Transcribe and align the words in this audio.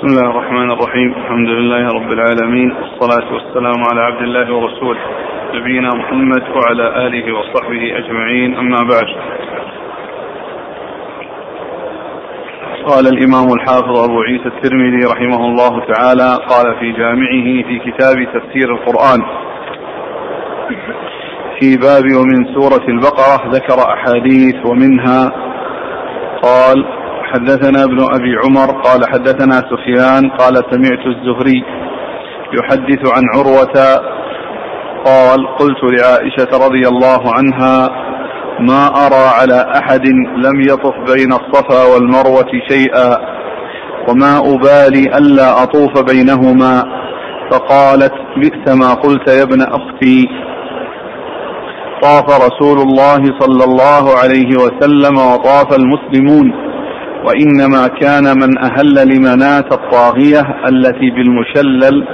بسم 0.00 0.08
الله 0.08 0.30
الرحمن 0.30 0.70
الرحيم 0.70 1.12
الحمد 1.12 1.48
لله 1.48 1.88
رب 1.88 2.12
العالمين 2.12 2.72
والصلاة 2.72 3.32
والسلام 3.34 3.84
على 3.90 4.00
عبد 4.00 4.22
الله 4.22 4.54
ورسوله 4.54 5.00
نبينا 5.54 5.88
محمد 5.94 6.42
وعلى 6.56 7.06
آله 7.06 7.32
وصحبه 7.38 7.98
أجمعين 7.98 8.54
أما 8.56 8.76
بعد 8.76 9.06
قال 12.86 13.06
الإمام 13.06 13.52
الحافظ 13.52 13.96
أبو 13.98 14.20
عيسى 14.22 14.48
الترمذي 14.48 15.06
رحمه 15.12 15.46
الله 15.46 15.84
تعالى 15.94 16.38
قال 16.48 16.78
في 16.80 16.92
جامعه 16.92 17.68
في 17.68 17.78
كتاب 17.78 18.16
تفسير 18.34 18.74
القرآن 18.74 19.22
في 21.60 21.76
باب 21.76 22.04
ومن 22.16 22.54
سورة 22.54 22.84
البقرة 22.88 23.50
ذكر 23.50 23.92
أحاديث 23.94 24.66
ومنها 24.66 25.32
قال 26.42 26.99
حدثنا 27.32 27.84
ابن 27.84 28.00
أبي 28.00 28.32
عمر 28.44 28.80
قال 28.82 29.00
حدثنا 29.12 29.54
سفيان 29.70 30.30
قال 30.30 30.54
سمعت 30.54 31.06
الزهري 31.06 31.64
يحدث 32.58 33.12
عن 33.14 33.22
عروة 33.34 33.76
قال 35.04 35.56
قلت 35.56 36.00
لعائشة 36.00 36.66
رضي 36.66 36.88
الله 36.88 37.20
عنها 37.34 37.88
ما 38.60 38.86
أرى 39.06 39.24
على 39.40 39.72
أحد 39.78 40.06
لم 40.36 40.60
يطف 40.60 40.94
بين 41.14 41.32
الصفا 41.32 41.94
والمروة 41.94 42.50
شيئا 42.68 43.16
وما 44.08 44.38
أبالي 44.38 45.18
ألا 45.18 45.62
أطوف 45.62 46.02
بينهما 46.12 46.84
فقالت 47.50 48.14
بئس 48.36 48.74
ما 48.74 48.94
قلت 48.94 49.28
يا 49.28 49.42
ابن 49.42 49.62
أختي. 49.62 50.28
طاف 52.02 52.24
رسول 52.46 52.78
الله 52.78 53.22
صلى 53.40 53.64
الله 53.64 54.18
عليه 54.22 54.50
وسلم 54.56 55.18
وطاف 55.18 55.76
المسلمون. 55.76 56.69
وإنما 57.24 57.86
كان 58.00 58.24
من 58.24 58.58
أهل 58.58 59.08
لمناة 59.08 59.68
الطاغية 59.72 60.40
التي 60.68 61.10
بالمشلل 61.10 62.06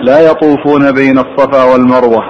لا 0.00 0.30
يطوفون 0.30 0.92
بين 0.92 1.18
الصفا 1.18 1.72
والمروة. 1.72 2.24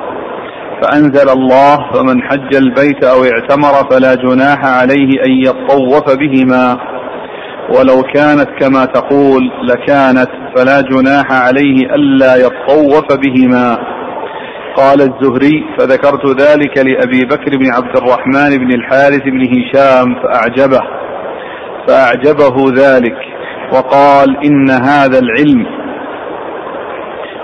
فأنزل 0.82 1.28
الله 1.28 1.76
فمن 1.92 2.22
حج 2.22 2.56
البيت 2.56 3.04
أو 3.04 3.24
اعتمر 3.24 3.90
فلا 3.90 4.14
جناح 4.14 4.64
عليه 4.64 5.10
أن 5.26 5.30
يطوف 5.46 6.16
بهما. 6.16 6.76
ولو 7.76 8.02
كانت 8.02 8.48
كما 8.60 8.84
تقول 8.84 9.42
لكانت 9.68 10.30
فلا 10.56 10.80
جناح 10.80 11.32
عليه 11.32 11.76
ألا 11.96 12.36
يطوف 12.36 13.18
بهما. 13.18 13.78
قال 14.76 15.00
الزهري 15.00 15.64
فذكرت 15.78 16.40
ذلك 16.40 16.78
لأبي 16.78 17.20
بكر 17.20 17.56
بن 17.56 17.72
عبد 17.72 17.96
الرحمن 17.96 18.58
بن 18.58 18.74
الحارث 18.74 19.22
بن 19.22 19.42
هشام 19.54 20.14
فأعجبه. 20.22 21.03
فأعجبه 21.88 22.54
ذلك 22.76 23.16
وقال 23.72 24.36
إن 24.44 24.70
هذا 24.70 25.18
العلم 25.18 25.66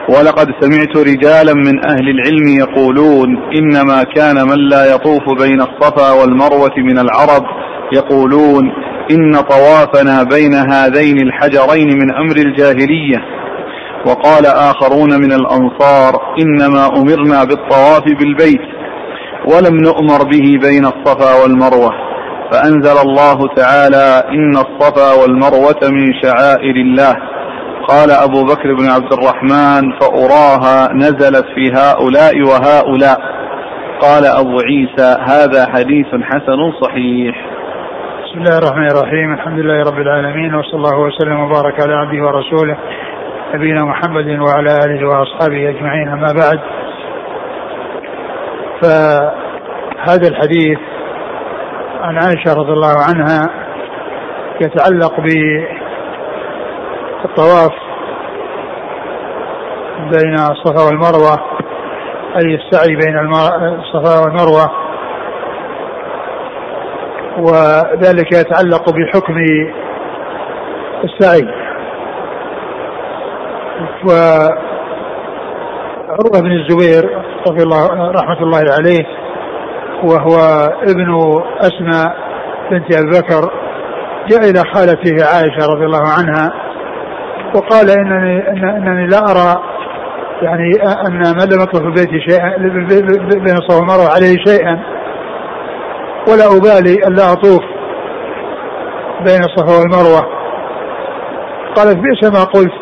ولقد 0.09 0.49
سمعت 0.61 0.97
رجالا 0.97 1.55
من 1.55 1.87
أهل 1.87 2.09
العلم 2.09 2.49
يقولون 2.49 3.37
إنما 3.59 4.03
كان 4.03 4.37
من 4.37 4.69
لا 4.69 4.95
يطوف 4.95 5.43
بين 5.43 5.61
الصفا 5.61 6.13
والمروة 6.13 6.75
من 6.77 6.99
العرب 6.99 7.45
يقولون 7.93 8.73
إن 9.11 9.33
طوافنا 9.35 10.23
بين 10.23 10.55
هذين 10.55 11.17
الحجرين 11.21 11.89
من 11.99 12.15
أمر 12.15 12.37
الجاهلية 12.37 13.19
وقال 14.07 14.47
آخرون 14.47 15.21
من 15.21 15.33
الأنصار 15.33 16.13
إنما 16.43 16.87
أمرنا 16.87 17.45
بالطواف 17.45 18.03
بالبيت 18.05 18.61
ولم 19.47 19.77
نؤمر 19.77 20.25
به 20.25 20.59
بين 20.69 20.85
الصفا 20.85 21.43
والمروة 21.43 22.10
فأنزل 22.53 23.09
الله 23.09 23.39
تعالى 23.57 24.23
إن 24.29 24.51
الصفا 24.51 25.23
والمروة 25.23 25.83
من 25.91 26.07
شعائر 26.23 26.77
الله. 26.77 27.15
قال 27.89 28.11
أبو 28.11 28.45
بكر 28.45 28.75
بن 28.75 28.87
عبد 28.89 29.13
الرحمن 29.13 29.99
فأراها 30.01 30.93
نزلت 30.95 31.47
في 31.55 31.73
هؤلاء 31.73 32.43
وهؤلاء. 32.43 33.19
قال 34.01 34.25
أبو 34.27 34.61
عيسى 34.61 35.17
هذا 35.21 35.73
حديث 35.73 36.07
حسن 36.07 36.73
صحيح. 36.83 37.47
بسم 38.25 38.39
الله 38.39 38.59
الرحمن 38.59 38.87
الرحيم. 38.87 39.33
الحمد 39.35 39.59
لله 39.59 39.83
رب 39.91 39.99
العالمين 39.99 40.55
وصلى 40.55 40.75
الله 40.75 40.99
وسلم 40.99 41.41
وبارك 41.41 41.81
على 41.83 41.95
عبده 41.95 42.23
ورسوله 42.25 42.77
نبينا 43.55 43.85
محمد 43.85 44.27
وعلى 44.27 44.79
آله 44.85 45.09
وأصحابه 45.09 45.69
أجمعين. 45.71 46.09
أما 46.09 46.33
بعد 46.33 46.61
فهذا 48.83 50.29
الحديث 50.29 50.79
عن 52.03 52.17
عائشة 52.19 52.55
رضي 52.55 52.73
الله 52.73 52.95
عنها 53.09 53.51
يتعلق 54.61 55.21
بالطواف 57.21 57.73
بين 60.11 60.35
الصفا 60.35 60.83
والمروة 60.87 61.37
أي 62.37 62.55
السعي 62.55 62.97
بين 62.97 63.17
الصفا 63.79 64.21
والمروة. 64.21 64.71
وذلك 67.39 68.33
يتعلق 68.33 68.91
بحكم 68.91 69.35
السعي. 71.05 71.49
وعروة 74.05 74.61
بن 76.43 76.53
الزبير 76.53 77.05
رضي 77.49 77.63
الله 77.63 78.11
رحمة 78.11 78.43
الله 78.43 78.65
عليه 78.79 79.20
وهو 80.03 80.37
ابن 80.83 81.41
أسماء 81.61 82.17
بنت 82.71 82.97
أبي 82.97 83.11
بكر 83.11 83.51
جاء 84.29 84.51
إلى 84.51 84.63
خالته 84.75 85.25
عائشة 85.25 85.67
رضي 85.67 85.85
الله 85.85 86.09
عنها 86.19 86.53
وقال 87.55 87.91
إنني 87.91 88.49
إنني 88.49 89.07
لا 89.07 89.19
أرى 89.19 89.63
يعني 90.43 90.73
أن 91.07 91.13
من 91.13 91.55
لم 91.55 91.63
يطلب 91.63 91.83
في 91.83 91.91
بيتي 91.91 92.21
شيئا 92.29 92.57
بين 93.39 93.57
والمروة 93.71 94.09
عليه 94.15 94.37
شيئا 94.47 94.81
ولا 96.29 96.47
أبالي 96.47 96.95
ألا 96.95 97.33
أطوف 97.33 97.63
بين 99.21 99.41
الصفا 99.45 99.79
والمروة. 99.79 100.41
قالت 101.77 101.97
بئس 101.97 102.33
ما 102.33 102.45
قلت 102.45 102.73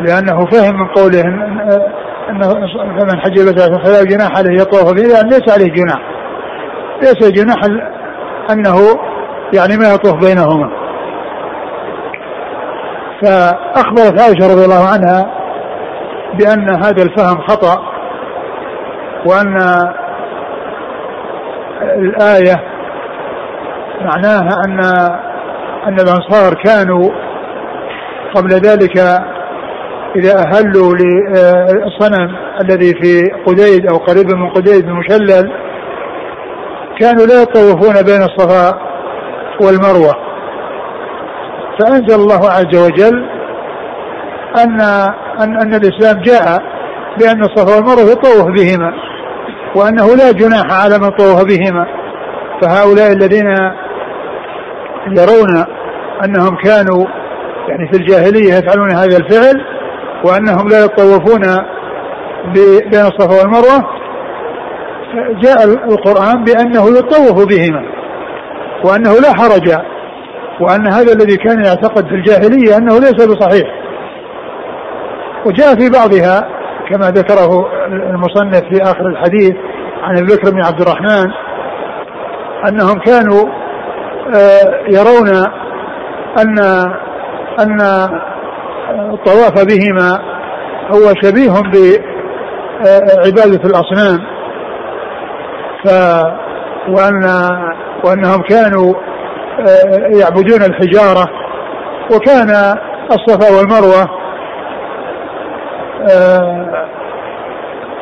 لأنه 0.00 0.46
فهم 0.46 0.80
من 0.80 0.86
قوله 0.88 1.22
أن 2.28 2.42
فمن 2.98 3.20
حج 3.20 3.38
البيت 3.38 3.60
فلا 3.60 4.04
جناح 4.04 4.38
عليه 4.38 4.60
يطوف 4.60 4.92
به 4.92 5.02
لأن 5.02 5.28
ليس 5.28 5.52
عليه 5.52 5.72
جناح. 5.72 6.00
ليس 7.02 7.30
جناح 7.30 7.56
أنه 8.50 8.76
يعني 9.54 9.76
ما 9.76 9.94
يطوف 9.94 10.14
بينهما. 10.14 10.70
فأخبرت 13.22 14.20
عائشة 14.20 14.52
رضي 14.52 14.64
الله 14.64 14.88
عنها 14.92 15.30
بأن 16.34 16.70
هذا 16.84 17.02
الفهم 17.02 17.40
خطأ 17.48 17.82
وأن 19.26 19.56
الآية 21.82 22.62
معناها 24.00 24.50
أن 24.66 24.80
أن 25.86 25.94
الأنصار 26.00 26.54
كانوا 26.64 27.10
قبل 28.34 28.50
ذلك 28.50 28.98
إذا 30.16 30.38
أهلوا 30.38 30.94
للصنم 30.94 32.36
الذي 32.60 32.94
في 33.02 33.30
قديد 33.46 33.86
أو 33.90 33.96
قريب 33.96 34.26
من 34.26 34.50
قديد 34.50 34.84
المشلل 34.84 35.52
كانوا 37.00 37.26
لا 37.26 37.42
يطوفون 37.42 38.02
بين 38.02 38.22
الصفا 38.22 38.78
والمروة. 39.60 40.14
فأنزل 41.78 42.14
الله 42.14 42.50
عز 42.50 42.76
وجل 42.76 43.26
أن 44.64 44.80
أن, 45.40 45.56
أن 45.60 45.74
الإسلام 45.74 46.22
جاء 46.22 46.62
بأن 47.18 47.42
الصفا 47.44 47.76
والمروة 47.76 48.10
يطوف 48.12 48.46
بهما 48.46 48.92
وأنه 49.74 50.06
لا 50.16 50.32
جناح 50.32 50.84
على 50.84 50.98
من 50.98 51.10
طوف 51.10 51.44
بهما. 51.44 51.86
فهؤلاء 52.62 53.12
الذين 53.12 53.46
يرون 55.06 55.64
أنهم 56.24 56.56
كانوا 56.56 57.06
يعني 57.68 57.88
في 57.92 57.98
الجاهلية 57.98 58.54
يفعلون 58.54 58.90
هذا 58.90 59.16
الفعل 59.16 59.75
وأنهم 60.26 60.68
لا 60.68 60.84
يطوفون 60.84 61.42
بين 62.54 63.00
الصفا 63.00 63.38
والمروة 63.40 63.96
جاء 65.42 65.64
القرآن 65.64 66.44
بأنه 66.44 66.98
يطوف 66.98 67.46
بهما 67.46 67.82
وأنه 68.84 69.12
لا 69.12 69.32
حرج 69.36 69.70
وأن 70.60 70.86
هذا 70.92 71.12
الذي 71.12 71.36
كان 71.36 71.64
يعتقد 71.64 72.06
في 72.08 72.14
الجاهلية 72.14 72.76
أنه 72.76 72.98
ليس 72.98 73.26
بصحيح. 73.26 73.68
وجاء 75.46 75.74
في 75.74 75.90
بعضها 75.90 76.48
كما 76.90 77.10
ذكره 77.10 77.68
المصنف 77.86 78.60
في 78.60 78.82
آخر 78.82 79.06
الحديث 79.06 79.52
عن 80.02 80.16
أبي 80.18 80.34
بكر 80.34 80.50
بن 80.50 80.64
عبد 80.64 80.80
الرحمن 80.80 81.30
أنهم 82.68 82.98
كانوا 82.98 83.48
يرون 84.88 85.28
أن 86.38 86.58
أن 87.60 87.80
الطواف 88.90 89.64
بهما 89.64 90.20
هو 90.90 91.14
شبيه 91.22 91.52
بعبادة 91.52 93.64
الأصنام. 93.64 94.18
ف 95.84 95.88
وأن 96.88 97.24
وأنهم 98.04 98.42
كانوا 98.42 98.94
يعبدون 100.20 100.62
الحجارة. 100.62 101.26
وكان 102.14 102.50
الصفا 103.10 103.56
والمروة 103.56 104.08
آه 106.10 106.86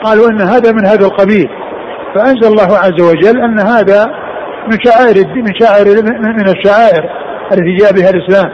قالوا 0.03 0.31
إن 0.31 0.41
هذا 0.41 0.73
من 0.73 0.87
هذا 0.87 1.07
القبيل. 1.07 1.51
فأنزل 2.15 2.47
الله 2.47 2.79
عز 2.79 3.01
وجل 3.03 3.43
أن 3.43 3.61
هذا 3.61 4.07
من 4.67 4.79
شعائر 4.85 5.27
من 5.37 5.55
شعائر 5.61 6.03
من 6.03 6.49
الشعائر 6.49 7.11
التي 7.53 7.77
جاء 7.77 7.93
بها 7.93 8.11
الإسلام 8.11 8.51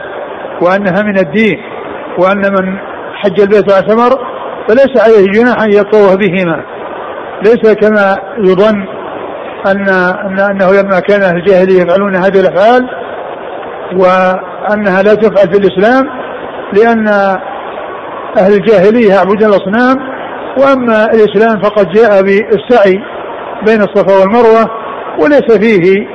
وأنها 0.61 1.03
من 1.03 1.17
الدين. 1.19 1.70
وأن 2.17 2.37
من 2.37 2.77
حج 3.13 3.41
البيت 3.41 3.71
واعتمر 3.71 4.09
فليس 4.67 5.01
عليه 5.03 5.31
جناح 5.31 5.61
أن 5.61 5.69
يطوف 5.69 6.15
بهما. 6.15 6.63
ليس 7.43 7.73
كما 7.73 8.15
يظن 8.37 8.85
ان 9.67 9.89
ان 10.25 10.39
أنه 10.39 10.81
لما 10.81 10.99
كان 10.99 11.21
أهل 11.21 11.37
الجاهلية 11.37 11.81
يفعلون 11.81 12.15
هذه 12.15 12.39
الأفعال 12.39 12.89
وأنها 13.93 15.01
لا 15.01 15.15
تفعل 15.15 15.53
في 15.53 15.57
الإسلام 15.57 16.09
لأن 16.73 17.07
أهل 18.37 18.53
الجاهلية 18.53 19.13
يعبدون 19.13 19.49
الأصنام 19.49 19.97
وأما 20.57 21.05
الإسلام 21.05 21.61
فقد 21.61 21.89
جاء 21.89 22.21
بالسعي 22.21 22.99
بين 23.65 23.81
الصفا 23.81 24.19
والمروة 24.19 24.67
وليس 25.19 25.57
فيه 25.57 26.07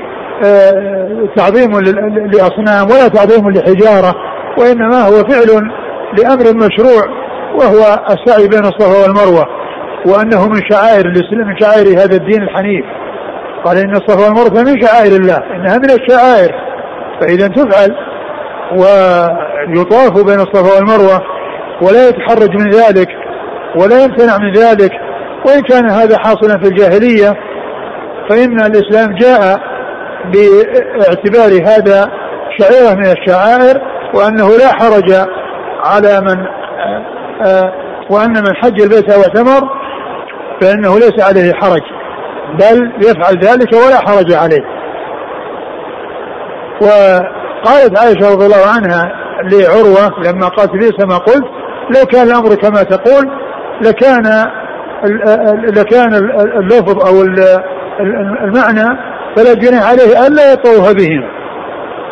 آه، 0.45 1.29
تعظيم 1.37 1.81
لأصنام 2.33 2.91
ولا 2.91 3.09
تعظيم 3.09 3.51
لحجارة 3.51 4.15
وإنما 4.59 5.03
هو 5.03 5.13
فعل 5.13 5.71
لأمر 6.13 6.67
مشروع 6.67 7.05
وهو 7.55 8.05
السعي 8.11 8.49
بين 8.49 8.65
الصفا 8.65 9.03
والمروة 9.03 9.47
وأنه 10.07 10.49
من 10.49 10.61
شعائر 10.71 11.07
الإسلام 11.07 11.49
من 11.49 11.59
شعائر 11.59 11.89
هذا 11.89 12.17
الدين 12.17 12.43
الحنيف. 12.43 12.85
قال 13.65 13.77
إن 13.77 13.91
الصفا 13.91 14.25
والمروة 14.25 14.63
من 14.63 14.83
شعائر 14.83 15.17
الله 15.17 15.37
إنها 15.37 15.79
من 15.79 15.91
الشعائر. 15.91 16.67
فإذا 17.21 17.49
تفعل 17.49 17.97
ويطاف 18.73 20.25
بين 20.25 20.41
الصفا 20.41 20.75
والمروة 20.75 21.23
ولا 21.83 22.09
يتحرج 22.09 22.57
من 22.57 22.71
ذلك 22.71 23.09
ولا 23.77 24.05
يمتنع 24.05 24.39
من 24.39 24.53
ذلك 24.53 24.93
وإن 25.47 25.61
كان 25.61 25.91
هذا 25.91 26.19
حاصلا 26.19 26.59
في 26.63 26.69
الجاهلية 26.69 27.35
فإن 28.31 28.61
الإسلام 28.61 29.15
جاء 29.15 29.61
باعتبار 30.25 31.69
هذا 31.69 32.11
شعيرة 32.59 32.95
من 32.95 33.07
الشعائر 33.07 33.81
وأنه 34.15 34.49
لا 34.49 34.73
حرج 34.73 35.27
على 35.87 36.21
من 36.21 36.47
آه، 37.47 37.73
وأن 38.11 38.31
من 38.31 38.57
حج 38.57 38.83
البيت 38.83 39.13
أو 39.13 39.21
اعتمر 39.21 39.69
فإنه 40.61 40.99
ليس 40.99 41.21
عليه 41.21 41.53
حرج 41.53 41.83
بل 42.55 42.93
يفعل 42.99 43.39
ذلك 43.39 43.73
ولا 43.73 43.99
حرج 44.07 44.33
عليه. 44.33 44.65
وقالت 46.81 47.99
عائشة 47.99 48.33
رضي 48.33 48.47
الله 48.47 48.67
عنها 48.77 49.13
لعروة 49.43 50.21
لما 50.25 50.49
قالت 50.49 50.75
ليس 50.75 51.07
ما 51.07 51.17
قلت 51.17 51.45
لو 51.97 52.07
كان 52.07 52.27
الأمر 52.27 52.55
كما 52.55 52.83
تقول 52.83 53.31
لكان 53.81 54.47
لكان 55.77 56.15
اللفظ 56.61 57.07
أو 57.07 57.23
المعنى 58.45 58.99
فلا 59.37 59.55
جناح 59.55 59.91
عليه 59.91 60.27
ألا 60.27 60.53
يطوف 60.53 60.93
بهما. 60.93 61.29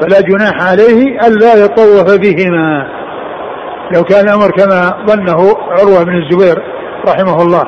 فلا 0.00 0.20
جناح 0.20 0.70
عليه 0.70 1.26
ألا 1.26 1.64
يطوف 1.64 2.18
بهما. 2.18 2.86
لو 3.92 4.02
كان 4.04 4.24
الأمر 4.24 4.50
كما 4.50 5.06
ظنه 5.06 5.56
عروة 5.70 6.04
بن 6.04 6.22
الزبير 6.22 6.62
رحمه 7.08 7.42
الله. 7.42 7.64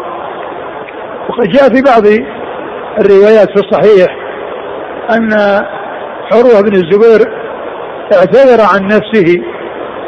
وقد 1.29 1.49
جاء 1.49 1.69
في 1.69 1.83
بعض 1.83 2.03
الروايات 3.01 3.49
في 3.49 3.67
الصحيح 3.67 4.17
أن 5.11 5.33
عروة 6.33 6.61
بن 6.63 6.75
الزبير 6.75 7.33
اعتذر 8.13 8.61
عن 8.75 8.87
نفسه 8.87 9.43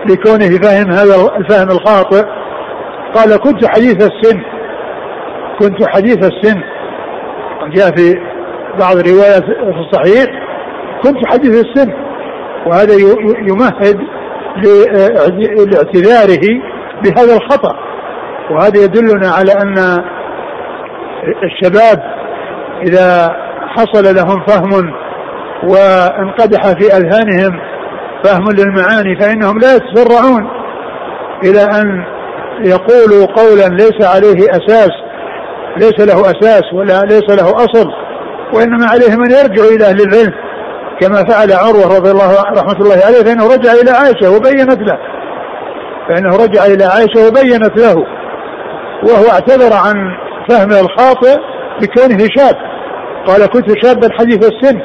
لكونه 0.06 0.58
فهم 0.58 0.90
هذا 0.90 1.36
الفهم 1.36 1.68
الخاطئ. 1.70 2.24
قال 3.14 3.36
كنت 3.36 3.66
حديث 3.66 3.94
السن 3.94 4.40
كنت 5.58 5.88
حديث 5.88 6.18
السن. 6.18 6.60
جاء 7.74 7.90
في 7.96 8.14
بعض 8.80 8.96
الروايات 8.96 9.44
في 9.44 9.80
الصحيح 9.80 10.26
كنت 11.02 11.26
حديث 11.26 11.64
السن. 11.64 11.92
وهذا 12.66 12.94
يمهد 13.48 14.00
لاعتذاره 15.70 16.46
بهذا 17.04 17.36
الخطأ. 17.36 17.76
وهذا 18.50 18.84
يدلنا 18.84 19.28
على 19.28 19.52
أن 19.52 19.98
الشباب 21.44 22.02
إذا 22.82 23.36
حصل 23.76 24.14
لهم 24.14 24.44
فهم 24.46 24.92
وانقدح 25.62 26.62
في 26.62 26.96
أذهانهم 26.96 27.60
فهم 28.24 28.44
للمعاني 28.52 29.20
فإنهم 29.20 29.58
لا 29.58 29.74
يتسرعون 29.76 30.48
إلى 31.44 31.62
أن 31.62 32.04
يقولوا 32.64 33.26
قولا 33.26 33.68
ليس 33.68 34.06
عليه 34.06 34.50
أساس 34.50 34.90
ليس 35.76 36.00
له 36.00 36.20
أساس 36.20 36.62
ولا 36.74 37.00
ليس 37.00 37.30
له 37.30 37.50
أصل 37.50 37.88
وإنما 38.54 38.86
عليهم 38.86 39.24
أن 39.24 39.30
يرجعوا 39.30 39.70
إلى 39.70 39.84
أهل 39.84 40.00
العلم. 40.00 40.32
كما 41.00 41.24
فعل 41.24 41.52
عروة 41.52 41.98
رضي 41.98 42.10
الله 42.10 42.42
رحمة 42.42 42.80
الله 42.80 42.96
عليه 43.06 43.24
فإنه 43.24 43.46
رجع 43.46 43.72
إلى 43.72 43.90
عائشة 43.90 44.36
وبينت 44.36 44.78
له. 44.78 44.98
فإنه 46.08 46.36
رجع 46.36 46.66
إلى 46.66 46.84
عائشة 46.84 47.28
وبينت 47.28 47.78
له. 47.78 47.94
وهو 49.02 49.30
اعتذر 49.32 49.72
عن 49.72 50.16
فهمه 50.48 50.80
الخاطئ 50.80 51.36
بكونه 51.80 52.18
شاب. 52.36 52.56
قال 53.26 53.46
كنت 53.46 53.84
شابا 53.84 54.08
حديث 54.18 54.50
السن. 54.52 54.80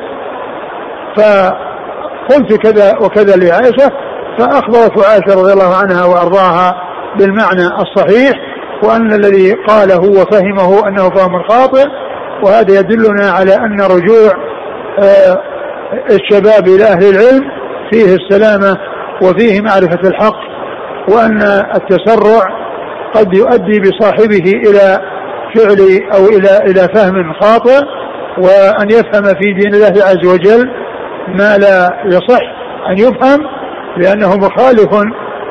فقلت 1.17 2.53
كذا 2.53 2.97
وكذا 3.01 3.35
لعائشة 3.35 3.91
فأخبرت 4.37 5.05
عائشة 5.05 5.41
رضي 5.41 5.53
الله 5.53 5.75
عنها 5.75 6.05
وأرضاها 6.05 6.75
بالمعنى 7.19 7.67
الصحيح 7.81 8.33
وأن 8.83 9.13
الذي 9.13 9.53
قاله 9.53 9.99
وفهمه 9.99 10.87
أنه 10.87 11.09
فهم 11.09 11.43
خاطئ 11.49 11.85
وهذا 12.43 12.79
يدلنا 12.79 13.29
على 13.29 13.55
أن 13.55 13.81
رجوع 13.81 14.31
آه، 14.99 15.52
الشباب 16.11 16.67
إلى 16.67 16.83
أهل 16.83 17.03
العلم 17.09 17.51
فيه 17.91 18.15
السلامة 18.15 18.77
وفيه 19.21 19.61
معرفة 19.61 20.09
الحق 20.09 20.39
وأن 21.09 21.41
التسرع 21.75 22.43
قد 23.13 23.33
يؤدي 23.33 23.79
بصاحبه 23.79 24.51
إلى 24.69 24.99
فعل 25.55 25.99
أو 26.15 26.25
إلى 26.25 26.57
إلى 26.71 26.87
فهم 26.95 27.33
خاطئ 27.33 27.85
وأن 28.37 28.89
يفهم 28.89 29.23
في 29.23 29.53
دين 29.53 29.73
الله 29.73 30.03
عز 30.05 30.27
وجل 30.27 30.71
ما 31.27 31.57
لا 31.57 32.01
يصح 32.05 32.41
أن 32.89 32.97
يفهم 32.97 33.39
لأنه 33.97 34.37
مخالف 34.37 34.93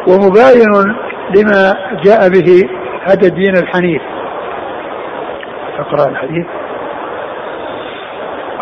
ومباين 0.08 0.94
لما 1.36 1.74
جاء 2.04 2.28
به 2.28 2.62
هذا 3.04 3.26
الدين 3.26 3.56
الحنيف. 3.56 4.02
أقرأ 5.78 6.10
الحديث. 6.10 6.46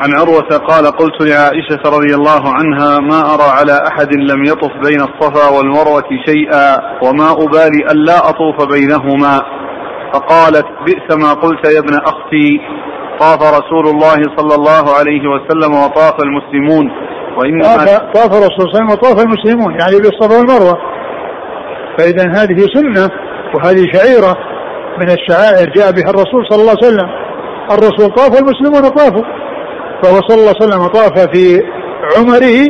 عن 0.01 0.15
عروة 0.15 0.59
قال 0.59 0.87
قلت 0.87 1.23
لعائشة 1.23 1.83
رضي 1.87 2.15
الله 2.15 2.43
عنها 2.53 3.01
ما 3.01 3.35
أرى 3.35 3.51
على 3.59 3.73
أحد 3.89 4.15
لم 4.15 4.45
يطف 4.45 4.73
بين 4.85 5.01
الصفا 5.01 5.57
والمروة 5.57 6.09
شيئا 6.27 6.77
وما 7.03 7.31
أبالي 7.33 7.81
ألا 7.93 8.29
أطوف 8.29 8.69
بينهما. 8.73 9.41
فقالت 10.13 10.67
بئس 10.87 11.17
ما 11.17 11.33
قلت 11.33 11.69
يا 11.75 11.79
ابن 11.79 11.95
أختي. 11.95 12.61
طاف 13.21 13.43
رسول 13.43 13.87
الله 13.89 14.17
صلى 14.37 14.55
الله 14.55 14.85
عليه 14.99 15.23
وسلم 15.29 15.75
وطاف 15.75 16.15
المسلمون. 16.25 16.91
وإنما 17.39 18.13
طاف 18.15 18.31
الرسول 18.33 18.51
صلى 18.59 18.67
الله 18.67 18.75
عليه 18.75 18.85
وسلم 18.85 18.91
وطاف 18.91 19.25
المسلمون 19.25 19.73
يعني 19.81 19.97
بالصفا 19.97 20.39
والمروة 20.39 20.79
فإذا 21.99 22.25
هذه 22.29 22.67
سنة 22.75 23.11
وهذه 23.55 23.85
شعيرة 23.93 24.37
من 24.99 25.11
الشعائر 25.11 25.71
جاء 25.77 25.93
بها 25.93 26.11
الرسول 26.11 26.47
صلى 26.51 26.61
الله 26.61 26.77
عليه 26.83 26.87
وسلم. 26.87 27.09
الرسول 27.71 28.15
طاف 28.15 28.31
والمسلمون 28.35 28.89
طافوا. 28.89 29.25
فهو 30.03 30.21
صلى 30.29 30.39
الله 30.39 30.55
عليه 30.61 30.67
وسلم 30.67 30.87
طاف 30.87 31.19
في 31.37 31.63
عمره 32.17 32.69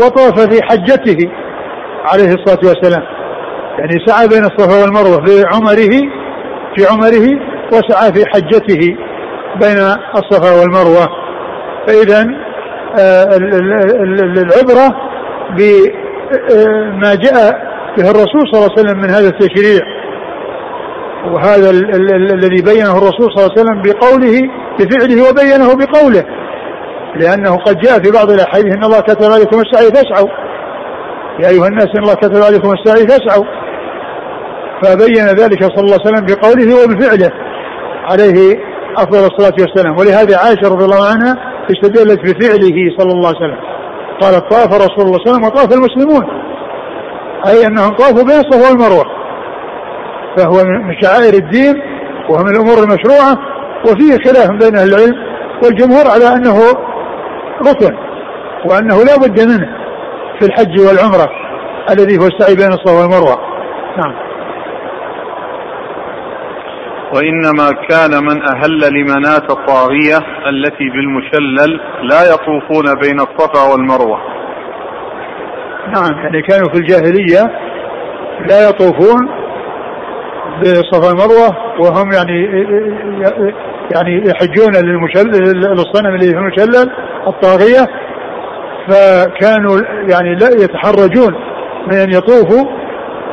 وطاف 0.00 0.40
في 0.40 0.62
حجته 0.62 1.30
عليه 2.04 2.34
الصلاة 2.34 2.68
والسلام. 2.68 3.02
يعني 3.78 4.06
سعى 4.06 4.28
بين 4.28 4.44
الصفا 4.44 4.82
والمروة 4.82 5.24
في 5.24 5.44
عمره 5.52 5.92
في 6.76 6.86
عمره 6.90 7.26
وسعى 7.72 8.12
في 8.12 8.24
حجته 8.26 8.96
بين 9.60 9.78
الصفا 10.14 10.60
والمروة. 10.60 11.08
فإذا 11.86 12.26
آه، 12.98 13.36
العبرة 14.42 14.96
بما 15.56 17.14
جاء 17.14 17.70
به 17.96 18.10
الرسول 18.10 18.42
صلى 18.52 18.54
الله 18.54 18.70
عليه 18.70 18.80
وسلم 18.80 18.98
من 18.98 19.10
هذا 19.10 19.28
التشريع. 19.28 19.80
وهذا 21.32 21.70
الذي 21.70 22.62
بينه 22.62 22.98
الرسول 22.98 23.28
صلى 23.34 23.44
الله 23.44 23.50
عليه 23.50 23.60
وسلم 23.60 23.82
بقوله 23.82 24.40
بفعله 24.78 25.30
وبينه 25.30 25.74
بقوله. 25.74 26.39
لأنه 27.16 27.56
قد 27.56 27.78
جاء 27.78 28.02
في 28.02 28.10
بعض 28.10 28.30
الأحاديث 28.30 28.74
إن 28.76 28.84
الله 28.84 29.00
كتب 29.00 29.32
عليكم 29.32 29.60
السعي 29.60 29.88
فاسعوا. 29.88 30.28
يا 31.40 31.48
أيها 31.48 31.66
الناس 31.66 31.86
إن 31.86 32.02
الله 32.02 32.14
كتب 32.14 32.42
عليكم 32.42 32.72
السعي 32.72 33.06
فاسعوا. 33.08 33.44
فبين 34.82 35.26
ذلك 35.26 35.64
صلى 35.64 35.84
الله 35.84 35.98
عليه 36.00 36.10
وسلم 36.10 36.26
بقوله 36.26 36.84
وبفعله 36.84 37.30
عليه 38.04 38.58
أفضل 38.96 39.18
الصلاة 39.18 39.54
والسلام. 39.60 39.98
ولهذا 39.98 40.36
عائشة 40.36 40.68
رضي 40.68 40.84
الله 40.84 41.06
عنها 41.06 41.36
استدلت 41.70 42.20
بفعله 42.20 42.96
صلى 42.98 43.12
الله 43.12 43.28
عليه 43.28 43.38
وسلم. 43.38 43.60
قالت 44.20 44.50
طاف 44.50 44.74
رسول 44.74 45.06
الله 45.06 45.18
صلى 45.18 45.26
الله 45.26 45.30
عليه 45.30 45.30
وسلم 45.30 45.44
وطاف 45.44 45.72
المسلمون. 45.72 46.24
أي 47.46 47.66
أنهم 47.66 47.94
طافوا 47.94 48.24
بين 48.24 48.40
الصفا 48.40 48.68
والمروة. 48.68 49.04
فهو 50.36 50.64
من 50.64 51.02
شعائر 51.02 51.34
الدين 51.34 51.82
وهو 52.28 52.44
من 52.44 52.50
الأمور 52.50 52.78
المشروعة 52.78 53.38
وفيه 53.84 54.16
خلاف 54.24 54.50
بين 54.50 54.76
أهل 54.76 54.94
العلم 54.94 55.14
والجمهور 55.64 56.10
على 56.10 56.34
أنه 56.34 56.60
ركن 57.68 57.96
وأنه 58.64 58.96
لا 58.96 59.16
بد 59.16 59.40
منه 59.40 59.76
في 60.40 60.46
الحج 60.46 60.80
والعمرة 60.80 61.30
الذي 61.90 62.18
هو 62.18 62.26
السعي 62.26 62.54
بين 62.54 62.72
الصفا 62.72 63.02
والمروة. 63.02 63.36
نعم. 63.98 64.14
وإنما 67.14 67.70
كان 67.88 68.24
من 68.24 68.42
أهل 68.42 68.94
لمناة 68.94 69.46
الطاغية 69.50 70.18
التي 70.48 70.88
بالمشلل 70.90 71.80
لا 72.02 72.22
يطوفون 72.34 72.94
بين 73.02 73.20
الصفا 73.20 73.72
والمروة. 73.72 74.20
نعم 75.86 76.18
يعني 76.22 76.42
كانوا 76.42 76.68
في 76.68 76.78
الجاهلية 76.78 77.42
لا 78.48 78.68
يطوفون 78.68 79.28
بالصفا 80.60 81.08
والمروة 81.08 81.56
وهم 81.80 82.12
يعني 82.12 82.46
يعني 83.94 84.30
يحجون 84.30 84.76
للمشلل 84.84 85.56
للصنم 85.56 86.14
اللي 86.14 86.26
في 86.26 86.36
المشلل 86.36 86.90
الطاغية 87.26 87.86
فكانوا 88.88 89.80
يعني 90.10 90.34
لا 90.34 90.48
يتحرجون 90.64 91.34
من 91.86 91.96
أن 91.96 92.10
يطوفوا 92.10 92.70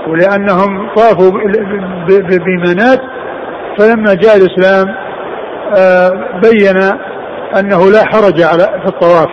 ولأنهم 0.07 0.89
طافوا 0.95 1.31
بمنات 2.45 2.99
فلما 3.77 4.13
جاء 4.13 4.37
الإسلام 4.37 4.95
آه، 5.77 6.11
بين 6.43 6.77
أنه 7.59 7.91
لا 7.91 8.05
حرج 8.05 8.41
على 8.41 8.81
في 8.81 8.87
الطواف 8.87 9.27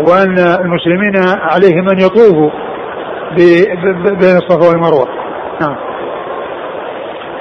وأن 0.00 0.38
المسلمين 0.38 1.12
عليهم 1.40 1.88
أن 1.88 1.98
يطوفوا 1.98 2.50
بين 4.20 4.36
الصفا 4.36 4.68
والمروة. 4.68 5.08
نعم. 5.60 5.76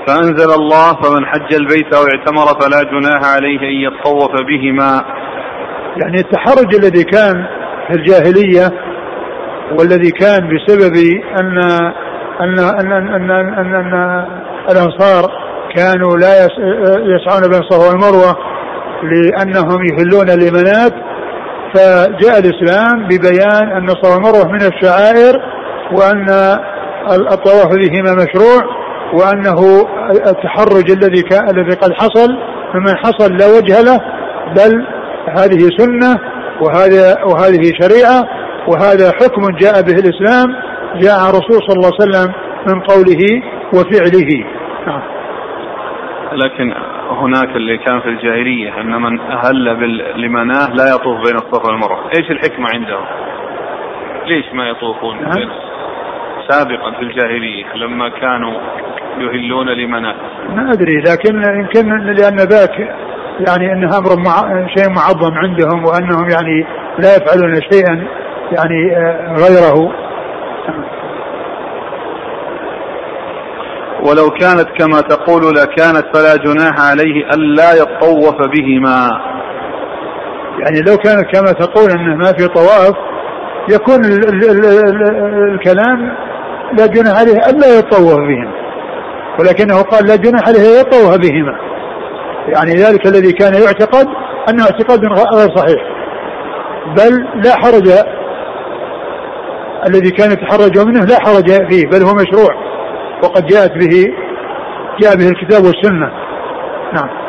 فأنزل 0.08 0.54
الله 0.54 0.94
فمن 0.94 1.26
حج 1.26 1.54
البيت 1.54 1.96
أو 1.96 2.04
اعتمر 2.04 2.62
فلا 2.62 2.84
جناح 2.84 3.36
عليه 3.36 3.60
أن 3.60 3.74
يطوف 3.88 4.32
بهما. 4.48 5.04
يعني 6.02 6.18
التحرج 6.18 6.76
الذي 6.76 7.04
كان 7.04 7.46
في 7.88 7.94
الجاهلية 7.94 8.72
والذي 9.80 10.12
كان 10.12 10.50
بسبب 10.50 10.96
أن 11.40 11.58
أن 12.42 12.60
أن 12.60 12.92
أن, 12.92 13.32
أن, 13.32 13.76
أن 13.76 14.26
الأنصار 14.72 15.32
كانوا 15.76 16.18
لا 16.18 16.46
يسعون 17.16 17.42
بين 17.50 17.60
الصفا 17.60 17.90
والمروة 17.90 18.38
لأنهم 19.04 19.86
يهلون 19.86 20.30
لمنات 20.30 20.94
فجاء 21.74 22.40
الإسلام 22.40 23.08
ببيان 23.08 23.72
أن 23.72 23.90
الصفا 23.90 24.14
والمروة 24.14 24.52
من 24.52 24.62
الشعائر 24.62 25.42
وأن 25.92 26.30
الطواف 27.32 27.68
بهما 27.68 28.14
مشروع. 28.14 28.77
وأنه 29.14 29.88
التحرج 30.12 30.92
الذي 30.92 31.24
الذي 31.54 31.76
قد 31.76 31.94
حصل 31.94 32.30
ممن 32.76 32.98
حصل 32.98 33.38
لا 33.38 33.46
وجه 33.58 33.82
له 33.82 34.00
بل 34.56 34.88
هذه 35.28 35.70
سنة 35.78 36.20
وهذا 36.62 37.24
وهذه 37.26 37.72
شريعة 37.82 38.24
وهذا 38.68 39.12
حكم 39.12 39.42
جاء 39.62 39.82
به 39.82 39.94
الإسلام 39.94 40.48
جاء 41.02 41.20
عن 41.20 41.30
الرسول 41.30 41.60
صلى 41.68 41.76
الله 41.76 41.92
عليه 42.00 42.10
وسلم 42.10 42.34
من 42.68 42.82
قوله 42.82 43.42
وفعله 43.74 44.46
نعم. 44.88 45.02
لكن 46.32 46.74
هناك 47.10 47.56
اللي 47.56 47.78
كان 47.78 48.00
في 48.00 48.10
الجاهلية 48.10 48.82
أن 48.82 49.02
من 49.02 49.20
أهل 49.20 49.56
لمناة 50.22 50.68
لا 50.68 50.96
يطوف 50.96 51.18
بين 51.18 51.36
الصفا 51.36 51.68
والمروة 51.68 52.10
إيش 52.18 52.32
الحكمة 52.32 52.68
عندهم 52.74 53.06
ليش 54.26 54.46
ما 54.54 54.70
يطوفون 54.70 55.22
نعم. 55.22 55.67
سابقا 56.50 56.92
في 56.92 57.02
الجاهلية 57.02 57.66
لما 57.76 58.10
كانوا 58.10 58.54
يهلون 59.18 59.70
لمناة. 59.70 60.16
ما 60.50 60.74
أدري 60.74 61.02
لكن 61.02 61.42
يمكن 61.60 61.98
لأن 62.14 62.38
ذاك 62.38 62.80
يعني 63.48 63.74
انها 63.74 63.98
أمر 63.98 64.16
مع 64.26 64.66
شيء 64.76 64.90
معظم 64.90 65.38
عندهم 65.38 65.86
وأنهم 65.86 66.30
يعني 66.30 66.66
لا 67.00 67.16
يفعلون 67.16 67.62
شيئا 67.72 68.08
يعني 68.52 68.98
آه، 68.98 69.34
غيره. 69.34 69.94
ولو 74.02 74.30
كانت 74.30 74.68
كما 74.80 75.02
تقول 75.02 75.56
لكانت 75.56 76.18
فلا 76.18 76.36
جناح 76.36 76.90
عليه 76.92 77.30
ألا 77.36 77.74
يطوف 77.74 78.36
بهما. 78.36 79.10
يعني 80.60 80.82
لو 80.88 80.98
كانت 80.98 81.36
كما 81.36 81.52
تقول 81.52 81.92
أنه 81.92 82.16
ما 82.16 82.26
في 82.38 82.48
طواف 82.48 82.96
يكون 83.70 84.06
ال 84.06 84.30
ال 84.30 84.50
ال 84.50 84.66
ال 84.66 85.54
الكلام 85.54 86.16
لا 86.74 86.86
جناح 86.86 87.20
عليه 87.20 87.34
ألا 87.50 87.80
يطوف 87.80 88.16
بهما. 88.16 88.54
ولكنه 89.40 89.82
قال 89.82 90.08
لا 90.08 90.16
جناح 90.16 90.48
عليه 90.48 90.80
يطوف 90.80 91.18
بهما. 91.18 91.58
يعني 92.48 92.76
ذلك 92.76 93.08
الذي 93.08 93.32
كان 93.32 93.54
يعتقد 93.54 94.08
أنه 94.50 94.64
اعتقاد 94.64 95.00
غير 95.36 95.56
صحيح. 95.56 95.82
بل 96.98 97.42
لا 97.44 97.56
حرج 97.56 97.88
الذي 99.88 100.12
كان 100.12 100.32
يتحرج 100.32 100.80
منه 100.80 101.06
لا 101.06 101.20
حرج 101.20 101.52
فيه 101.70 101.88
بل 101.88 102.04
هو 102.04 102.14
مشروع. 102.14 102.54
وقد 103.24 103.46
جاءت 103.46 103.72
به 103.72 104.08
جاء 105.00 105.16
به 105.16 105.30
الكتاب 105.30 105.64
والسنة. 105.64 106.12
نعم. 106.94 107.27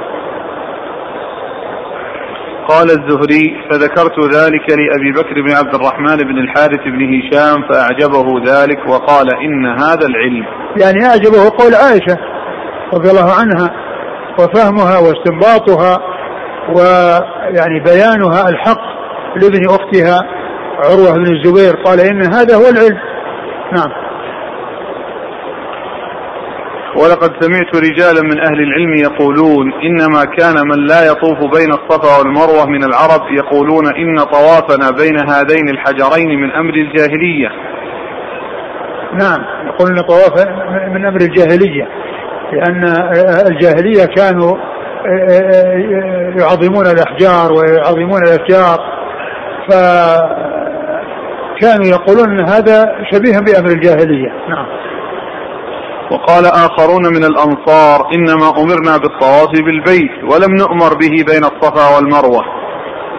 قال 2.68 2.90
الزهري 2.90 3.56
فذكرت 3.70 4.34
ذلك 4.34 4.70
لأبي 4.70 5.12
بكر 5.12 5.42
بن 5.42 5.52
عبد 5.56 5.74
الرحمن 5.74 6.16
بن 6.16 6.38
الحارث 6.38 6.80
بن 6.84 7.14
هشام 7.14 7.62
فأعجبه 7.68 8.40
ذلك 8.46 8.78
وقال 8.88 9.34
إن 9.34 9.66
هذا 9.66 10.06
العلم. 10.06 10.44
يعني 10.82 11.06
أعجبه 11.06 11.50
قول 11.58 11.74
عائشة 11.74 12.18
رضي 12.94 13.10
الله 13.10 13.32
عنها 13.32 13.70
وفهمها 14.38 14.98
واستنباطها 14.98 15.98
ويعني 16.76 17.80
بيانها 17.80 18.48
الحق 18.48 18.80
لابن 19.36 19.66
أختها 19.68 20.20
عروة 20.84 21.12
بن 21.12 21.36
الزبير 21.36 21.82
قال 21.84 22.00
إن 22.00 22.22
هذا 22.34 22.56
هو 22.56 22.68
العلم. 22.68 22.98
نعم. 23.72 24.07
ولقد 27.02 27.30
سمعت 27.40 27.76
رجالا 27.76 28.22
من 28.22 28.38
أهل 28.40 28.60
العلم 28.60 28.94
يقولون 28.94 29.72
إنما 29.72 30.24
كان 30.38 30.54
من 30.68 30.86
لا 30.86 31.06
يطوف 31.06 31.38
بين 31.38 31.70
الصفا 31.70 32.18
والمروة 32.18 32.66
من 32.66 32.84
العرب 32.84 33.22
يقولون 33.30 33.86
إن 33.96 34.16
طوافنا 34.16 34.90
بين 34.90 35.18
هذين 35.30 35.68
الحجرين 35.68 36.40
من 36.40 36.50
أمر 36.50 36.74
الجاهلية. 36.74 37.48
نعم 39.12 39.44
يقولون 39.66 40.00
طواف 40.00 40.46
من 40.94 41.06
أمر 41.06 41.20
الجاهلية 41.20 41.88
لأن 42.52 42.84
الجاهلية 43.50 44.04
كانوا 44.16 44.56
يعظمون 46.40 46.86
الأحجار 46.86 47.52
ويعظمون 47.52 48.22
الأشجار 48.22 48.78
فكانوا 49.68 50.26
يقولون 51.86 52.40
هذا 52.40 52.94
شبيه 53.12 53.38
بأمر 53.38 53.70
الجاهلية 53.70 54.32
نعم 54.48 54.66
وقال 56.10 56.46
آخرون 56.46 57.06
من 57.06 57.24
الأنصار 57.24 57.98
إنما 58.14 58.48
أمرنا 58.62 58.96
بالطواف 58.96 59.50
بالبيت 59.64 60.32
ولم 60.32 60.54
نؤمر 60.54 60.94
به 60.94 61.24
بين 61.32 61.44
الصفا 61.44 61.96
والمروة. 61.96 62.44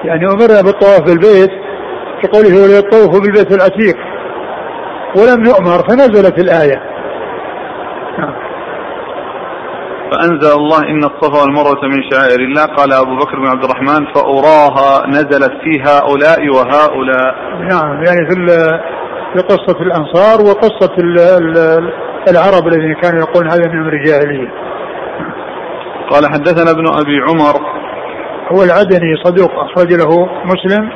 يعني 0.04 0.26
أمرنا 0.26 0.62
بالطواف 0.62 1.02
بالبيت 1.02 1.52
كقوله 2.22 2.64
وليطوفوا 2.64 3.20
بالبيت 3.20 3.52
العتيق. 3.52 3.98
ولم 5.18 5.44
نؤمر 5.44 5.78
فنزلت 5.90 6.40
الآية. 6.40 6.82
نعم. 8.20 8.34
فأنزل 10.12 10.52
الله 10.58 10.80
إن 10.80 11.04
الصفا 11.04 11.42
والمروة 11.42 11.82
من 11.84 12.12
شعائر 12.12 12.40
الله. 12.40 12.66
قال 12.66 12.94
أبو 12.94 13.16
بكر 13.16 13.40
بن 13.40 13.48
عبد 13.48 13.64
الرحمن 13.64 14.14
فأراها 14.14 15.08
نزلت 15.08 15.52
في 15.64 15.82
هؤلاء 15.82 16.50
وهؤلاء. 16.50 17.36
نعم 17.70 18.04
يعني 18.04 18.30
في 18.30 18.36
في 19.34 19.40
قصة 19.40 19.82
الأنصار 19.82 20.42
وقصة 20.42 20.94
العرب 22.32 22.68
الذين 22.68 22.94
كانوا 22.94 23.20
يقولون 23.20 23.52
هذا 23.52 23.68
من 23.68 23.80
أمر 23.80 23.94
الجاهلية. 23.94 24.50
قال 26.10 26.24
حدثنا 26.34 26.72
ابن 26.72 26.86
أبي 27.02 27.18
عمر. 27.28 27.56
هو 28.52 28.64
العدني 28.64 29.16
صدوق 29.24 29.52
أخرج 29.60 29.94
له 29.94 30.30
مسلم 30.46 30.90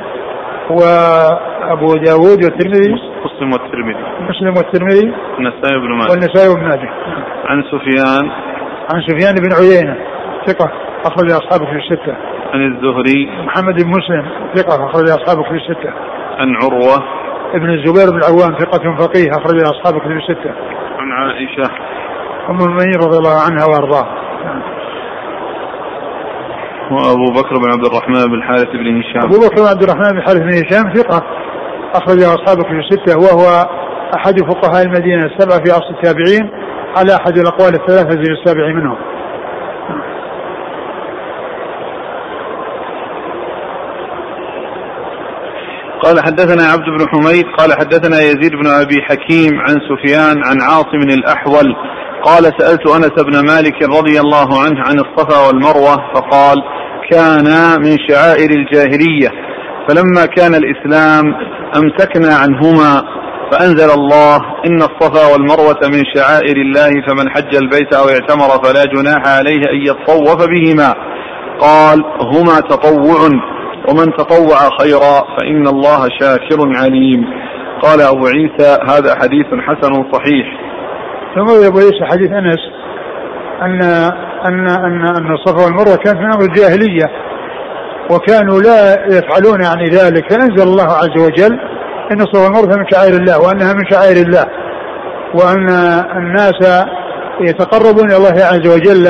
وأبو 0.70 1.96
داود 1.96 2.44
والترمذي. 2.44 2.94
مسلم 3.24 3.52
والترمذي. 3.52 4.04
مسلم 4.30 4.54
والترمذي. 4.56 5.14
النسائي 5.38 5.78
بن 5.78 5.90
ماجه. 5.98 6.10
والنسائي 6.10 6.54
بن 6.54 6.62
ماجه. 6.62 6.90
عن 7.44 7.62
سفيان. 7.62 8.30
عن 8.92 9.00
سفيان 9.08 9.34
بن 9.34 9.52
عيينة 9.60 9.96
ثقة 10.46 10.72
أخرج 11.04 11.30
أصحابه 11.30 11.66
في 11.66 11.76
الستة. 11.76 12.16
عن 12.52 12.60
الزهري. 12.72 13.30
محمد 13.46 13.74
بن 13.74 13.90
مسلم 13.90 14.24
ثقة 14.54 14.86
أخرج 14.86 15.08
أصحابه 15.10 15.42
في 15.42 15.54
الستة. 15.54 15.90
عن 16.38 16.56
عروة. 16.62 17.04
ابن 17.54 17.70
الزبير 17.70 18.10
بن 18.10 18.18
العوام 18.18 18.58
ثقة 18.58 18.96
فقيه 18.98 19.30
أخرج 19.30 19.60
أصحابه 19.62 19.98
في 19.98 20.06
الستة. 20.06 20.54
عن 21.04 21.12
عائشة. 21.12 21.70
أم 22.50 22.56
المؤمنين 22.56 22.94
رضي 22.96 23.18
الله 23.18 23.40
عنها 23.46 23.64
وأرضاها. 23.64 24.14
وأبو 26.90 27.32
بكر 27.32 27.58
بن 27.58 27.70
عبد 27.72 27.84
الرحمن 27.86 28.26
بن 28.30 28.34
الحارث 28.34 28.68
بن 28.68 29.00
هشام. 29.00 29.22
أبو 29.22 29.36
بكر 29.46 29.62
بن 29.62 29.68
عبد 29.68 29.82
الرحمن 29.82 30.10
بن 30.10 30.18
الحارث 30.18 30.40
بن 30.40 30.48
هشام 30.48 30.94
ثقة. 30.94 31.22
أخرج 31.94 32.22
أصحابه 32.22 32.62
في 32.62 32.78
الستة 32.78 33.18
وهو 33.18 33.68
أحد 34.16 34.34
فقهاء 34.40 34.86
المدينة 34.86 35.24
السبعة 35.24 35.64
في 35.64 35.70
أصل 35.70 35.94
التابعين 35.94 36.50
على 36.96 37.16
أحد 37.16 37.38
الأقوال 37.38 37.74
الثلاثة 37.74 38.20
السابع 38.20 38.66
منهم. 38.68 38.96
قال 46.04 46.20
حدثنا 46.20 46.62
عبد 46.62 46.84
بن 46.84 47.08
حميد 47.08 47.44
قال 47.58 47.72
حدثنا 47.72 48.20
يزيد 48.20 48.50
بن 48.50 48.66
أبي 48.66 49.02
حكيم 49.02 49.60
عن 49.60 49.76
سفيان 49.88 50.44
عن 50.44 50.62
عاصم 50.62 51.08
الأحول 51.10 51.76
قال 52.22 52.44
سألت 52.58 52.86
أنس 52.86 53.24
بن 53.24 53.46
مالك 53.46 53.82
رضي 53.82 54.20
الله 54.20 54.60
عنه 54.62 54.80
عن 54.80 54.98
الصفا 54.98 55.46
والمروة 55.46 55.96
فقال 56.14 56.56
كان 57.10 57.44
من 57.82 57.96
شعائر 58.08 58.50
الجاهلية 58.50 59.28
فلما 59.88 60.26
كان 60.26 60.54
الإسلام 60.54 61.24
أمسكنا 61.76 62.34
عنهما 62.34 63.02
فأنزل 63.52 63.90
الله 63.90 64.36
إن 64.66 64.82
الصفا 64.82 65.32
والمروة 65.32 65.80
من 65.84 66.02
شعائر 66.14 66.56
الله 66.56 66.90
فمن 67.08 67.30
حج 67.30 67.56
البيت 67.56 67.94
أو 67.94 68.08
اعتمر 68.08 68.64
فلا 68.64 68.84
جناح 68.84 69.22
عليه 69.26 69.62
أن 69.72 69.86
يطوف 69.86 70.46
بهما 70.46 70.94
قال 71.60 72.04
هما 72.20 72.60
تطوع 72.60 73.28
ومن 73.88 74.16
تطوع 74.16 74.58
خيرا 74.80 75.36
فإن 75.36 75.66
الله 75.66 76.08
شاكر 76.20 76.58
عليم. 76.76 77.24
قال 77.82 78.00
أبو 78.00 78.26
عيسى 78.26 78.78
هذا 78.88 79.14
حديث 79.14 79.46
حسن 79.46 80.12
صحيح. 80.12 80.46
ثم 81.34 81.66
أبو 81.66 81.78
عيسى 81.78 82.04
حديث 82.12 82.30
أنس 82.32 82.60
أن 83.62 83.82
أن 84.46 84.68
أن 84.68 85.06
أن 85.16 85.34
الصفا 85.34 85.64
والمروة 85.64 85.96
كانت 85.96 86.16
من 86.16 86.32
أمر 86.32 86.44
الجاهلية 86.44 87.10
وكانوا 88.10 88.60
لا 88.60 89.06
يفعلون 89.06 89.62
يعني 89.62 89.84
ذلك. 89.84 90.32
فأنزل 90.32 90.62
الله 90.62 90.92
عز 90.92 91.18
وجل 91.26 91.58
أن 92.12 92.20
الصفا 92.20 92.44
والمروة 92.44 92.76
من 92.76 92.90
شعائر 92.90 93.14
الله 93.16 93.40
وأنها 93.40 93.72
من 93.72 93.90
شعائر 93.90 94.16
الله 94.26 94.46
وأن 95.34 95.68
الناس 96.16 96.84
يتقربون 97.40 98.06
إلى 98.06 98.16
الله 98.16 98.44
عز 98.44 98.68
وجل 98.68 99.08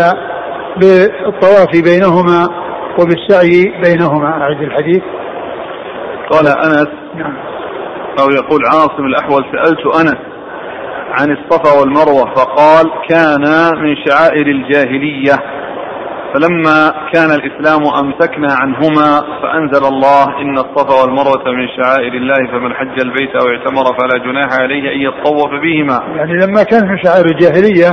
بالطواف 0.77 1.83
بينهما 1.85 2.64
وبالسعي 2.99 3.73
بينهما. 3.85 4.29
أعد 4.43 4.63
الحديث. 4.63 5.03
قال 6.31 6.47
أنس. 6.47 6.89
نعم. 7.15 7.37
أو 8.21 8.31
يقول 8.31 8.61
عاصم 8.67 9.05
الأحول 9.07 9.45
سألت 9.53 9.87
أنس 10.01 10.19
عن 11.21 11.37
الصفا 11.37 11.81
والمروة 11.81 12.35
فقال 12.35 12.91
كان 13.09 13.45
من 13.83 13.97
شعائر 13.97 14.47
الجاهلية. 14.47 15.35
فلما 16.35 16.91
كان 17.13 17.31
الإسلام 17.31 17.83
أمسكنا 18.03 18.49
عنهما 18.61 19.21
فأنزل 19.43 19.87
الله 19.89 20.41
إن 20.41 20.59
الصفا 20.59 21.03
والمروة 21.03 21.45
من 21.47 21.69
شعائر 21.77 22.13
الله 22.15 22.53
فمن 22.53 22.75
حج 22.75 23.01
البيت 23.05 23.31
أو 23.37 23.49
اعتمر 23.49 23.85
فلا 23.99 24.19
جناح 24.25 24.61
عليه 24.61 24.95
أن 24.95 25.01
يطوف 25.01 25.51
بهما. 25.63 26.17
يعني 26.17 26.33
لما 26.33 26.63
كان 26.63 26.89
من 26.89 26.99
شعائر 27.05 27.25
الجاهلية 27.27 27.91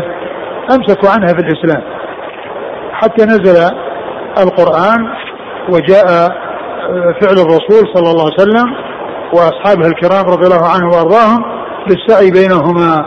أمسكوا 0.75 1.09
عنها 1.09 1.27
في 1.27 1.41
الإسلام. 1.41 1.83
حتى 2.93 3.25
نزل 3.25 3.90
القرآن 4.43 5.07
وجاء 5.69 6.05
آه، 6.07 7.15
فعل 7.21 7.33
الرسول 7.33 7.93
صلى 7.93 8.11
الله 8.11 8.23
عليه 8.23 8.41
وسلم 8.41 8.65
وأصحابه 9.33 9.87
الكرام 9.87 10.25
رضي 10.25 10.45
الله 10.45 10.67
عنهم 10.67 10.89
وأرضاهم 10.89 11.43
بالسعي 11.87 12.31
بينهما 12.31 13.05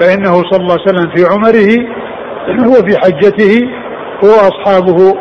فإنه 0.00 0.34
صلى 0.34 0.60
الله 0.60 0.72
عليه 0.72 0.82
وسلم 0.82 1.10
في 1.16 1.24
عمره 1.32 1.70
هو 2.68 2.74
في 2.74 2.98
حجته 2.98 3.68
هو 4.24 4.28
وأصحابه 4.28 5.14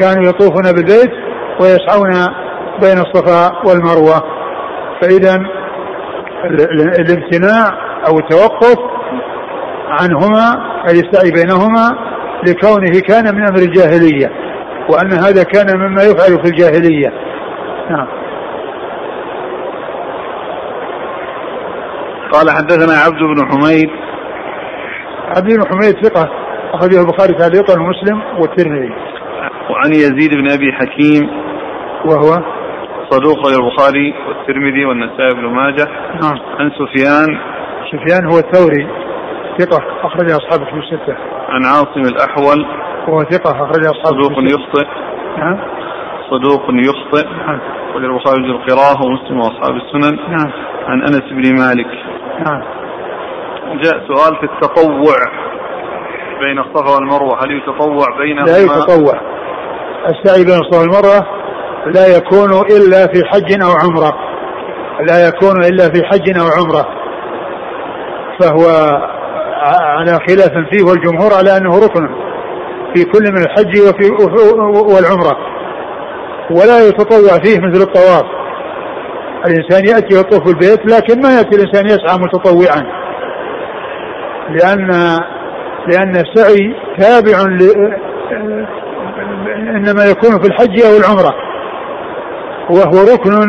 كانوا 0.00 0.28
يطوفون 0.28 0.72
بالبيت 0.72 1.10
ويسعون 1.60 2.12
بين 2.82 2.98
الصفا 2.98 3.52
والمروة. 3.64 4.22
فإذا 5.02 5.42
الامتناع 7.00 7.78
أو 8.08 8.18
التوقف 8.18 8.78
عنهما 9.88 10.74
أي 10.88 11.00
السعي 11.00 11.30
بينهما 11.30 11.96
لكونه 12.46 13.00
كان 13.00 13.34
من 13.34 13.46
أمر 13.46 13.58
الجاهلية. 13.58 14.30
وأن 14.88 15.12
هذا 15.12 15.42
كان 15.42 15.78
مما 15.78 16.02
يفعل 16.02 16.44
في 16.44 16.50
الجاهلية. 16.50 17.08
نعم. 17.90 18.06
قال 22.32 22.50
حدثنا 22.50 22.94
عبد 23.06 23.22
بن 23.22 23.48
حميد. 23.50 23.90
عبد 25.36 25.56
بن 25.56 25.64
حميد 25.70 26.06
ثقة 26.06 26.30
أخرجه 26.74 27.00
البخاري 27.00 27.34
تعليقا 27.38 27.80
ومسلم 27.80 28.22
والترمذي. 28.40 28.94
وعن 29.70 29.90
يزيد 29.92 30.30
بن 30.34 30.50
أبي 30.50 30.72
حكيم. 30.72 31.30
وهو؟ 32.04 32.42
صدوق 33.10 33.46
البخاري 33.46 34.14
والترمذي 34.28 34.84
والنسائي 34.84 35.34
بن 35.34 35.46
ماجه. 35.46 35.86
نعم. 36.22 36.38
عن 36.58 36.70
سفيان. 36.70 37.38
سفيان 37.92 38.32
هو 38.32 38.38
الثوري 38.38 38.88
ثقة 39.58 39.78
أخرج 40.02 40.30
أصحاب 40.30 40.62
الكتب 40.62 40.78
الستة. 40.78 41.16
عن 41.48 41.64
عاصم 41.64 42.00
الأحول. 42.00 42.66
وهو 43.08 43.24
ثقة 43.24 43.50
أخرج 43.50 43.84
أصحاب 43.84 44.14
صدوق 44.14 44.32
يخطئ. 44.32 44.86
نعم 45.38 45.58
صدوق 46.30 46.62
يخطئ. 46.70 47.26
نعم 47.28 47.60
وللبخاري 47.94 48.42
في 48.42 48.50
القراءة 48.50 49.06
ومسلم 49.06 49.40
وأصحاب 49.40 49.76
السنن. 49.76 50.16
نعم 50.16 50.52
عن 50.86 51.02
أنس 51.02 51.22
بن 51.30 51.58
مالك. 51.58 51.86
نعم 52.46 52.62
جاء 53.82 53.94
سؤال 54.08 54.36
في 54.36 54.44
التطوع 54.44 55.16
بين 56.40 56.58
الصفا 56.58 56.94
والمروة. 56.94 57.44
هل 57.44 57.50
يتطوع 57.50 58.06
بينهما 58.18 58.46
لا 58.46 58.58
يتطوع. 58.58 59.20
السعي 60.08 60.44
بين 60.44 60.54
الصفا 60.54 60.80
والمروة 60.80 61.26
لا 61.86 62.16
يكون 62.16 62.50
إلا 62.52 63.06
في 63.06 63.24
حج 63.24 63.62
أو 63.62 63.70
عمرة. 63.82 64.18
لا 65.08 65.28
يكون 65.28 65.64
إلا 65.64 65.84
في 65.92 66.04
حج 66.04 66.38
أو 66.38 66.46
عمرة. 66.58 66.86
فهو 68.40 68.66
على 69.98 70.12
خلاف 70.28 70.52
فيه 70.70 70.84
والجمهور 70.84 71.34
على 71.38 71.56
أنه 71.56 71.70
ركن 71.70 72.23
في 72.94 73.04
كل 73.04 73.32
من 73.32 73.38
الحج 73.38 73.80
وفي 73.80 74.10
والعمرة. 74.94 75.36
ولا 76.50 76.88
يتطوع 76.88 77.38
فيه 77.44 77.58
مثل 77.60 77.82
الطواف. 77.82 78.24
الإنسان 79.46 79.84
يأتي 79.84 80.20
يطوف 80.20 80.48
البيت 80.48 80.86
لكن 80.86 81.22
ما 81.22 81.36
يأتي 81.36 81.56
الإنسان 81.56 81.86
يسعى 81.86 82.18
متطوعا. 82.18 82.86
لأن 84.50 84.90
لأن 85.88 86.16
السعي 86.16 86.74
تابع 86.98 87.42
ل 87.42 87.60
إنما 89.76 90.04
يكون 90.04 90.40
في 90.42 90.46
الحج 90.48 90.82
أو 90.82 90.96
العمرة. 90.96 91.34
وهو 92.70 93.14
ركن 93.14 93.46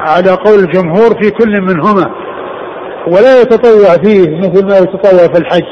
على 0.00 0.30
قول 0.30 0.58
الجمهور 0.58 1.22
في 1.22 1.30
كل 1.30 1.60
منهما. 1.60 2.10
ولا 3.06 3.40
يتطوع 3.40 3.96
فيه 4.04 4.38
مثل 4.38 4.66
ما 4.66 4.78
يتطوع 4.78 5.34
في 5.34 5.38
الحج. 5.38 5.66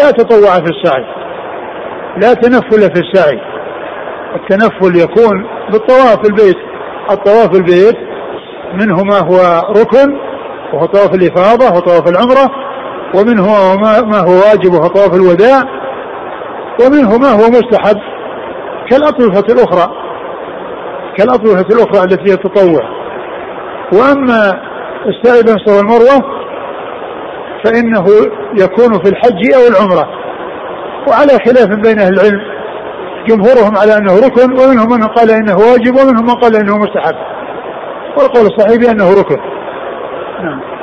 لا 0.00 0.10
تطوع 0.10 0.54
في 0.54 0.70
السعي. 0.70 1.04
لا 2.16 2.34
تنفل 2.34 2.80
في 2.94 3.00
السعي. 3.00 3.40
التنفل 4.34 4.96
يكون 4.96 5.46
بالطواف 5.70 6.26
البيت. 6.26 6.56
الطواف 7.10 7.56
البيت 7.56 7.96
منه 8.74 9.04
ما 9.04 9.18
هو 9.18 9.62
ركن 9.70 10.18
وهو 10.72 10.86
طواف 10.86 11.14
الإفاضة 11.14 11.76
وطواف 11.76 12.08
العمرة 12.08 12.50
ومنه 13.14 13.46
ما 14.04 14.18
هو 14.18 14.32
واجب 14.32 14.72
وهو 14.72 14.86
طواف 14.86 15.14
الوداع 15.14 15.62
ومنه 16.80 17.18
ما 17.18 17.30
هو 17.30 17.48
مستحب 17.48 17.96
كالأطوفة 18.90 19.54
الأخرى. 19.54 19.92
كالأطوفة 21.16 21.66
الأخرى 21.70 22.04
التي 22.04 22.30
هي 22.30 22.34
التطوع 22.34 22.82
وأما 23.92 24.60
السعي 25.06 25.42
بين 25.42 25.54
الصفا 25.54 25.76
والمروة 25.76 26.38
فإنه 27.64 28.04
يكون 28.54 29.02
في 29.04 29.10
الحج 29.10 29.54
أو 29.54 29.68
العمرة. 29.70 30.17
وعلى 31.08 31.32
خلاف 31.46 31.68
بين 31.68 31.98
أهل 31.98 32.14
العلم 32.14 32.40
جمهورهم 33.28 33.76
على 33.76 33.96
أنه 33.96 34.16
ركن 34.26 34.52
ومنهم 34.52 34.90
من 34.90 35.06
قال 35.06 35.30
إنه 35.30 35.56
واجب 35.56 35.96
ومنهم 35.96 36.24
من 36.26 36.34
قال 36.34 36.56
إنه 36.56 36.78
مستحب. 36.78 37.14
والقول 38.18 38.46
الصحيح 38.46 38.76
بأنه 38.76 39.10
ركن. 39.20 39.38
نعم. 40.42 40.77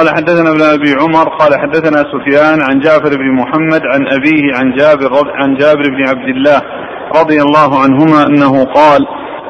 قال 0.00 0.08
حدثنا 0.08 0.50
ابن 0.50 0.62
أبي 0.62 0.92
عمر 1.00 1.28
قال 1.28 1.60
حدثنا 1.60 2.04
سفيان 2.12 2.62
عن 2.62 2.80
جعفر 2.80 3.16
بن 3.16 3.34
محمد 3.34 3.82
عن 3.86 4.06
أبيه 4.12 4.54
عن 4.54 4.76
جابر 4.76 5.32
عن 5.34 5.54
جابر 5.54 5.82
بن 5.82 6.08
عبد 6.08 6.28
الله 6.28 6.62
رضي 7.16 7.42
الله 7.42 7.82
عنهما 7.82 8.26
أنه 8.26 8.64
قال 8.64 9.06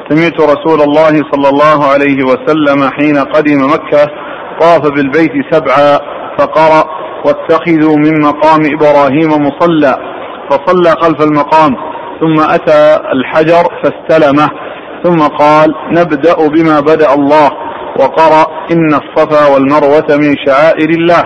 سمعت 0.09 0.41
رسول 0.41 0.81
الله 0.81 1.09
صلى 1.31 1.49
الله 1.49 1.85
عليه 1.91 2.23
وسلم 2.23 2.89
حين 2.89 3.17
قدم 3.17 3.57
مكة 3.73 4.11
طاف 4.61 4.91
بالبيت 4.91 5.31
سبعا 5.51 5.99
فقرأ 6.39 6.83
واتخذوا 7.25 7.97
من 7.97 8.21
مقام 8.21 8.59
إبراهيم 8.65 9.47
مصلى 9.47 9.95
فصلى 10.49 10.91
خلف 11.01 11.21
المقام 11.21 11.75
ثم 12.21 12.39
أتى 12.39 12.97
الحجر 13.13 13.63
فاستلمه 13.83 14.49
ثم 15.03 15.19
قال 15.19 15.73
نبدأ 15.91 16.47
بما 16.47 16.79
بدأ 16.79 17.13
الله. 17.13 17.49
وقرأ 18.01 18.45
إن 18.71 18.93
الصفا 18.93 19.53
والمروة 19.53 20.09
من 20.17 20.35
شعائر 20.45 20.89
الله. 20.89 21.23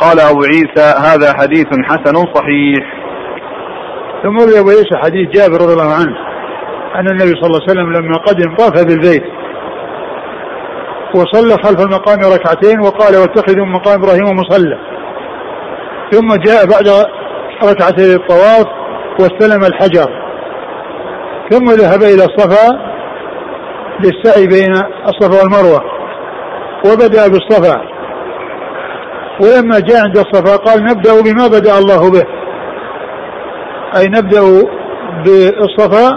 قال 0.00 0.20
أبو 0.20 0.42
عيسى 0.42 0.86
هذا 1.06 1.32
حديث 1.38 1.66
حسن 1.84 2.14
صحيح. 2.34 2.84
ثم 4.22 4.38
روي 4.38 4.60
أبو 4.60 4.70
عيسى 4.70 4.96
حديث 4.96 5.28
جابر 5.30 5.62
رضي 5.62 5.72
الله 5.72 5.94
عنه 5.94 6.16
أن 6.94 7.08
النبي 7.08 7.28
صلى 7.28 7.46
الله 7.46 7.60
عليه 7.62 7.72
وسلم 7.72 7.92
لما 7.92 8.16
قدم 8.16 8.54
طاف 8.56 8.84
بالبيت 8.84 9.22
وصلى 11.14 11.54
خلف 11.64 11.80
المقام 11.80 12.18
ركعتين 12.32 12.80
وقال 12.80 13.16
واتخذوا 13.16 13.66
من 13.66 13.72
مقام 13.72 14.02
إبراهيم 14.02 14.36
مصلى. 14.36 14.78
ثم 16.12 16.34
جاء 16.34 16.66
بعد 16.66 16.88
ركعتي 17.64 18.14
الطواف 18.14 18.66
واستلم 19.20 19.64
الحجر. 19.64 20.08
ثم 21.50 21.64
ذهب 21.64 22.02
إلى 22.02 22.24
الصفا 22.24 22.78
للسعي 24.00 24.46
بين 24.46 24.72
الصفا 25.08 25.42
والمروة. 25.42 25.97
وبدأ 26.84 27.28
بالصفا. 27.28 27.80
ولما 29.40 29.78
جاء 29.78 30.02
عند 30.02 30.18
الصفا 30.18 30.56
قال 30.56 30.84
نبدأ 30.84 31.20
بما 31.20 31.46
بدأ 31.46 31.78
الله 31.78 32.10
به. 32.10 32.24
أي 33.96 34.08
نبدأ 34.08 34.42
بالصفا 35.24 36.08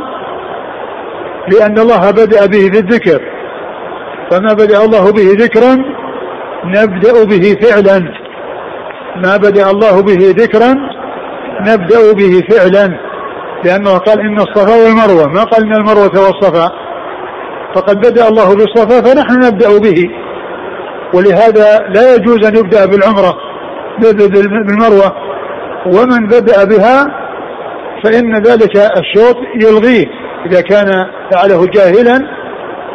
لأن 1.48 1.80
الله 1.80 2.12
بدأ 2.12 2.46
به 2.46 2.70
في 2.70 2.80
الذكر. 2.80 3.22
فما 4.32 4.54
بدأ 4.54 4.86
الله 4.86 5.12
به 5.12 5.46
ذكرا 5.46 5.78
نبدأ 6.66 7.26
به 7.26 7.58
فعلا. 7.62 8.00
ما 9.16 9.38
بدأ 9.38 9.72
الله 9.72 10.02
به 10.02 10.36
ذكرا 10.44 10.76
نبدأ 11.62 12.14
به 12.14 12.42
فعلا. 12.50 13.00
لأنه 13.64 13.98
قال 13.98 14.20
إن 14.20 14.40
الصفا 14.40 14.76
والمروة. 14.84 15.28
ما 15.28 15.44
قال 15.44 15.64
إن 15.64 15.74
المروة 15.74 16.26
والصفا. 16.26 16.70
فقد 17.76 17.98
بدأ 17.98 18.28
الله 18.28 18.56
بالصفا 18.56 19.02
فنحن 19.02 19.48
نبدأ 19.48 19.80
به. 19.80 20.21
ولهذا 21.14 21.80
لا 21.96 22.16
يجوز 22.16 22.46
أن 22.46 22.56
يبدأ 22.58 22.86
بالعمرة 22.86 23.38
بالمروة. 24.68 25.16
ومن 25.86 26.28
بدأ 26.28 26.64
بها 26.64 27.08
فإن 28.04 28.36
ذلك 28.36 28.78
الشوط 28.78 29.38
يلغيه. 29.64 30.06
إذا 30.46 30.62
كان 30.62 30.92
فعله 31.32 31.66
جاهلا 31.66 32.28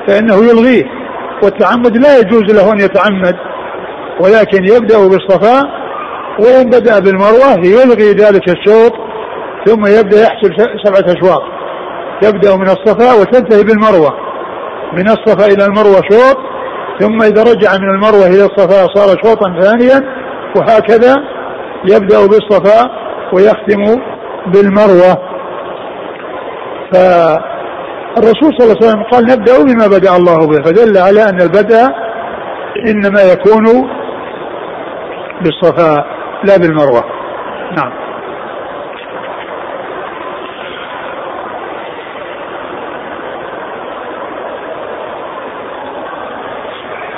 فإنه 0.07 0.35
يلغيه. 0.35 0.85
والتعمد 1.43 1.97
لا 1.97 2.19
يجوز 2.19 2.43
له 2.43 2.73
أن 2.73 2.81
يتعمد 2.81 3.37
ولكن 4.21 4.65
يبدأ 4.65 5.09
بالصفا 5.09 5.63
وإن 6.39 6.71
بدأ 6.71 6.99
بالمروة 6.99 7.53
يلغي 7.65 8.13
ذلك 8.13 8.49
الشوط 8.49 8.93
ثم 9.67 9.87
يبدأ 9.87 10.23
يحسب 10.23 10.53
سبعة 10.85 11.13
أشواط. 11.13 11.43
يبدأ 12.23 12.57
من 12.57 12.69
الصفا 12.69 13.13
وتنتهي 13.21 13.65
بالمروة. 13.65 14.15
من 14.93 15.09
الصفا 15.09 15.47
إلى 15.47 15.65
المروة 15.65 16.03
شوط 16.11 16.37
ثم 17.01 17.23
إذا 17.23 17.43
رجع 17.43 17.73
من 17.73 17.89
المروة 17.95 18.27
إلى 18.27 18.45
الصفا 18.45 18.87
صار 18.95 19.17
شوطا 19.25 19.61
ثانيا 19.61 20.03
وهكذا 20.57 21.15
يبدأ 21.85 22.27
بالصفا 22.27 22.91
ويختم 23.33 24.01
بالمروة. 24.47 25.17
فالرسول 26.93 28.55
صلى 28.59 28.65
الله 28.65 28.77
عليه 28.77 28.87
وسلم 28.87 29.03
قال 29.03 29.25
نبدأ 29.25 29.63
بما 29.63 29.87
بدأ 29.87 30.17
الله 30.17 30.47
به. 30.47 30.63
فدل 30.65 30.99
على 30.99 31.29
أن 31.29 31.41
البدء 31.41 31.79
إنما 32.89 33.23
يكون 33.23 33.91
بالصفا 35.43 36.05
لا 36.45 36.57
بالمروة. 36.57 37.05
نعم. 37.77 38.06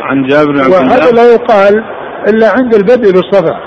عن 0.09 0.23
جابر 0.23 0.53
بن 0.53 0.61
عبد 0.61 0.75
الله. 0.75 0.87
وهذا 0.87 1.11
لا 1.11 1.33
يقال 1.35 1.85
إلا 2.29 2.51
عند 2.51 2.75
البدء 2.75 3.13
بالصفا. 3.13 3.61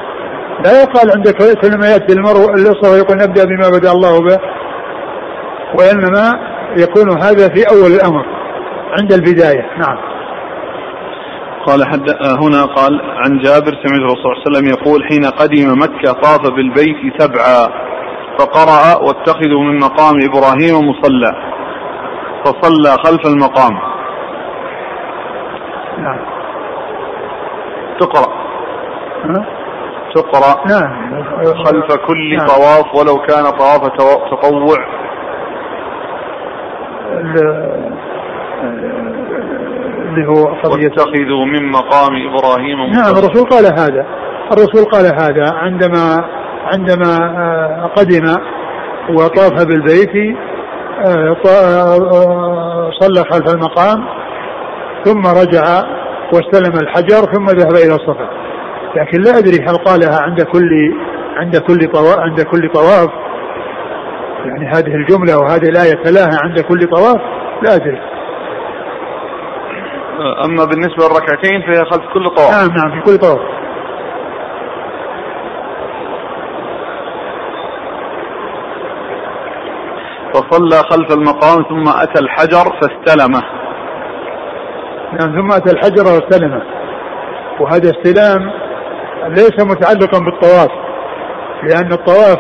لا 0.66 0.82
يقال 0.82 1.12
عند 1.16 1.30
كل 1.30 1.78
ما 1.78 1.88
يأتي 1.92 2.14
المرء 2.14 2.54
الصفا 2.54 2.98
يقول 2.98 3.18
نبدأ 3.18 3.46
بما 3.46 3.70
بدأ 3.70 3.92
الله 3.92 4.22
به. 4.22 4.40
وإنما 5.80 6.32
يكون 6.78 7.22
هذا 7.24 7.50
في 7.50 7.64
أول 7.72 7.92
الأمر 7.92 8.26
عند 9.00 9.14
البداية. 9.14 9.66
نعم. 9.80 9.98
قال 11.68 11.86
حد 11.86 12.10
هنا 12.44 12.66
قال 12.66 13.02
عن 13.02 13.40
جابر 13.40 13.72
سمعت 13.84 14.00
الرسول 14.00 14.18
صلى 14.18 14.32
الله 14.32 14.42
عليه 14.46 14.52
وسلم 14.52 14.68
يقول 14.68 15.04
حين 15.04 15.26
قدم 15.26 15.82
مكة 15.82 16.12
طاف 16.12 16.42
بالبيت 16.56 17.22
سبعا 17.22 17.68
فقرأ 18.40 19.04
واتخذوا 19.04 19.64
من 19.64 19.80
مقام 19.80 20.16
إبراهيم 20.30 20.90
مصلى 20.90 21.32
فصلى 22.46 22.92
خلف 23.06 23.28
المقام. 23.28 23.91
تقرأ. 28.06 28.34
ها؟ 29.26 29.46
تقرأ 30.16 30.66
نعم. 30.68 31.24
خلف 31.66 31.96
كل 32.08 32.38
نعم. 32.38 32.48
طواف 32.48 32.96
ولو 32.96 33.16
كان 33.22 33.44
طواف 33.44 33.88
تطوع. 34.32 34.78
ال- 37.12 37.92
اللي 40.10 40.28
هو 40.28 40.46
قضية 40.64 40.88
واتخذوا 40.90 41.46
من 41.46 41.72
مقام 41.72 42.16
إبراهيم 42.28 42.80
نعم 42.94 43.12
الرسول 43.12 43.50
قال 43.50 43.66
هذا. 43.66 44.06
الرسول 44.52 44.86
قال 44.92 45.06
هذا 45.06 45.54
عندما 45.56 46.24
عندما 46.74 47.18
آه، 47.38 47.86
قدم 47.96 48.36
وطاف 49.10 49.66
بالبيت 49.68 50.38
آه، 51.06 51.36
آه، 51.48 52.90
صلى 53.00 53.24
خلف 53.32 53.54
المقام 53.56 54.06
ثم 55.04 55.22
رجع 55.28 55.84
واستلم 56.34 56.74
الحجر 56.82 57.34
ثم 57.34 57.46
ذهب 57.46 57.76
إلى 57.86 57.96
الصفا. 57.96 58.30
لكن 58.96 59.22
لا 59.22 59.38
أدري 59.38 59.66
هل 59.66 59.76
قالها 59.76 60.22
عند 60.22 60.42
كل 60.42 60.70
عند 61.36 61.58
كل 61.58 61.92
طواف 61.92 62.20
عند 62.20 62.42
كل 62.42 62.70
طواف. 62.74 63.10
يعني 64.46 64.68
هذه 64.68 64.96
الجملة 64.96 65.38
وهذه 65.38 65.70
الآية 65.70 66.04
تلاها 66.04 66.40
عند 66.44 66.60
كل 66.60 66.80
طواف؟ 66.80 67.22
لا 67.64 67.76
أدري. 67.76 68.02
أما 70.46 70.66
بالنسبة 70.66 71.04
للركعتين 71.06 71.62
فهي 71.62 71.86
خلف 71.86 72.14
كل 72.14 72.30
طواف. 72.30 72.52
نعم 72.52 72.78
نعم 72.78 72.92
في 72.92 73.12
كل 73.12 73.18
طواف. 73.18 73.40
فصلى 80.34 80.78
خلف 80.90 81.14
المقام 81.18 81.64
ثم 81.70 81.90
أتى 82.02 82.20
الحجر 82.24 82.80
فاستلمه. 82.82 83.61
نعم 85.14 85.36
ثم 85.36 85.52
اتى 85.52 85.72
الحجر 85.72 86.04
واستلمه 86.04 86.62
وهذا 87.60 87.92
استلام 87.92 88.52
ليس 89.28 89.60
متعلقا 89.60 90.20
بالطواف 90.20 90.72
لأن 91.64 91.92
الطواف 91.92 92.40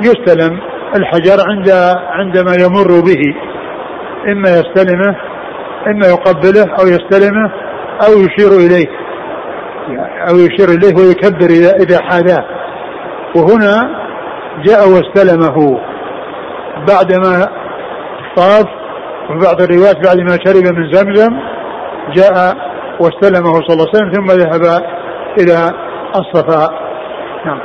يستلم 0.00 0.60
الحجر 0.96 1.36
عند 1.48 1.70
عندما 2.10 2.54
يمر 2.54 3.00
به. 3.00 3.34
إما 4.32 4.48
يستلمه 4.48 5.16
إما 5.86 6.06
يقبله 6.06 6.74
أو 6.80 6.86
يستلمه 6.86 7.50
أو 8.06 8.12
يشير 8.12 8.50
إليه. 8.66 8.86
أو 10.28 10.34
يشير 10.36 10.68
إليه 10.68 10.94
ويكبر 10.96 11.46
إذا 11.46 11.76
إذا 11.76 11.98
حاذاه. 12.02 12.44
وهنا 13.36 14.04
جاء 14.64 14.88
واستلمه. 14.88 15.80
بعدما 16.88 17.46
طاف 18.36 18.66
وفي 19.30 19.38
بعض 19.46 19.62
الروايات 19.62 19.96
بعد 20.06 20.18
ما 20.20 20.38
شرب 20.44 20.76
من 20.76 20.92
زمزم 20.92 21.53
جاء 22.12 22.56
واستلمه 23.00 23.52
صلى 23.52 23.74
الله 23.74 23.86
عليه 23.88 23.96
وسلم 23.96 24.12
ثم 24.12 24.26
ذهب 24.26 24.82
إلى 25.38 25.70
الصفا. 26.16 26.74
نعم. 27.46 27.60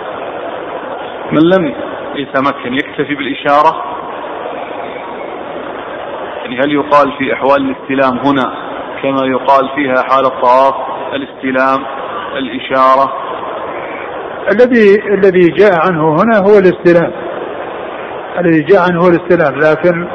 من 1.31 1.41
لم 1.41 1.75
يتمكن 2.15 2.73
يكتفي 2.73 3.15
بالإشارة؟ 3.15 3.83
يعني 6.41 6.59
هل 6.59 6.73
يقال 6.73 7.17
في 7.17 7.33
أحوال 7.33 7.61
الاستلام 7.61 8.19
هنا 8.27 8.53
كما 9.01 9.27
يقال 9.27 9.69
فيها 9.75 10.03
حال 10.09 10.25
الطواف 10.25 10.73
الاستلام 11.13 11.85
الإشارة؟ 12.37 13.13
الذي 14.51 15.13
الذي 15.13 15.47
جاء 15.47 15.71
عنه 15.87 16.09
هنا 16.09 16.37
هو 16.37 16.57
الاستلام. 16.59 17.11
الذي 18.39 18.61
جاء 18.63 18.81
عنه 18.81 19.01
هو 19.01 19.07
الاستلام 19.07 19.59
لكن 19.59 20.07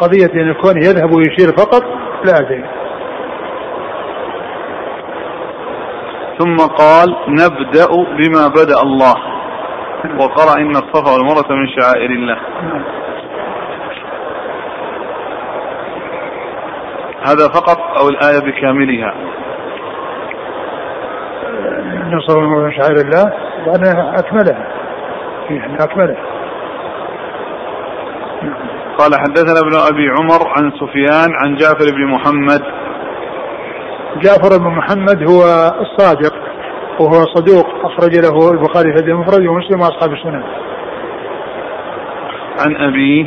قضية 0.00 0.42
أن 0.42 0.50
يكون 0.50 0.76
يذهب 0.76 1.16
ويشير 1.16 1.56
فقط 1.56 1.82
لا 2.24 2.38
أدري. 2.40 2.79
ثم 6.40 6.56
قال 6.56 7.16
نبدأ 7.28 7.90
بما 8.18 8.48
بدأ 8.48 8.82
الله. 8.82 9.14
وقرأ 10.18 10.60
إن 10.60 10.70
الصفا 10.70 11.12
والمروة 11.12 11.50
من 11.50 11.68
شعائر 11.68 12.10
الله. 12.10 12.38
هذا 17.28 17.48
فقط 17.48 17.78
أو 18.00 18.08
الآية 18.08 18.40
بكاملها؟ 18.40 19.14
نصر 22.12 22.38
الله 22.38 22.60
من 22.60 22.72
شعائر 22.72 22.96
الله 22.96 23.32
وأنا 23.66 24.14
أكملها. 24.18 24.66
يعني 25.50 25.84
أكملها. 25.84 26.22
قال 28.98 29.10
حدثنا 29.14 29.60
ابن 29.60 29.74
أبي 29.92 30.08
عمر 30.08 30.48
عن 30.48 30.70
سفيان 30.70 31.30
عن 31.44 31.56
جعفر 31.56 31.94
بن 31.94 32.06
محمد 32.06 32.79
جعفر 34.22 34.58
بن 34.58 34.66
محمد 34.66 35.30
هو 35.30 35.42
الصادق 35.80 36.34
وهو 37.00 37.24
صدوق 37.34 37.66
أخرج 37.84 38.18
له 38.18 38.50
البخاري 38.50 38.92
في 38.92 39.10
المفرد 39.10 39.46
ومسلم 39.46 39.80
وأصحاب 39.80 40.12
السنن. 40.12 40.42
عن 42.66 42.76
أبيه 42.76 43.26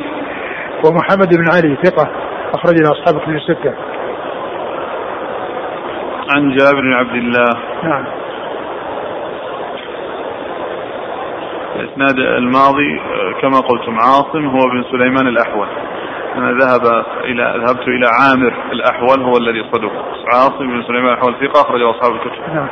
ومحمد 0.85 1.29
بن 1.37 1.47
علي 1.55 1.77
ثقة 1.83 2.09
أخرج 2.53 2.75
له 2.81 2.91
أصحاب 2.91 3.15
الكتب 3.15 3.35
الستة. 3.35 3.73
عن 6.35 6.55
جابر 6.55 6.81
بن 6.81 6.93
عبد 6.93 7.15
الله. 7.15 7.49
نعم. 7.83 8.05
الإسناد 11.75 12.19
الماضي 12.19 13.01
كما 13.41 13.57
قلتم 13.57 13.99
عاصم 13.99 14.45
هو 14.45 14.59
بن 14.73 14.83
سليمان 14.91 15.27
الأحول. 15.27 15.67
أنا 16.35 16.51
ذهب 16.51 17.05
إلى 17.23 17.65
ذهبت 17.65 17.87
إلى 17.87 18.07
عامر 18.19 18.53
الأحول 18.71 19.21
هو 19.21 19.37
الذي 19.37 19.63
صدق 19.73 19.91
عاصم 20.33 20.67
بن 20.67 20.83
سليمان 20.87 21.13
الأحول 21.13 21.33
ثقة 21.33 21.61
أخرجه 21.61 21.89
أصحاب 21.89 22.15
الكتب. 22.15 22.53
نعم. 22.53 22.67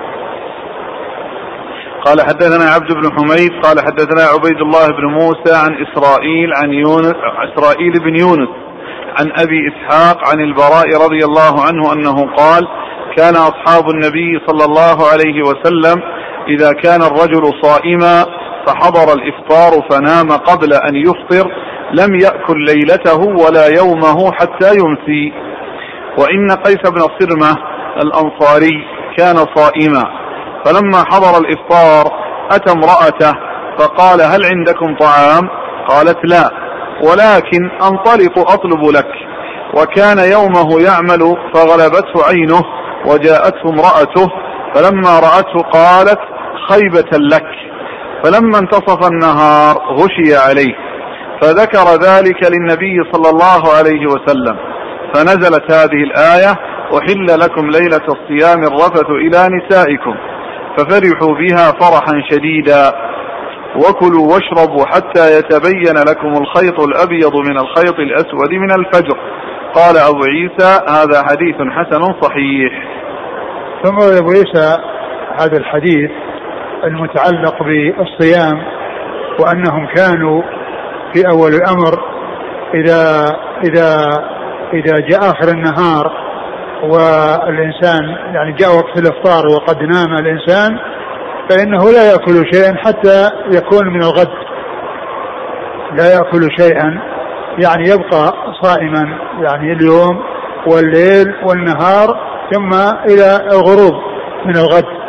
قال 2.06 2.22
حدثنا 2.22 2.66
عبد 2.66 2.92
بن 2.94 3.12
حميد 3.12 3.52
قال 3.64 3.80
حدثنا 3.80 4.24
عبيد 4.24 4.62
الله 4.62 4.88
بن 4.88 5.06
موسى 5.06 5.56
عن 5.66 5.86
إسرائيل 5.86 6.54
عن 6.54 6.74
يونس 6.74 7.16
إسرائيل 7.54 7.94
بن 8.04 8.20
يونس 8.20 8.50
عن 9.20 9.32
أبي 9.40 9.60
إسحاق 9.68 10.30
عن 10.30 10.40
البراء 10.40 11.06
رضي 11.06 11.26
الله 11.26 11.66
عنه 11.68 11.94
أنه 11.94 12.36
قال 12.36 12.68
كان 13.18 13.36
أصحاب 13.36 13.90
النبي 13.90 14.42
صلى 14.48 14.66
الله 14.66 15.08
عليه 15.12 15.42
وسلم 15.44 16.02
إذا 16.48 16.72
كان 16.74 17.02
الرجل 17.02 17.62
صائما 17.62 18.26
فحضر 18.68 19.14
الإفطار 19.14 19.72
فنام 19.90 20.32
قبل 20.32 20.74
أن 20.74 20.96
يفطر 20.96 21.52
لم 21.94 22.16
يأكل 22.16 22.66
ليلته 22.66 23.20
ولا 23.20 23.68
يومه 23.68 24.32
حتى 24.32 24.70
يمسي. 24.70 25.34
وإن 26.18 26.52
قيس 26.52 26.92
بن 26.92 27.02
صرمة 27.20 27.58
الأنصاري 28.04 28.86
كان 29.18 29.36
صائما. 29.36 30.04
فلما 30.66 31.04
حضر 31.12 31.42
الإفطار 31.42 32.12
أتى 32.52 32.72
امرأته 32.72 33.34
فقال 33.78 34.22
هل 34.22 34.46
عندكم 34.46 34.96
طعام؟ 34.96 35.50
قالت 35.88 36.18
لا 36.24 36.50
ولكن 37.04 37.72
أنطلق 37.82 38.52
أطلب 38.52 38.84
لك. 38.98 39.12
وكان 39.74 40.18
يومه 40.32 40.82
يعمل 40.82 41.38
فغلبته 41.54 42.26
عينه 42.30 42.62
وجاءته 43.06 43.70
امرأته. 43.70 44.28
فلما 44.76 45.20
رأته 45.20 45.60
قالت 45.60 46.20
خيبة 46.70 47.18
لك. 47.18 47.48
فلما 48.24 48.60
انتصف 48.60 49.08
النهار 49.12 49.76
غشي 49.78 50.36
عليه. 50.36 50.91
فذكر 51.42 51.86
ذلك 52.08 52.52
للنبي 52.52 53.12
صلى 53.12 53.30
الله 53.30 53.74
عليه 53.78 54.06
وسلم. 54.08 54.58
فنزلت 55.14 55.72
هذه 55.72 56.04
الآية 56.04 56.52
أحل 56.98 57.40
لكم 57.40 57.68
ليلة 57.70 58.06
الصيام 58.10 58.64
الرفث 58.64 59.10
إلى 59.10 59.58
نسائكم. 59.58 60.16
ففرحوا 60.78 61.36
بها 61.36 61.72
فرحا 61.72 62.22
شديدا. 62.32 62.92
وكلوا 63.76 64.34
واشربوا 64.34 64.86
حتى 64.86 65.38
يتبين 65.38 65.96
لكم 66.10 66.28
الخيط 66.28 66.80
الأبيض 66.80 67.36
من 67.36 67.58
الخيط 67.58 68.00
الأسود 68.00 68.52
من 68.52 68.72
الفجر. 68.72 69.18
قال 69.76 69.98
أبو 69.98 70.20
عيسى 70.24 70.80
هذا 70.90 71.24
حديث 71.24 71.56
حسن 71.56 72.04
صحيح. 72.22 72.72
ثم 73.84 73.96
أبو 74.18 74.30
عيسى 74.30 74.78
هذا 75.40 75.58
الحديث 75.58 76.12
المتعلق 76.84 77.64
بالصيام 77.64 78.64
وأنهم 79.40 79.88
كانوا 79.96 80.44
في 81.14 81.28
أول 81.32 81.54
الأمر 81.54 82.00
إذا 82.74 83.26
إذا 83.64 83.96
إذا 84.74 85.00
جاء 85.00 85.20
آخر 85.20 85.50
النهار 85.52 86.12
والإنسان 86.84 88.04
يعني 88.34 88.52
جاء 88.54 88.70
وقت 88.76 89.00
الإفطار 89.00 89.48
وقد 89.48 89.78
نام 89.84 90.14
الإنسان 90.14 90.78
فإنه 91.50 91.92
لا 91.92 92.12
يأكل 92.12 92.54
شيئا 92.54 92.76
حتى 92.78 93.30
يكون 93.52 93.88
من 93.88 94.02
الغد. 94.02 94.32
لا 95.98 96.14
يأكل 96.14 96.48
شيئا 96.60 97.02
يعني 97.64 97.84
يبقى 97.90 98.34
صائما 98.62 99.18
يعني 99.42 99.74
اليوم 99.74 100.24
والليل 100.68 101.36
والنهار 101.44 102.20
ثم 102.54 102.74
إلى 103.10 103.38
الغروب 103.52 103.94
من 104.46 104.56
الغد. 104.56 105.02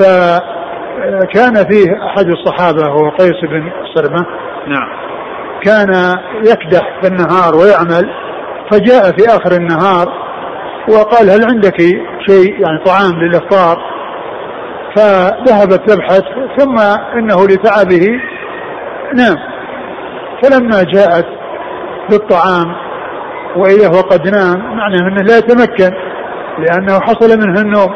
فكان 0.00 1.54
فيه 1.70 2.06
أحد 2.06 2.26
الصحابة 2.26 2.86
هو 2.88 3.08
قيس 3.10 3.40
بن 3.50 3.72
سرمة 3.94 4.26
نعم. 4.66 4.88
كان 5.62 6.18
يكدح 6.44 7.00
في 7.02 7.08
النهار 7.08 7.56
ويعمل 7.56 8.10
فجاء 8.70 9.02
في 9.02 9.28
آخر 9.28 9.52
النهار 9.52 10.06
وقال 10.88 11.30
هل 11.30 11.44
عندك 11.44 11.80
شيء 12.28 12.60
يعني 12.60 12.84
طعام 12.84 13.12
للإفطار؟ 13.22 13.90
فذهبت 14.96 15.90
تبحث 15.90 16.22
ثم 16.58 16.78
إنه 17.18 17.46
لتعبه 17.46 18.06
نام 19.14 19.36
فلما 20.42 20.82
جاءت 20.82 21.26
بالطعام 22.10 22.74
وإذا 23.56 23.88
هو 23.88 24.00
قد 24.00 24.28
نام 24.28 24.76
معناه 24.76 25.08
أنه 25.08 25.22
لا 25.22 25.38
يتمكن 25.38 25.92
لأنه 26.58 27.00
حصل 27.00 27.38
منه 27.38 27.60
النوم. 27.60 27.94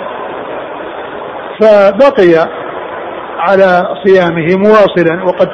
فبقي 1.61 2.49
على 3.49 3.83
صيامه 4.05 4.57
مواصلا 4.57 5.25
وقد 5.25 5.49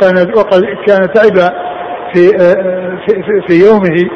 كان 0.00 0.32
وقد 0.36 0.62
كان 0.86 1.12
تعب 1.14 1.52
في 2.14 2.28
في, 3.06 3.22
في, 3.22 3.42
في 3.48 3.54
يومه. 3.66 4.10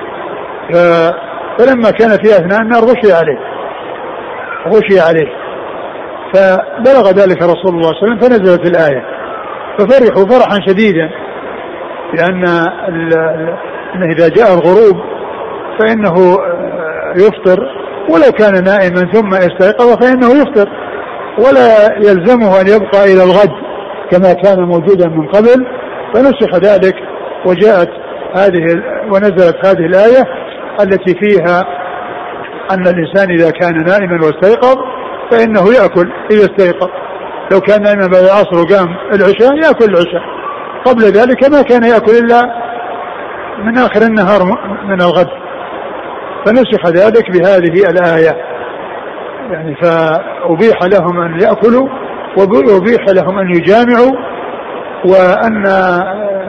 فلما 1.58 1.90
كان 1.90 2.10
في 2.10 2.36
اثناء 2.36 2.60
النار 2.62 2.80
غشي 2.80 3.12
عليه. 3.12 3.38
غشي 4.68 5.00
عليه. 5.00 5.32
فبلغ 6.34 7.10
ذلك 7.10 7.42
رسول 7.42 7.74
الله 7.74 7.92
صلى 7.92 8.02
الله 8.02 8.02
عليه 8.02 8.04
وسلم 8.04 8.18
فنزلت 8.18 8.66
الآية. 8.66 9.04
ففرحوا 9.78 10.26
فرحا 10.28 10.60
شديدا 10.66 11.10
لأن 12.14 12.44
أنه 13.94 14.06
إذا 14.12 14.28
جاء 14.28 14.54
الغروب 14.54 14.96
فإنه 15.78 16.36
يفطر 17.16 17.60
ولو 18.10 18.32
كان 18.38 18.64
نائما 18.64 19.12
ثم 19.12 19.34
استيقظ 19.34 20.04
فإنه 20.04 20.42
يفطر. 20.42 20.68
ولا 21.46 21.96
يلزمه 21.96 22.60
أن 22.60 22.68
يبقى 22.68 23.04
إلى 23.04 23.24
الغد 23.24 23.50
كما 24.10 24.32
كان 24.32 24.60
موجودا 24.60 25.08
من 25.08 25.26
قبل 25.28 25.66
فنسخ 26.14 26.54
ذلك 26.54 26.94
وجاءت 27.46 27.88
هذه 28.36 28.82
ونزلت 29.10 29.66
هذه 29.66 29.86
الآية 29.86 30.24
التي 30.80 31.14
فيها 31.20 31.60
أن 32.70 32.86
الإنسان 32.86 33.30
إذا 33.30 33.50
كان 33.50 33.84
نائما 33.84 34.26
واستيقظ 34.26 34.76
فإنه 35.30 35.74
يأكل 35.74 36.12
إذا 36.30 36.44
استيقظ. 36.44 36.88
لو 37.52 37.60
كان 37.60 37.82
نائما 37.82 38.06
بعد 38.06 38.24
العصر 38.24 38.54
وقام 38.54 38.96
العشاء 39.14 39.54
يأكل 39.54 39.84
العشاء. 39.84 40.22
قبل 40.84 41.02
ذلك 41.02 41.50
ما 41.50 41.62
كان 41.62 41.84
يأكل 41.84 42.12
إلا 42.12 42.42
من 43.64 43.78
آخر 43.78 44.02
النهار 44.02 44.44
من 44.84 45.02
الغد. 45.02 45.28
فنسخ 46.46 46.86
ذلك 46.86 47.30
بهذه 47.30 47.90
الآية. 47.90 48.49
يعني 49.50 49.74
فأبيح 49.74 50.78
لهم 50.82 51.20
أن 51.20 51.40
يأكلوا 51.40 51.88
وأبيح 52.38 53.04
لهم 53.08 53.38
أن 53.38 53.50
يجامعوا 53.50 54.12
وأن 55.04 55.66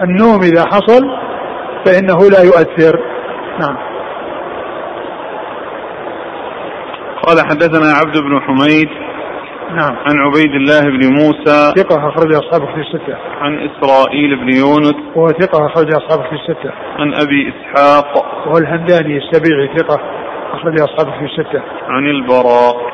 النوم 0.03 0.41
إذا 0.41 0.65
حصل 0.65 1.01
فإنه 1.85 2.17
لا 2.29 2.41
يؤثر. 2.43 2.99
نعم. 3.59 3.77
قال 7.27 7.39
حدثنا 7.49 7.93
عبد 7.93 8.17
بن 8.17 8.39
حميد 8.41 8.89
نعم. 9.75 9.95
عن 9.95 10.19
عبيد 10.19 10.51
الله 10.55 10.81
بن 10.81 11.13
موسى 11.13 11.73
ثقة 11.77 12.09
أخرج 12.09 12.33
أصحابه 12.33 12.65
في 12.65 12.81
الستة. 12.81 13.17
عن 13.41 13.69
إسرائيل 13.69 14.35
بن 14.35 14.49
يونس 14.55 14.95
وهو 15.15 15.27
ثقة 15.27 15.65
أخرج 15.65 15.93
أصحابه 15.93 16.23
في 16.23 16.35
الستة. 16.35 16.71
عن 16.99 17.13
أبي 17.13 17.53
إسحاق 17.53 18.17
وهو 18.47 18.57
الهمداني 18.57 19.17
السبيعي 19.17 19.77
ثقة. 19.77 20.20
أخرج 20.53 20.81
أصحابه 20.81 21.11
في 21.11 21.25
الستة. 21.25 21.61
عن 21.87 22.09
البراء. 22.09 22.91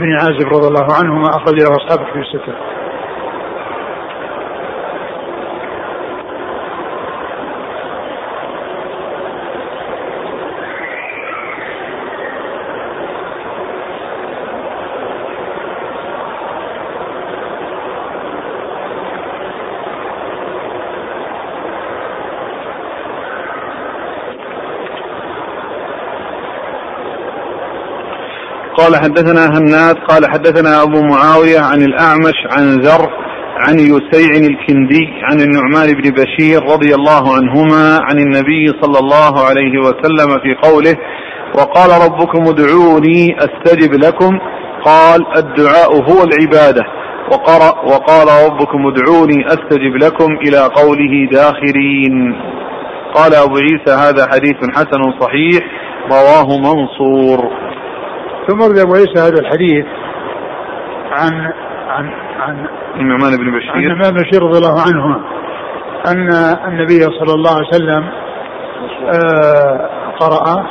بن 0.00 0.12
عازب 0.12 0.48
رضي 0.48 0.68
الله 0.68 0.86
عنهما 1.02 1.28
أخرج 1.28 1.54
له 1.54 1.76
أصحابه 1.76 2.12
في 2.12 2.18
الستة. 2.18 2.79
قال 28.80 28.96
حدثنا 28.96 29.46
هناد 29.58 29.96
قال 30.08 30.30
حدثنا 30.30 30.82
أبو 30.82 31.02
معاوية 31.02 31.60
عن 31.60 31.82
الأعمش 31.82 32.38
عن 32.52 32.82
زر 32.82 33.10
عن 33.68 33.78
يسيع 33.78 34.30
الكندي 34.36 35.08
عن 35.22 35.40
النعمان 35.40 35.92
بن 35.92 36.10
بشير 36.10 36.62
رضي 36.62 36.94
الله 36.94 37.34
عنهما 37.36 38.00
عن 38.02 38.18
النبي 38.18 38.66
صلى 38.82 38.98
الله 38.98 39.46
عليه 39.48 39.78
وسلم 39.80 40.38
في 40.42 40.54
قوله 40.62 40.94
وقال 41.54 41.90
ربكم 42.06 42.42
ادعوني 42.48 43.36
أستجب 43.38 43.94
لكم. 44.04 44.38
قال 44.84 45.26
الدعاء 45.36 45.92
هو 45.92 46.24
العبادة. 46.24 46.84
وقرأ 47.32 47.84
وقال 47.84 48.28
ربكم 48.46 48.86
ادعوني 48.86 49.46
أستجب 49.46 49.96
لكم 50.02 50.32
إلى 50.46 50.58
قوله 50.58 51.28
داخرين. 51.32 52.34
قال 53.14 53.34
أبو 53.34 53.56
عيسى 53.56 53.92
هذا 54.08 54.26
حديث 54.32 54.56
حسن 54.74 55.02
صحيح 55.20 55.60
رواه 56.12 56.58
منصور. 56.58 57.59
ثم 58.50 58.60
ورد 58.60 58.78
أبو 58.78 58.94
عيسى 58.94 59.18
هذا 59.18 59.40
الحديث 59.40 59.86
عن 61.10 61.52
عن 61.88 62.10
عن 62.40 62.66
النعمان 62.96 63.36
بن 63.36 63.58
بشير. 63.58 63.72
عن 63.72 63.80
النعمان 63.80 64.10
بن 64.10 64.22
بشير 64.22 64.42
رضي 64.42 64.58
الله 64.58 64.80
عنهما. 64.80 65.20
ان 66.06 66.28
النبي 66.68 67.00
صلى 67.00 67.34
الله 67.34 67.50
عليه 67.50 67.68
وسلم 67.68 68.08
آه 69.14 69.90
قرأ. 70.20 70.66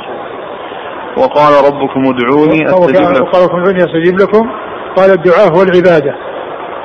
وقال 1.16 1.52
ربكم 1.68 2.00
ادعوني 2.00 2.64
أستجب 2.64 3.10
لكم. 3.10 3.22
وقال 3.22 3.42
ربكم 3.42 3.58
ادعوني 3.58 3.78
أستجب 3.78 4.20
لكم. 4.20 4.50
قال 4.96 5.10
الدعاء 5.10 5.56
هو 5.56 5.62
العبادة. 5.62 6.14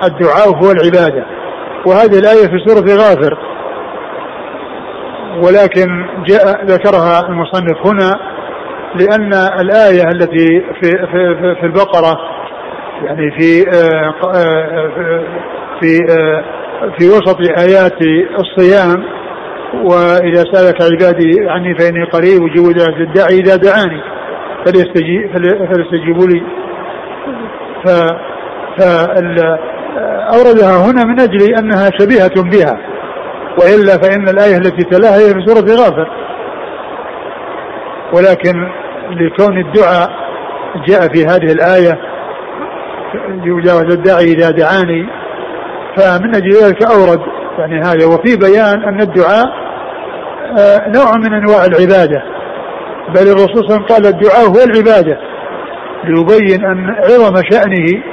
الدعاء 0.03 0.47
هو 0.47 0.71
العبادة. 0.71 1.25
وهذه 1.85 2.19
الآية 2.19 2.47
في 2.47 2.57
سورة 2.65 2.95
غافر. 2.95 3.37
ولكن 5.43 6.05
جاء 6.25 6.65
ذكرها 6.65 7.27
المصنف 7.29 7.87
هنا 7.87 8.34
لأن 8.99 9.33
الآية 9.33 10.09
التي 10.11 10.61
في 10.81 10.91
في 10.91 11.35
في, 11.35 11.55
في 11.59 11.65
البقرة 11.65 12.17
يعني 13.03 13.31
في 13.31 13.69
آه، 13.69 14.13
آه، 14.35 15.23
في 15.79 15.97
آه، 16.11 16.43
في 16.97 17.09
وسط 17.09 17.37
آيات 17.59 18.01
الصيام 18.39 19.03
وإذا 19.83 20.43
سألك 20.51 20.81
عبادي 20.81 21.49
عني 21.49 21.75
فإني 21.75 22.03
قريب 22.03 22.43
أجيب 22.43 22.77
دعوة 22.77 22.99
الداعي 22.99 23.39
إذا 23.39 23.55
دعاني 23.55 24.01
فليستجيبوا 24.65 26.27
لي. 26.27 26.43
ف 27.85 27.89
أوردها 30.33 30.91
هنا 30.91 31.05
من 31.05 31.19
أجل 31.19 31.55
أنها 31.55 31.89
شبيهة 31.99 32.43
بها 32.43 32.77
وإلا 33.59 33.97
فإن 33.97 34.29
الآية 34.29 34.57
التي 34.57 34.83
تلاها 34.83 35.17
هي 35.17 35.33
في 35.33 35.45
سورة 35.45 35.83
غافر. 35.83 36.09
ولكن 38.13 38.84
لكون 39.09 39.57
الدعاء 39.57 40.09
جاء 40.87 41.13
في 41.13 41.25
هذه 41.25 41.51
الآية 41.51 41.99
يجاوز 43.43 43.93
الداعي 43.93 44.23
إذا 44.23 44.49
دعاني 44.51 45.09
فمن 45.97 46.35
أجل 46.35 46.51
ذلك 46.63 46.83
أورد 46.83 47.21
يعني 47.59 47.79
هذا 47.79 48.05
وفي 48.05 48.35
بيان 48.35 48.83
أن 48.83 49.01
الدعاء 49.01 49.45
آه، 50.59 50.89
نوع 50.95 51.17
من 51.17 51.33
أنواع 51.33 51.65
العبادة 51.65 52.23
بل 53.09 53.21
الرسول 53.21 53.47
صلى 53.47 53.61
الله 53.61 53.73
عليه 53.73 53.75
وسلم 53.75 53.85
قال 53.85 54.05
الدعاء 54.05 54.47
هو 54.47 54.63
العبادة 54.63 55.17
ليبين 56.03 56.65
أن 56.65 56.89
عظم 56.89 57.41
شأنه 57.51 58.03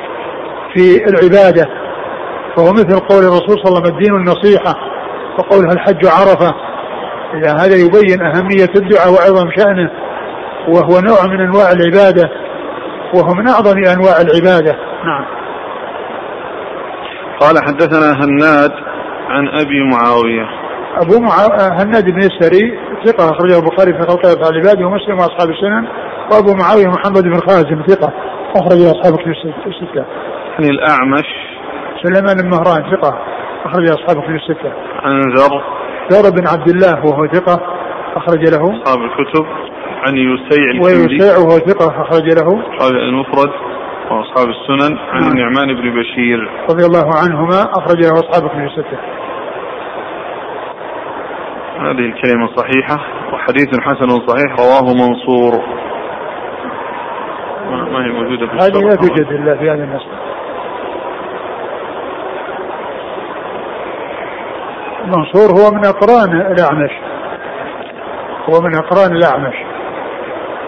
في 0.74 1.05
العبادة 1.09 1.68
فهو 2.57 2.72
مثل 2.72 2.98
قول 2.98 3.24
الرسول 3.24 3.59
صلى 3.59 3.68
الله 3.68 3.81
عليه 3.81 3.87
وسلم 3.87 3.96
الدين 3.96 4.14
النصيحة 4.14 4.74
وقولها 5.38 5.72
الحج 5.72 6.07
عرفة 6.07 6.55
إذا 7.35 7.52
هذا 7.52 7.76
يبين 7.76 8.22
أهمية 8.22 8.68
الدعاء 8.76 9.12
وعظم 9.12 9.50
شأنه. 9.57 9.90
وهو 10.68 11.01
نوع 11.01 11.27
من 11.27 11.40
أنواع 11.40 11.72
العبادة 11.72 12.31
وهو 13.14 13.35
من 13.35 13.48
أعظم 13.48 13.77
أنواع 13.77 14.16
العبادة. 14.20 14.77
نعم. 15.05 15.25
قال 17.40 17.57
حدثنا 17.66 18.12
هناد 18.25 18.72
عن 19.29 19.48
أبي 19.48 19.83
معاوية. 19.92 20.46
أبو 20.96 21.20
معاوية 21.20 21.83
هناد 21.83 22.11
بن 22.11 22.18
السري 22.18 22.79
ثقة 23.05 23.25
أخرجه 23.31 23.59
البخاري 23.59 23.92
في 23.92 24.01
خلق 24.01 24.27
أفعال 24.27 24.57
العباد 24.57 24.83
ومسلم 24.83 25.18
وأصحاب 25.18 25.51
السنن 25.51 25.88
وأبو 26.33 26.55
معاوية 26.55 26.87
محمد 26.87 27.22
بن 27.22 27.38
خازم 27.48 27.83
ثقة 27.88 28.12
أخرجه 28.57 28.90
أصحاب 28.90 29.18
كتب 29.18 29.29
الستة. 29.66 30.05
عن 30.59 30.64
الأعمش. 30.64 31.29
سليمان 32.03 32.37
بن 32.37 32.51
مهران 32.51 32.96
ثقة 32.96 33.18
أخرج 33.64 33.90
أصحاب 33.90 34.22
كتب 34.22 34.35
الستة. 34.35 34.72
عن 35.03 35.20
ذر 35.20 35.62
ذر 36.12 36.31
بن 36.31 36.48
عبد 36.48 36.68
الله 36.68 37.07
وهو 37.07 37.27
ثقة 37.27 37.61
أخرج 38.16 38.40
له. 38.51 38.83
أصحاب 38.83 38.98
الكتب. 38.98 39.46
عن 40.02 40.16
يسيع 40.16 40.82
ويسيع 40.84 41.36
وهو 41.38 41.58
ثقة 41.58 42.02
أخرج 42.02 42.22
له. 42.22 42.48
أصحاب 42.76 42.94
المفرد 42.94 43.50
وأصحاب 44.10 44.48
السنن 44.48 44.98
عن 44.98 45.20
نعم. 45.20 45.30
النعمان 45.30 45.74
بن 45.74 46.00
بشير. 46.00 46.50
رضي 46.70 46.84
الله 46.86 47.08
عنهما 47.22 47.62
أخرج 47.78 47.98
له 48.04 48.12
أصحاب 48.12 48.48
كتب 48.48 48.58
الستة. 48.58 48.98
هذه 51.80 52.06
الكلمة 52.06 52.46
صحيحة 52.56 52.98
وحديث 53.32 53.80
حسن 53.80 54.08
صحيح 54.26 54.50
رواه 54.58 54.94
منصور. 54.94 55.82
ما 57.92 58.04
هي 58.04 58.10
موجودة 58.10 58.46
في 58.46 58.52
هذه 58.52 58.84
لا 58.84 58.94
توجد 58.94 59.32
إلا 59.32 59.56
في 59.56 59.70
هذا 59.70 59.84
النص 59.84 60.06
منصور 65.06 65.60
هو 65.60 65.74
من 65.74 65.84
أقران 65.86 66.52
الأعمش. 66.52 66.90
هو 68.48 68.60
من 68.60 68.74
أقران 68.74 69.16
الأعمش. 69.16 69.71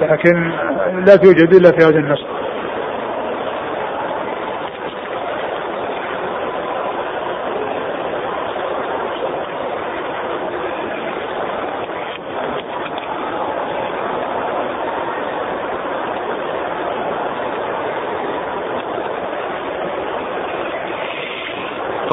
لكن 0.03 0.51
لا 1.07 1.17
توجد 1.17 1.55
إلا 1.55 1.71
في 1.71 1.85
هذا 1.85 1.99
النص. 1.99 2.21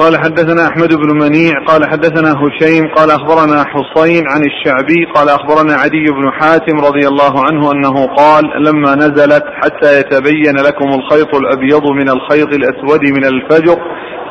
قال 0.02 0.16
حدثنا 0.18 0.68
أحمد 0.68 0.94
بن 0.94 1.18
منيع 1.18 1.52
قال 1.66 1.84
حدثنا 1.90 2.32
هشيم 2.32 2.88
قال 2.94 3.10
أخبرنا 3.10 3.64
حصين 3.64 4.24
عن 4.28 4.40
الشعبي 4.44 5.04
قال 5.14 5.28
أخبرنا 5.28 5.74
عدي 5.74 6.04
بن 6.04 6.30
حاتم 6.32 6.76
رضي 6.78 7.08
الله 7.08 7.44
عنه 7.44 7.72
أنه 7.72 8.06
قال 8.06 8.44
لما 8.66 8.94
نزلت 8.94 9.44
حتى 9.62 9.98
يتبين 10.00 10.56
لكم 10.56 10.88
الخيط 10.88 11.34
الأبيض 11.34 11.86
من 11.86 12.08
الخيط 12.08 12.54
الأسود 12.54 13.00
من 13.02 13.24
الفجر 13.24 13.76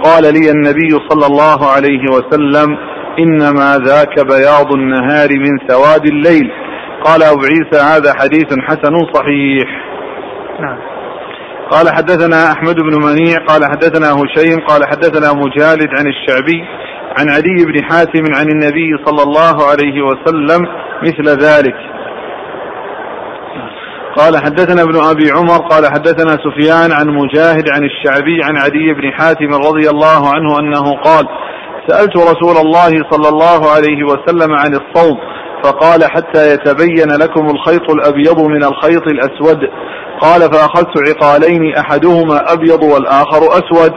قال 0.04 0.24
لي 0.24 0.52
النبي 0.52 0.90
صلى 1.10 1.26
الله 1.26 1.72
عليه 1.72 2.04
وسلم 2.12 2.78
إنما 3.20 3.78
ذاك 3.86 4.26
بياض 4.26 4.74
النهار 4.74 5.30
من 5.30 5.68
سواد 5.68 6.06
الليل. 6.06 6.52
قال 7.06 7.24
أبو 7.24 7.42
عيسى 7.42 7.86
هذا 7.86 8.14
حديث 8.20 8.48
حسن 8.68 8.94
صحيح. 9.14 9.68
نعم. 10.60 11.01
قال 11.72 11.90
حدثنا 11.90 12.52
أحمد 12.52 12.76
بن 12.76 13.04
منيع 13.04 13.38
قال 13.48 13.66
حدثنا 13.66 14.12
هشيم 14.12 14.60
قال 14.68 14.82
حدثنا 14.86 15.34
مجالد 15.34 15.90
عن 16.00 16.08
الشعبي 16.08 16.64
عن 17.20 17.30
علي 17.30 17.66
بن 17.66 17.84
حاتم 17.84 18.24
عن 18.38 18.48
النبي 18.50 19.06
صلى 19.06 19.24
الله 19.24 19.68
عليه 19.70 20.02
وسلم 20.02 20.68
مثل 21.04 21.44
ذلك. 21.46 21.76
قال 24.18 24.38
حدثنا 24.38 24.82
ابن 24.82 24.96
أبي 24.96 25.32
عمر 25.32 25.58
قال 25.58 25.86
حدثنا 25.86 26.38
سفيان 26.46 26.92
عن 26.92 27.08
مجاهد 27.08 27.70
عن 27.70 27.84
الشعبي 27.84 28.44
عن 28.44 28.58
علي 28.58 28.94
بن 28.94 29.12
حاتم 29.12 29.54
رضي 29.54 29.90
الله 29.90 30.34
عنه 30.34 30.60
أنه 30.60 31.02
قال 31.04 31.26
سألت 31.88 32.18
رسول 32.18 32.58
الله 32.66 32.92
صلى 33.12 33.30
الله 33.30 33.70
عليه 33.72 34.04
وسلم 34.04 34.54
عن 34.54 34.76
الصوم 34.76 35.18
فقال 35.64 36.04
حتى 36.04 36.54
يتبين 36.54 37.08
لكم 37.22 37.50
الخيط 37.50 37.92
الأبيض 37.92 38.40
من 38.40 38.64
الخيط 38.64 39.08
الأسود. 39.08 39.60
قال 40.22 40.42
فأخذت 40.42 41.10
عقالين 41.10 41.76
أحدهما 41.76 42.54
أبيض 42.54 42.84
والآخر 42.84 43.40
أسود 43.40 43.92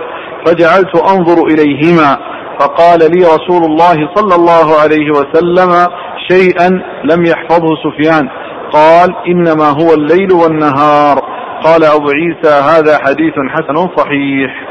فجعلت 0.47 0.97
أنظر 0.97 1.47
إليهما 1.47 2.19
فقال 2.61 2.99
لي 2.99 3.25
رسول 3.25 3.65
الله 3.65 4.15
صلى 4.15 4.35
الله 4.35 4.81
عليه 4.83 5.11
وسلم 5.11 5.89
شيئا 6.31 6.69
لم 7.05 7.25
يحفظه 7.25 7.69
سفيان. 7.85 8.29
قال 8.73 9.15
إنما 9.29 9.65
هو 9.65 9.95
الليل 9.95 10.33
والنهار. 10.33 11.17
قال 11.65 11.85
أبو 11.85 12.09
عيسى 12.11 12.55
هذا 12.55 12.99
حديث 12.99 13.35
حسن 13.49 13.89
صحيح. 13.97 14.65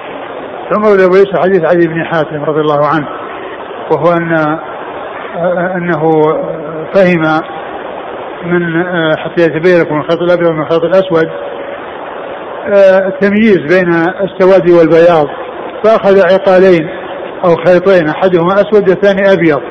ثم 0.72 0.84
أبو 0.84 1.16
عيسى 1.16 1.42
حديث 1.44 1.62
علي 1.66 1.88
بن 1.88 2.06
حاتم 2.06 2.44
رضي 2.44 2.62
الله 2.62 2.88
عنه 2.88 3.08
وهو 3.92 4.12
أن 4.12 4.60
أنه 5.78 6.12
فهم 6.94 7.42
من 8.46 8.82
آه، 8.82 9.16
حتى 9.18 9.44
يتبين 9.44 9.82
لكم 9.82 9.96
الخيط 9.96 10.22
الأبيض 10.22 10.50
من 10.52 10.62
الخيط 10.62 10.84
الأسود 10.84 11.28
آه، 12.68 13.08
التمييز 13.08 13.58
بين 13.58 13.94
السواد 13.94 14.70
والبياض. 14.70 15.28
فأخذ 15.84 16.34
عقالين 16.34 16.90
أو 17.46 17.56
خيطين 17.56 18.10
أحدهما 18.10 18.54
أسود 18.54 18.90
والثاني 18.90 19.34
أبيض. 19.34 19.62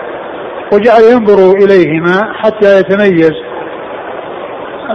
وجعل 0.73 1.03
ينظر 1.13 1.53
إليهما 1.53 2.33
حتى 2.35 2.81
يتميز 2.81 3.33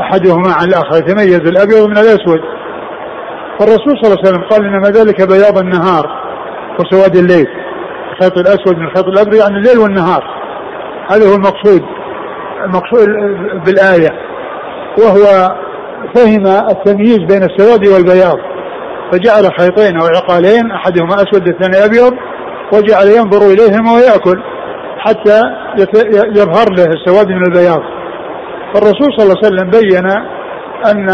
أحدهما 0.02 0.54
عن 0.54 0.68
الآخر. 0.68 0.98
يتميز 0.98 1.40
الأبيض 1.40 1.88
من 1.90 1.98
الأسود. 1.98 2.40
فالرسول 3.60 3.94
صلى 4.02 4.14
الله 4.14 4.18
عليه 4.18 4.30
وسلم 4.30 4.44
قال 4.44 4.66
إنما 4.66 4.90
ذلك 4.90 5.28
بياض 5.28 5.58
النهار 5.58 6.06
وسواد 6.80 7.16
الليل. 7.16 7.48
الخيط 8.12 8.38
الأسود 8.38 8.78
من 8.78 8.86
الخيط 8.86 9.08
الأبيض 9.08 9.36
يعني 9.36 9.58
الليل 9.58 9.78
والنهار. 9.78 10.24
هذا 11.12 11.30
هو 11.30 11.36
المقصود. 11.36 11.97
المقصود 12.66 13.08
بالآية 13.66 14.10
وهو 15.00 15.56
فهم 16.16 16.48
التمييز 16.48 17.18
بين 17.18 17.44
السواد 17.44 17.88
والبياض. 17.88 18.38
فجعل 19.12 19.44
خيطين 19.60 20.00
أو 20.02 20.06
عقالين 20.16 20.72
أحدهما 20.72 21.16
أسود 21.16 21.48
الثاني 21.48 21.86
أبيض 21.86 22.14
وجعل 22.74 23.08
ينظر 23.08 23.54
اليهما 23.54 23.94
ويأكل 23.94 24.42
حتى 25.00 25.42
يظهر 26.36 26.66
له 26.78 26.86
السواد 26.86 27.28
من 27.28 27.46
البياض. 27.48 27.82
فالرسول 28.74 29.08
صلى 29.18 29.24
الله 29.24 29.36
عليه 29.44 29.48
وسلم 29.48 29.70
بين 29.70 30.06
أن 30.92 31.10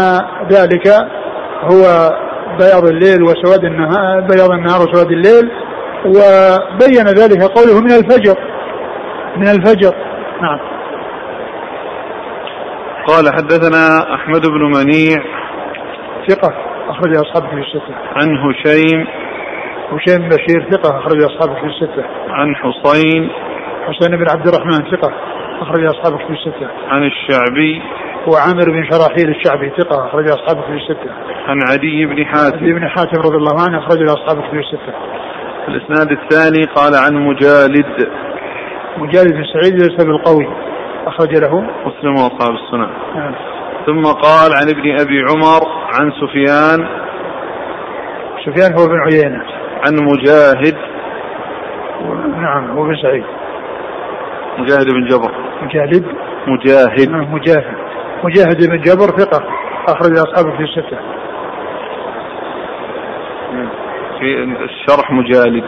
ذلك 0.50 0.88
هو 1.62 2.10
بياض 2.58 2.84
الليل 2.86 3.22
وسواد 3.22 3.64
النهار 3.64 4.20
بياض 4.20 4.50
النهار 4.50 4.80
وسواد 4.80 5.10
الليل 5.10 5.50
وبين 6.06 7.06
ذلك 7.06 7.42
قوله 7.42 7.80
من 7.80 7.92
الفجر. 7.92 8.36
من 9.36 9.48
الفجر. 9.48 9.94
نعم. 10.42 10.73
قال 13.06 13.24
حدثنا 13.34 14.14
أحمد 14.14 14.40
بن 14.46 14.62
منيع 14.62 15.18
ثقة 16.28 16.54
أخرج 16.88 17.16
أصحابه 17.16 17.48
في 17.48 17.60
الستة. 17.60 17.94
عن 18.16 18.38
هشيم 18.38 19.06
هشيم 19.92 20.28
بشير 20.28 20.70
ثقة 20.70 20.98
أخرج 20.98 21.22
أصحابه 21.22 21.60
في 21.60 21.66
الستة. 21.66 22.04
عن 22.28 22.54
حصين 22.56 23.30
حسين 23.86 24.16
بن 24.16 24.26
عبد 24.30 24.48
الرحمن 24.48 24.90
ثقة 24.90 25.12
أخرج 25.62 25.84
أصحابه 25.84 26.16
في 26.16 26.32
الستة. 26.32 26.68
عن 26.88 27.02
الشعبي 27.02 27.82
وعامر 28.26 28.70
بن 28.70 28.84
شراحيل 28.90 29.28
الشعبي 29.28 29.72
ثقة 29.78 30.06
أخرج 30.06 30.28
أصحابه 30.28 30.62
في 30.62 30.72
الستة. 30.72 31.10
عن 31.46 31.58
عدي 31.70 32.06
بن 32.06 32.26
حاتم 32.26 32.56
عدي 32.56 32.72
بن 32.72 32.88
حاتم 32.88 33.20
رضي 33.20 33.36
الله 33.36 33.62
عنه 33.68 33.78
أخرج 33.78 34.02
أصحابه 34.08 34.40
في 34.50 34.56
الستة. 34.58 34.94
الإسناد 35.68 36.10
الثاني 36.12 36.64
قال 36.64 36.94
عن 36.94 37.14
مجالد 37.14 38.08
مجالد 38.96 39.32
بن 39.32 39.44
سعيد 39.44 39.74
ليس 39.74 40.04
بالقوي 40.04 40.46
أخرج 41.06 41.36
له 41.36 41.60
مسلم 41.60 42.12
وأصحاب 42.12 42.54
السنن 42.54 42.88
نعم. 43.14 43.34
ثم 43.86 44.02
قال 44.02 44.50
عن 44.52 44.68
ابن 44.68 45.00
أبي 45.00 45.18
عمر 45.20 45.60
عن 45.94 46.10
سفيان. 46.10 46.88
سفيان 48.44 48.72
هو 48.78 48.86
بن 48.86 49.00
عيينة. 49.00 49.44
عن 49.86 49.92
مجاهد. 49.94 50.76
نعم 52.40 52.70
هو 52.70 52.84
بن 52.84 52.96
سعيد. 53.02 53.24
مجاهد 54.58 54.86
بن 54.94 55.04
جبر. 55.06 55.32
مجاهد؟ 55.62 56.04
مجاهد. 56.46 57.10
نعم 57.10 57.34
مجاهد. 57.34 57.76
مجاهد 58.24 58.68
بن 58.70 58.80
جبر 58.80 59.06
ثقة 59.18 59.44
أخرج 59.88 60.12
أصحابه 60.18 60.56
في 60.56 60.62
الستة. 60.62 60.98
في 64.18 64.44
الشرح 64.64 65.10
مجالد. 65.10 65.64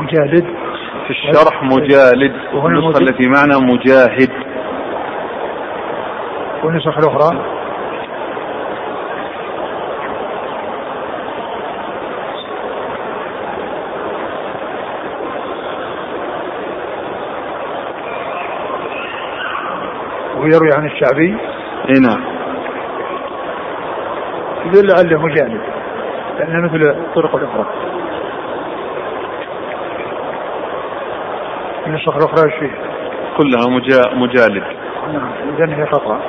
مجالد 0.00 0.63
في 1.04 1.10
الشرح 1.10 1.62
مجالد 1.62 2.34
النسخة. 2.54 3.02
التي 3.02 3.28
معنا 3.28 3.58
مجاهد. 3.58 4.30
والنسخ 6.64 6.98
الأخرى 6.98 7.38
ويروي 20.36 20.68
عن 20.72 20.86
الشعبي. 20.86 21.36
إي 21.88 22.00
نعم. 22.00 22.34
يدل 24.66 24.90
على 24.90 25.16
مجالد 25.16 25.60
لأنه 26.38 26.60
مثل 26.60 26.90
الطرق 26.90 27.36
الأخرى 27.36 27.66
النسخ 31.86 32.16
الأخرى 32.16 32.50
فيه؟ 32.50 32.70
كلها 33.36 33.68
مجا... 33.68 34.14
مجالد 34.14 34.64
نعم 35.12 35.32
إذا 35.54 35.76
هي 35.76 35.86
خطأ 35.86 36.20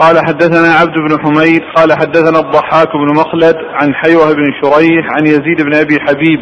قال 0.00 0.18
حدثنا 0.26 0.74
عبد 0.74 0.94
بن 0.94 1.18
حميد 1.22 1.62
قال 1.76 1.92
حدثنا 1.92 2.38
الضحاك 2.38 2.88
بن 2.96 3.14
مخلد 3.20 3.56
عن 3.56 3.94
حيوه 3.94 4.34
بن 4.34 4.52
شريح 4.62 5.06
عن 5.16 5.26
يزيد 5.26 5.62
بن 5.62 5.74
أبي 5.74 6.00
حبيب 6.00 6.40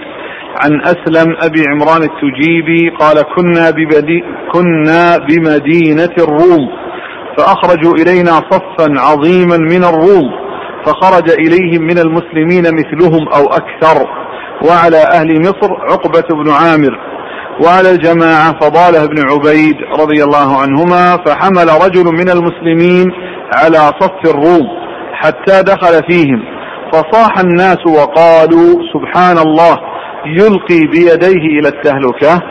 عن 0.64 0.80
أسلم 0.82 1.36
أبي 1.42 1.62
عمران 1.68 2.02
التجيبي 2.02 2.90
قال 3.00 3.22
كنا 3.36 3.70
ببدي 3.70 4.22
كنا 4.52 5.16
بمدينة 5.18 6.14
الروم 6.18 6.68
فأخرجوا 7.38 7.94
إلينا 7.94 8.30
صفا 8.30 8.94
عظيما 9.00 9.56
من 9.56 9.84
الروم 9.84 10.30
فخرج 10.86 11.30
إليهم 11.30 11.82
من 11.82 11.98
المسلمين 11.98 12.62
مثلهم 12.74 13.28
أو 13.28 13.44
أكثر 13.44 14.06
وعلى 14.68 14.96
أهل 14.96 15.40
مصر 15.40 15.72
عقبة 15.90 16.42
بن 16.44 16.50
عامر 16.50 16.98
وعلى 17.64 17.90
الجماعة 17.90 18.58
فضالة 18.60 19.06
بن 19.06 19.18
عبيد 19.30 19.76
رضي 20.00 20.24
الله 20.24 20.60
عنهما 20.62 21.16
فحمل 21.26 21.68
رجل 21.86 22.04
من 22.04 22.28
المسلمين 22.30 23.06
على 23.54 23.78
صف 24.00 24.30
الروم 24.34 24.66
حتى 25.12 25.62
دخل 25.62 26.00
فيهم 26.08 26.42
فصاح 26.92 27.38
الناس 27.38 27.78
وقالوا 27.86 28.74
سبحان 28.94 29.38
الله 29.38 29.91
يلقي 30.26 30.86
بيديه 30.86 31.58
إلى 31.60 31.68
التهلكة. 31.68 32.42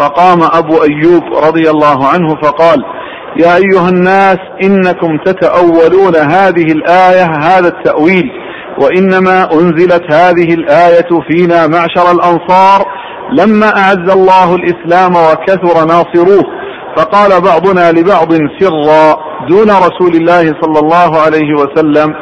فقام 0.00 0.38
أبو 0.42 0.82
أيوب 0.82 1.22
رضي 1.34 1.70
الله 1.70 2.06
عنه 2.06 2.34
فقال 2.42 2.84
يا 3.36 3.56
أيها 3.56 3.88
الناس 3.88 4.38
إنكم 4.62 5.18
تتأولون 5.24 6.16
هذه 6.16 6.72
الآية 6.72 7.24
هذا 7.24 7.68
التأويل 7.68 8.30
وإنما 8.80 9.52
أنزلت 9.52 10.12
هذه 10.12 10.54
الآية 10.54 11.08
فينا 11.30 11.66
معشر 11.66 12.12
الأنصار. 12.12 12.86
لما 13.32 13.66
أعز 13.78 14.10
الله 14.10 14.54
الإسلام 14.54 15.12
وكثر 15.16 15.84
ناصروه 15.84 16.44
فقال 16.96 17.40
بعضنا 17.40 17.92
لبعض 17.92 18.32
سرا 18.58 19.16
دون 19.48 19.70
رسول 19.70 20.14
الله 20.14 20.42
صلى 20.42 20.78
الله 20.78 21.20
عليه 21.20 21.54
وسلم 21.54 22.14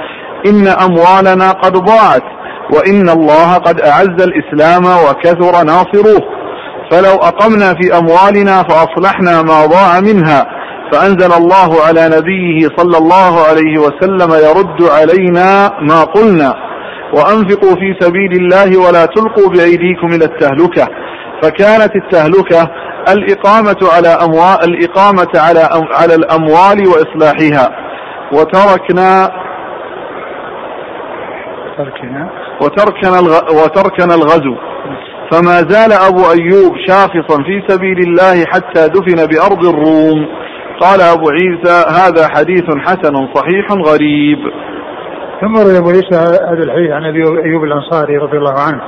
إن 0.46 0.68
أموالنا 0.68 1.50
قد 1.50 1.72
ضاعت. 1.72 2.33
وإن 2.74 3.08
الله 3.08 3.54
قد 3.54 3.80
أعز 3.80 4.22
الإسلام 4.22 4.84
وكثر 4.84 5.64
ناصروه 5.64 6.22
فلو 6.90 7.14
أقمنا 7.14 7.74
في 7.74 7.98
أموالنا 7.98 8.62
فأصلحنا 8.62 9.42
ما 9.42 9.66
ضاع 9.66 10.00
منها. 10.00 10.46
فأنزل 10.92 11.32
الله 11.32 11.82
على 11.86 12.10
نبيه 12.16 12.68
صلى 12.76 12.98
الله 12.98 13.40
عليه 13.48 13.78
وسلم 13.78 14.30
يرد 14.32 14.82
علينا 14.90 15.70
ما 15.80 16.04
قلنا. 16.04 16.54
وأنفقوا 17.14 17.74
في 17.74 17.96
سبيل 18.00 18.32
الله 18.32 18.80
ولا 18.86 19.06
تلقوا 19.06 19.50
بأيديكم 19.50 20.06
إلى 20.06 20.24
التهلكة. 20.24 20.88
فكانت 21.42 21.96
التهلكة 21.96 22.70
الإقامة 23.08 23.76
على 23.94 24.08
أموال 24.08 24.64
الإقامة 24.64 25.32
على 25.36 25.68
على 25.92 26.14
الأموال 26.14 26.88
وإصلاحها. 26.88 27.70
وتركنا 28.32 29.30
تركنا 31.78 32.43
وتركنا 32.62 33.18
وتركنا 33.58 34.14
الغزو. 34.14 34.56
فما 35.30 35.56
زال 35.68 35.92
أبو 35.92 36.22
أيوب 36.36 36.76
شاخصا 36.86 37.42
في 37.42 37.62
سبيل 37.68 37.98
الله 37.98 38.44
حتى 38.52 38.88
دفن 38.88 39.26
بأرض 39.26 39.64
الروم. 39.64 40.28
قال 40.80 41.00
أبو 41.00 41.30
عيسى 41.30 41.76
هذا 42.00 42.28
حديث 42.28 42.64
حسن 42.86 43.14
صحيح 43.34 43.66
غريب. 43.72 44.38
ثم 45.40 45.56
روي 45.56 45.78
أبو 45.78 45.88
عيسى 45.88 46.16
هذا 46.50 46.62
الحديث 46.64 46.90
عن 46.90 47.04
أبي 47.04 47.22
أيوب 47.44 47.64
الأنصاري 47.64 48.16
رضي 48.16 48.38
الله 48.38 48.54
عنه 48.60 48.80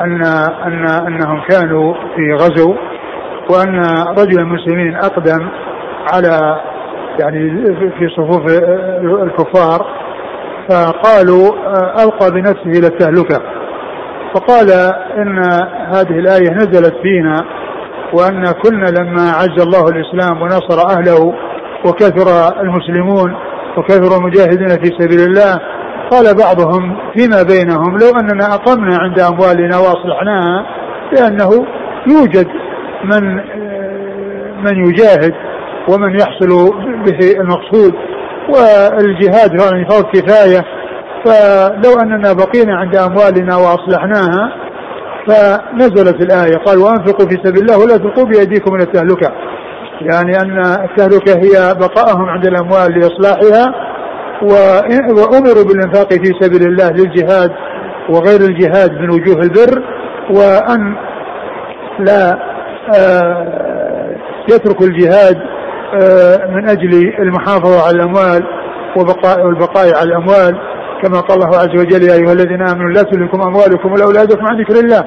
أن 0.00 0.22
أن 0.66 0.86
أنهم 1.06 1.42
كانوا 1.48 1.94
في 1.94 2.32
غزو 2.34 2.74
وأن 3.50 3.80
رجل 4.18 4.38
المسلمين 4.40 4.96
أقدم 4.96 5.48
على 6.12 6.60
يعني 7.20 7.64
في 7.98 8.08
صفوف 8.16 8.46
الكفار 9.22 9.86
فقالوا 10.68 11.48
ألقى 12.04 12.30
بنفسه 12.30 12.78
إلى 12.78 12.86
التهلكة. 12.86 13.42
فقال 14.34 14.70
إن 15.16 15.38
هذه 15.94 16.18
الآية 16.18 16.50
نزلت 16.54 16.94
فينا 17.02 17.44
وأن 18.12 18.44
كنا 18.62 18.86
لما 18.86 19.30
عز 19.30 19.60
الله 19.60 19.88
الإسلام 19.88 20.42
ونصر 20.42 20.88
أهله 20.90 21.34
وكثر 21.86 22.52
المسلمون 22.60 23.36
وكثر 23.78 24.16
المجاهدين 24.18 24.68
في 24.68 24.90
سبيل 24.98 25.20
الله 25.20 25.60
قال 26.10 26.36
بعضهم 26.36 26.96
فيما 27.16 27.42
بينهم 27.42 27.98
لو 27.98 28.20
أننا 28.20 28.54
أقمنا 28.54 28.96
عند 28.98 29.20
أموالنا 29.20 29.78
وأصلحناها 29.78 30.66
لأنه 31.12 31.66
يوجد 32.06 32.46
من 33.04 33.34
من 34.64 34.86
يجاهد 34.88 35.34
ومن 35.88 36.14
يحصل 36.20 36.70
به 37.06 37.40
المقصود. 37.40 37.94
والجهاد 38.48 39.60
فعلا 39.60 39.86
فرض 39.88 40.04
كفاية. 40.04 40.64
فلو 41.24 42.00
أننا 42.02 42.32
بقينا 42.32 42.76
عند 42.76 42.96
أموالنا 42.96 43.56
وأصلحناها 43.56 44.52
فنزلت 45.26 46.22
الآية 46.22 46.56
قال 46.56 46.78
وأنفقوا 46.78 47.26
في 47.26 47.36
سبيل 47.44 47.62
الله 47.62 47.78
ولا 47.78 47.96
تلقوا 47.96 48.24
بأيديكم 48.24 48.74
إلى 48.74 48.82
التهلكة. 48.82 49.32
يعني 50.00 50.40
أن 50.40 50.58
التهلكة 50.58 51.32
هي 51.32 51.74
بقائهم 51.74 52.24
عند 52.24 52.46
الأموال 52.46 52.98
لإصلاحها 52.98 53.74
وأمروا 55.10 55.64
بالإنفاق 55.64 56.12
في 56.12 56.32
سبيل 56.40 56.62
الله 56.62 56.90
للجهاد 56.90 57.52
وغير 58.08 58.40
الجهاد 58.40 58.92
من 58.92 59.10
وجوه 59.10 59.40
البر 59.42 59.82
وأن 60.30 60.96
لا 61.98 62.38
آه، 62.96 64.16
يتركوا 64.48 64.86
الجهاد 64.86 65.36
من 66.54 66.68
أجل 66.68 67.12
المحافظة 67.18 67.86
على 67.86 67.96
الأموال 67.96 68.42
وبقاء 68.96 69.46
والبقاء 69.46 69.96
على 69.96 70.08
الأموال. 70.08 70.56
كما 71.02 71.20
قال 71.20 71.42
الله 71.42 71.56
عز 71.56 71.74
وجل 71.80 72.02
يا 72.02 72.14
أيها 72.14 72.32
الذين 72.32 72.68
آمنوا 72.68 72.90
لا 72.90 73.02
تلكم 73.02 73.42
أموالكم 73.42 73.92
ولا 73.92 74.04
أولادكم 74.04 74.46
عن 74.46 74.60
ذكر 74.60 74.74
الله. 74.80 75.04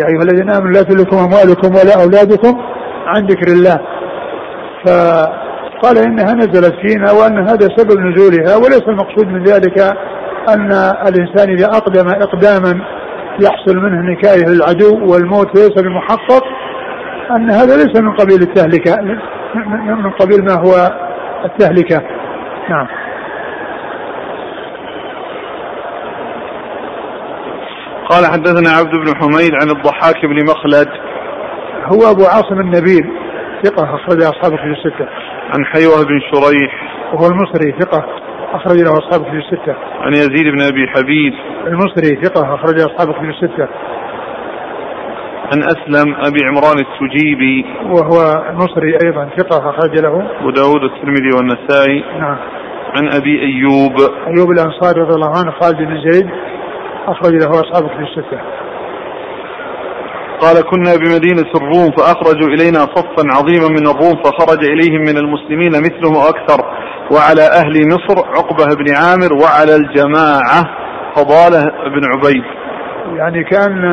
يا 0.00 0.06
أيها 0.06 0.22
الذين 0.22 0.50
آمنوا 0.50 0.72
لا 0.72 0.82
تلكم 0.82 1.16
أموالكم 1.16 1.68
ولا 1.68 2.02
أولادكم 2.04 2.60
عن 3.06 3.26
ذكر 3.26 3.52
الله. 3.52 3.80
فقال 4.86 5.98
إنها 5.98 6.34
نزلت 6.34 6.74
فينا 6.74 7.12
وأن 7.12 7.38
هذا 7.48 7.68
سبب 7.76 7.98
نزولها 8.00 8.56
وليس 8.56 8.82
المقصود 8.88 9.26
من 9.26 9.44
ذلك 9.44 9.78
أن 10.48 10.72
الإنسان 11.08 11.50
إذا 11.50 11.66
أقدم 11.66 12.08
إقداما 12.08 12.80
يحصل 13.40 13.76
منه 13.76 14.12
نكاية 14.12 14.46
للعدو 14.48 15.12
والموت 15.12 15.58
ليس 15.58 15.82
بمحقق 15.82 16.44
أن 17.36 17.50
هذا 17.50 17.76
ليس 17.76 18.00
من 18.00 18.12
قبيل 18.16 18.42
التهلكة. 18.42 18.94
من 19.54 20.10
قبيل 20.10 20.44
ما 20.44 20.54
هو 20.54 20.90
التهلكة. 21.44 22.02
نعم. 22.70 22.86
قال 28.10 28.26
حدثنا 28.26 28.70
عبد 28.70 28.90
بن 28.90 29.16
حميد 29.16 29.54
عن 29.62 29.70
الضحاك 29.70 30.26
بن 30.26 30.44
مخلد. 30.44 30.88
هو 31.84 32.10
أبو 32.10 32.24
عاصم 32.24 32.60
النبيل 32.60 33.12
ثقة 33.64 33.94
أخرج 33.94 34.22
أصحابه 34.22 34.56
في 34.56 34.64
الستة. 34.64 35.08
عن 35.52 35.64
حيوة 35.64 36.04
بن 36.04 36.20
شريح. 36.32 36.72
وهو 37.12 37.26
المصري 37.26 37.72
ثقة 37.80 38.06
أخرج 38.52 38.76
له 38.76 38.92
أصحابه 38.92 39.24
في 39.24 39.36
الستة. 39.36 39.74
عن 40.00 40.12
يزيد 40.12 40.46
بن 40.52 40.62
أبي 40.62 40.88
حبيب. 40.88 41.32
المصري 41.66 42.22
ثقة 42.22 42.54
أخرج 42.54 42.80
أصحابه 42.80 43.12
في 43.12 43.20
الستة. 43.20 43.68
عن 45.52 45.62
أسلم 45.62 46.14
أبي 46.14 46.40
عمران 46.48 46.78
السجيبي. 46.86 47.64
وهو 47.84 48.44
مصري 48.54 48.98
أيضا 49.04 49.28
ثقة 49.36 49.70
أخرج 49.70 50.00
له. 50.00 50.40
أبو 50.40 50.50
داود 50.50 50.82
الترمذي 50.82 51.30
والنسائي. 51.36 52.04
نعم. 52.20 52.38
عن 52.96 53.08
أبي 53.14 53.42
أيوب. 53.42 53.92
أيوب 54.26 54.50
الأنصاري 54.50 55.00
رضي 55.00 55.14
الله 55.14 55.30
عنه 55.38 55.50
خالد 55.60 55.78
بن 55.78 56.10
زيد 56.10 56.30
أخرج 57.06 57.32
له 57.32 57.50
أصحابه 57.50 57.88
في 57.88 58.02
الستة. 58.02 58.40
قال 60.40 60.56
كنا 60.70 60.96
بمدينة 60.96 61.50
الروم 61.54 61.90
فأخرجوا 61.98 62.48
إلينا 62.48 62.78
صفا 62.78 63.24
عظيما 63.36 63.68
من 63.68 63.86
الروم 63.86 64.22
فخرج 64.24 64.64
إليهم 64.64 65.00
من 65.00 65.16
المسلمين 65.16 65.70
مثلهم 65.70 66.16
أكثر 66.16 66.60
وعلى 67.14 67.42
أهل 67.42 67.88
مصر 67.88 68.26
عقبة 68.26 68.64
بن 68.76 68.94
عامر 68.94 69.32
وعلى 69.42 69.76
الجماعة 69.76 70.60
فضاله 71.16 71.62
بن 71.94 72.04
عبيد. 72.12 72.59
يعني 73.16 73.44
كان 73.44 73.84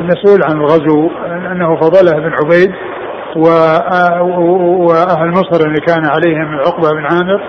المسؤول 0.00 0.42
عن 0.50 0.56
الغزو 0.56 1.10
أنه 1.52 1.76
فضله 1.76 2.20
بن 2.20 2.32
عبيد 2.32 2.72
وأهل 3.36 5.30
مصر 5.30 5.66
اللي 5.66 5.80
كان 5.80 6.06
عليهم 6.06 6.58
عقبة 6.58 6.88
بن 6.90 7.06
عامر 7.06 7.40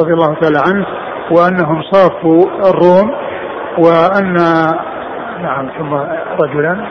رضي 0.00 0.12
الله 0.12 0.34
تعالى 0.34 0.58
عنه 0.68 0.86
وأنهم 1.30 1.82
صافوا 1.82 2.46
الروم 2.70 3.14
وأن 3.78 4.34
نعم 5.42 5.68
ثم 5.78 5.94
رجلا. 6.44 6.86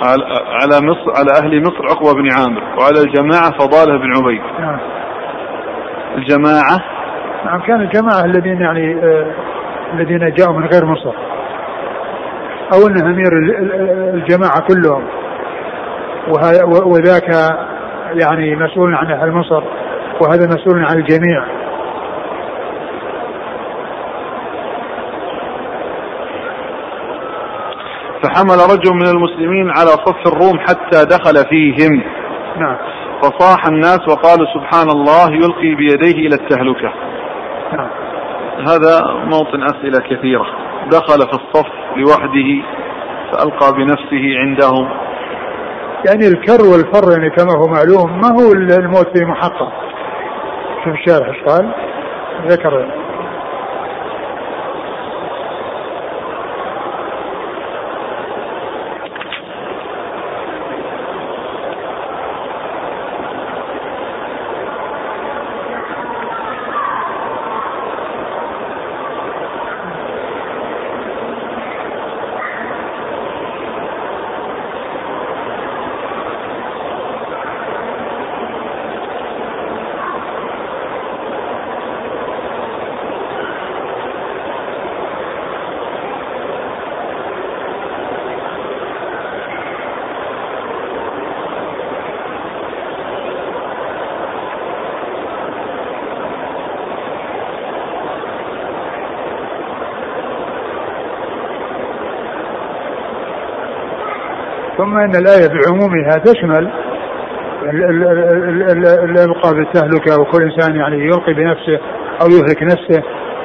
قال 0.00 0.22
على 0.62 0.86
مصر 0.86 1.10
على 1.16 1.30
أهل 1.42 1.62
مصر 1.62 1.84
عقبة 1.90 2.12
بن 2.12 2.28
عامر 2.38 2.62
وعلى 2.78 3.00
الجماعة 3.00 3.50
فضاله 3.58 3.98
بن 3.98 4.16
عبيد. 4.16 4.42
نعم. 4.60 4.78
الجماعة؟ 6.16 6.78
نعم 7.44 7.60
كان 7.60 7.80
الجماعة 7.80 8.24
الذين 8.24 8.60
يعني 8.60 8.94
آه 9.04 9.26
الذين 9.92 10.34
جاءوا 10.34 10.58
من 10.58 10.66
غير 10.66 10.84
مصر. 10.84 11.14
أو 12.74 12.86
أن 12.86 12.98
أمير 13.06 13.32
الجماعة 14.14 14.60
كلهم. 14.60 15.04
وذاك 16.86 17.28
يعني 18.22 18.56
مسؤول 18.56 18.94
عن 18.94 19.10
أهل 19.10 19.32
مصر 19.32 19.62
وهذا 20.20 20.46
مسؤول 20.46 20.84
عن 20.84 20.96
الجميع. 20.96 21.44
فحمل 28.22 28.58
رجل 28.72 28.94
من 28.94 29.06
المسلمين 29.06 29.70
على 29.70 29.90
صف 29.90 30.26
الروم 30.26 30.58
حتى 30.58 31.04
دخل 31.04 31.48
فيهم. 31.50 32.02
نعم. 32.56 32.76
فصاح 33.22 33.66
الناس 33.66 34.00
وقالوا 34.08 34.46
سبحان 34.54 34.88
الله 34.90 35.32
يلقي 35.32 35.74
بيديه 35.74 36.26
إلى 36.26 36.34
التهلكة. 36.34 36.92
نعم. 37.72 37.90
هذا 38.58 39.02
موطن 39.24 39.62
أسئلة 39.62 39.98
كثيرة. 39.98 40.46
دخل 40.90 41.18
في 41.18 41.34
الصف 41.34 41.66
لوحده 41.96 42.62
فألقى 43.32 43.72
بنفسه 43.72 44.38
عندهم. 44.38 44.88
يعني 46.06 46.28
الكر 46.28 46.64
والفر 46.64 47.12
يعني 47.12 47.30
كما 47.30 47.52
هو 47.58 47.66
معلوم 47.66 48.20
ما 48.20 48.28
هو 48.28 48.52
الموت 48.52 49.18
في 49.18 49.24
محقق 49.24 49.72
شوف 50.84 50.94
الشارح 50.94 51.28
إيش 51.28 51.42
قال؟ 51.42 51.74
ذكر 52.46 53.01
أن 105.04 105.16
الآية 105.16 105.48
بعمومها 105.48 106.18
تشمل 106.24 106.70
الالقاء 109.04 109.54
بالتهلكه 109.54 110.20
وكل 110.20 110.42
إنسان 110.42 110.76
يعني 110.76 111.04
يلقي 111.04 111.34
بنفسه 111.34 111.78
أو 112.22 112.28
يهلك 112.28 112.62
نفسه 112.62 113.02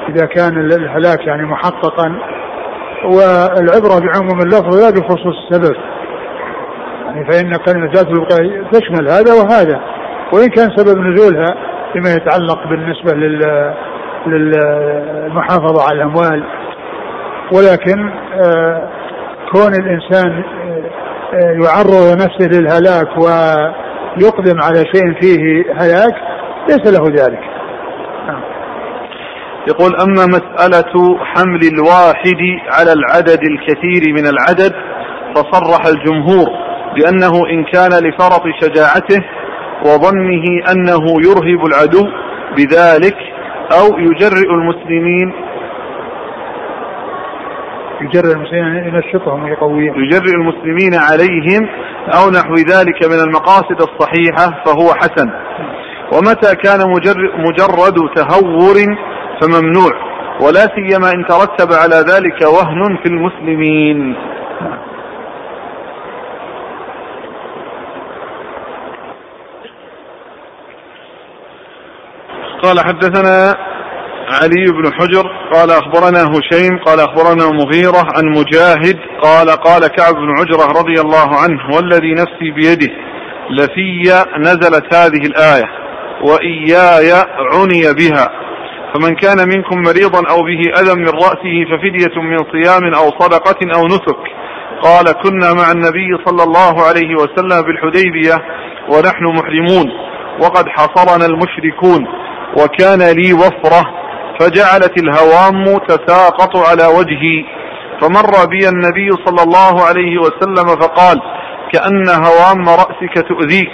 إذا 0.08 0.26
كان 0.26 0.60
الهلاك 0.60 1.26
يعني 1.26 1.42
محققا. 1.42 2.18
والعبرة 3.04 3.98
بعموم 4.00 4.40
اللفظ 4.40 4.76
لا 4.76 4.90
بخصوص 4.90 5.36
السبب. 5.44 5.76
يعني 7.06 7.24
فإن 7.30 7.56
كلمة 7.56 7.90
ذات 7.94 8.06
الوقايه 8.06 8.62
تشمل 8.72 9.08
هذا 9.08 9.32
وهذا. 9.32 9.80
وإن 10.32 10.48
كان 10.48 10.68
سبب 10.76 10.98
نزولها 10.98 11.54
فيما 11.92 12.12
يتعلق 12.14 12.68
بالنسبة 12.68 13.14
لل 13.14 13.74
للمحافظة 14.26 15.88
على 15.88 15.96
الأموال. 15.96 16.44
ولكن 17.52 18.10
آه 18.44 18.88
كون 19.52 19.72
الإنسان 19.74 20.44
يعرض 21.32 22.12
نفسه 22.12 22.58
للهلاك 22.58 23.08
ويقدم 23.18 24.62
على 24.62 24.84
شيء 24.94 25.20
فيه 25.20 25.64
هلاك 25.76 26.14
ليس 26.68 26.92
له 26.98 27.04
ذلك 27.08 27.40
نعم. 28.26 28.42
يقول 29.68 29.96
أما 30.00 30.26
مسألة 30.26 31.18
حمل 31.24 31.60
الواحد 31.74 32.40
على 32.72 32.92
العدد 32.92 33.40
الكثير 33.42 34.12
من 34.12 34.26
العدد 34.26 34.72
فصرح 35.34 35.86
الجمهور 35.86 36.48
بأنه 36.96 37.32
إن 37.50 37.64
كان 37.64 37.90
لفرط 37.90 38.42
شجاعته 38.60 39.24
وظنه 39.86 40.44
أنه 40.72 41.04
يرهب 41.24 41.66
العدو 41.66 42.04
بذلك 42.56 43.16
أو 43.80 43.98
يجرئ 43.98 44.50
المسلمين 44.50 45.47
يجرئ 48.08 48.32
المسلمين 48.32 48.94
ينشطهم 48.94 49.44
ويقويهم 49.44 50.04
يجرئ 50.04 50.30
المسلمين 50.30 50.94
عليهم 50.94 51.68
أو 52.08 52.30
نحو 52.30 52.54
ذلك 52.54 53.06
من 53.06 53.20
المقاصد 53.26 53.80
الصحيحة 53.80 54.64
فهو 54.64 54.94
حسن. 54.94 55.30
ومتى 56.12 56.54
كان 56.54 56.80
مجرد 57.38 58.14
تهور 58.16 58.76
فممنوع 59.40 59.92
ولا 60.40 60.60
سيما 60.60 61.10
إن 61.10 61.26
ترتب 61.26 61.72
على 61.72 61.94
ذلك 61.94 62.42
وهن 62.42 62.96
في 62.96 63.08
المسلمين. 63.08 64.16
قال 72.62 72.80
حدثنا 72.80 73.54
علي 74.28 74.64
بن 74.72 74.92
حجر 74.92 75.30
قال 75.52 75.70
أخبرنا 75.70 76.22
هشيم 76.24 76.78
قال 76.86 77.00
أخبرنا 77.00 77.46
مغيرة 77.52 78.06
عن 78.16 78.24
مجاهد 78.24 78.98
قال 79.22 79.50
قال 79.50 79.86
كعب 79.86 80.14
بن 80.14 80.30
عجرة 80.38 80.80
رضي 80.80 81.00
الله 81.00 81.36
عنه 81.36 81.76
والذي 81.76 82.12
نفسي 82.12 82.50
بيده 82.50 82.92
لفي 83.50 84.24
نزلت 84.38 84.94
هذه 84.94 85.26
الآية 85.26 85.64
وإياي 86.22 87.12
عني 87.52 87.82
بها 87.98 88.30
فمن 88.94 89.14
كان 89.14 89.48
منكم 89.48 89.82
مريضا 89.82 90.30
أو 90.30 90.42
به 90.42 90.80
أذى 90.80 90.94
من 90.94 91.08
رأسه 91.08 91.64
ففدية 91.70 92.22
من 92.22 92.38
صيام 92.52 92.94
أو 92.94 93.10
صدقة 93.20 93.74
أو 93.74 93.86
نسك 93.86 94.22
قال 94.82 95.12
كنا 95.12 95.52
مع 95.54 95.72
النبي 95.72 96.24
صلى 96.26 96.42
الله 96.42 96.82
عليه 96.86 97.14
وسلم 97.14 97.62
بالحديبية 97.62 98.34
ونحن 98.88 99.24
محرمون 99.24 99.90
وقد 100.40 100.64
حصرنا 100.68 101.26
المشركون 101.26 102.06
وكان 102.56 103.02
لي 103.02 103.32
وفرة 103.32 104.07
فجعلت 104.40 105.02
الهوام 105.02 105.78
تساقط 105.88 106.56
على 106.56 106.86
وجهي. 106.98 107.44
فمر 108.00 108.46
بي 108.46 108.68
النبي 108.68 109.10
صلى 109.26 109.42
الله 109.42 109.84
عليه 109.84 110.18
وسلم 110.18 110.80
فقال 110.80 111.20
كأن 111.72 112.08
هوام 112.08 112.68
رأسك 112.68 113.28
تؤذيك. 113.28 113.70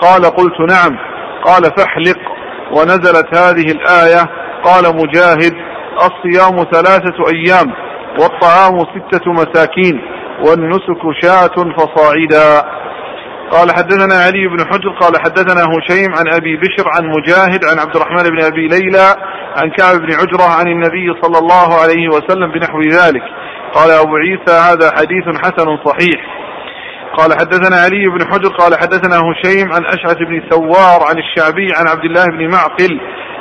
قال 0.00 0.24
قلت 0.24 0.60
نعم. 0.60 0.98
قال 1.44 1.62
فاحلق. 1.62 2.18
ونزلت 2.72 3.38
هذه 3.38 3.70
الآية. 3.70 4.30
قال 4.64 4.96
مجاهد. 4.96 5.54
الصيام 5.96 6.56
ثلاثة 6.72 7.18
أيام 7.34 7.72
والطعام 8.20 8.78
ستة 8.78 9.32
مساكين 9.32 10.00
والنسك 10.46 11.22
شاة 11.22 11.74
فصاعدا. 11.78 12.62
قال 13.50 13.70
حدثنا 13.70 14.14
علي 14.14 14.48
بن 14.48 14.66
حجر 14.66 14.90
قال 15.00 15.12
حدثنا 15.24 15.62
هشيم 15.64 16.10
عن 16.18 16.34
أبي 16.34 16.56
بشر 16.56 16.84
عن 16.96 17.06
مجاهد 17.06 17.64
عن 17.64 17.78
عبد 17.78 17.96
الرحمن 17.96 18.30
بن 18.30 18.44
أبي 18.44 18.68
ليلى 18.68 19.14
عن 19.56 19.70
كعب 19.70 19.96
بن 19.96 20.14
عجرة 20.14 20.58
عن 20.58 20.68
النبي 20.68 21.20
صلى 21.22 21.38
الله 21.38 21.80
عليه 21.82 22.08
وسلم 22.08 22.52
بنحو 22.52 22.80
ذلك. 22.80 23.22
قال 23.74 23.90
أبو 23.90 24.16
عيسى 24.16 24.52
هذا 24.52 24.90
حديث 24.98 25.24
حسن 25.42 25.78
صحيح. 25.84 26.20
قال 27.16 27.32
حدثنا 27.32 27.76
علي 27.76 28.04
بن 28.06 28.32
حجر 28.32 28.48
قال 28.48 28.74
حدثنا 28.74 29.16
هشيم 29.16 29.72
عن 29.72 29.84
أشعث 29.84 30.16
بن 30.16 30.42
ثوار 30.50 31.02
عن 31.08 31.18
الشعبي 31.18 31.68
عن 31.76 31.88
عبد 31.88 32.04
الله 32.04 32.24
بن 32.24 32.50
معقل 32.50 33.00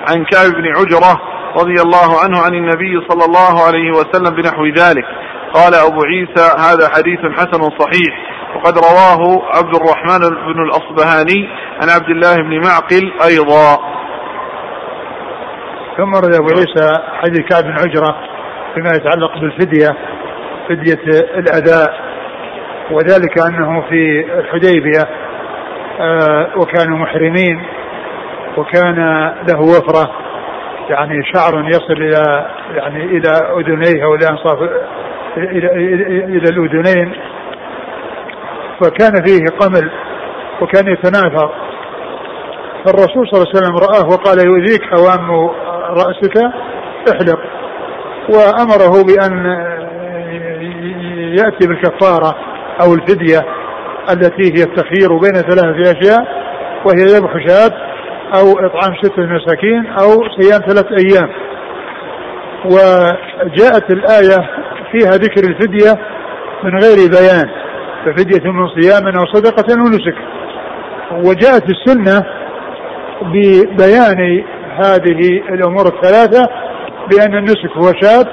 عن 0.09 0.25
كعب 0.25 0.51
بن 0.51 0.67
عجرة 0.77 1.21
رضي 1.57 1.81
الله 1.81 2.23
عنه 2.23 2.39
عن 2.41 2.53
النبي 2.53 3.07
صلى 3.09 3.25
الله 3.25 3.65
عليه 3.67 3.91
وسلم 3.91 4.35
بنحو 4.35 4.65
ذلك. 4.65 5.05
قال 5.53 5.73
أبو 5.75 5.99
عيسى 6.03 6.45
هذا 6.59 6.89
حديث 6.95 7.19
حسن 7.37 7.61
صحيح. 7.79 8.38
وقد 8.55 8.73
رواه 8.77 9.41
عبد 9.57 9.75
الرحمن 9.75 10.19
بن 10.53 10.63
الأصبهاني 10.63 11.49
عن 11.81 11.89
عبد 11.89 12.09
الله 12.09 12.35
بن 12.35 12.59
معقل 12.59 13.11
أيضا. 13.29 13.79
ثم 15.97 16.15
رد 16.15 16.35
أبو 16.35 16.49
عيسى 16.49 17.01
حديث 17.21 17.41
كعب 17.41 17.63
بن 17.63 17.71
عجرة 17.71 18.15
فيما 18.73 18.89
يتعلق 18.89 19.37
بالفدية 19.39 19.95
فدية 20.69 20.99
الأداء 21.37 22.09
وذلك 22.91 23.39
أنه 23.47 23.81
في 23.89 24.25
الحديبية 24.39 25.07
آه، 25.99 26.49
وكانوا 26.57 26.97
محرمين 26.97 27.63
وكان 28.57 28.95
له 29.47 29.59
وفرة 29.59 30.11
يعني 30.89 31.23
شعر 31.33 31.69
يصل 31.69 31.93
إلى 31.93 32.49
يعني 32.75 33.03
إلى 33.03 33.31
أذنيه 33.59 34.03
أو 34.03 34.15
إلى 34.15 34.29
أنصاف 34.29 34.61
إلى, 35.37 35.71
إلى, 35.71 36.23
إلى 36.23 36.49
الأذنين 36.49 37.13
فكان 38.81 39.25
فيه 39.25 39.45
قمل 39.59 39.91
وكان 40.61 40.87
يتناثر 40.87 41.51
فالرسول 42.85 43.27
صلى 43.27 43.41
الله 43.41 43.47
عليه 43.47 43.59
وسلم 43.59 43.75
رآه 43.77 44.07
وقال 44.07 44.47
يؤذيك 44.47 44.81
هوام 44.93 45.49
رأسك؟ 45.89 46.37
احلق. 47.11 47.39
وأمره 48.29 49.03
بأن 49.03 49.45
يأتي 51.37 51.67
بالكفارة 51.67 52.35
أو 52.81 52.93
الفدية 52.93 53.39
التي 54.11 54.43
هي 54.43 54.63
التخيير 54.63 55.17
بين 55.17 55.33
ثلاثة 55.33 55.91
أشياء 55.91 56.27
وهي 56.85 57.05
ذبح 57.05 57.47
شاة 57.47 57.71
أو 58.39 58.51
إطعام 58.65 58.95
ستة 59.01 59.21
مساكين 59.21 59.85
أو 59.87 60.09
صيام 60.39 60.61
ثلاثة 60.61 60.95
أيام. 60.97 61.29
وجاءت 62.65 63.91
الآية 63.91 64.49
فيها 64.91 65.11
ذكر 65.11 65.49
الفدية 65.49 65.91
من 66.63 66.79
غير 66.79 67.09
بيان. 67.09 67.58
ففدية 68.05 68.51
من 68.51 68.67
صيام 68.67 69.07
أو 69.07 69.25
صدقة 69.33 69.65
أو 69.81 69.87
نسك. 69.87 70.15
وجاءت 71.11 71.63
السنة 71.69 72.25
ببيان 73.21 74.43
هذه 74.83 75.41
الأمور 75.53 75.85
الثلاثة 75.85 76.49
بأن 77.09 77.37
النسك 77.37 77.71
هو 77.77 77.91
شاة 78.01 78.25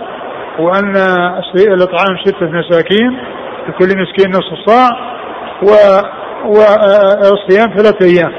وأن 0.59 0.97
الإطعام 1.57 2.17
ستة 2.25 2.47
مساكين 2.47 3.19
لكل 3.69 3.99
مسكين 3.99 4.31
نصف 4.31 4.67
صاع 4.67 4.89
والصيام 6.45 7.77
ثلاثة 7.77 8.07
أيام. 8.07 8.33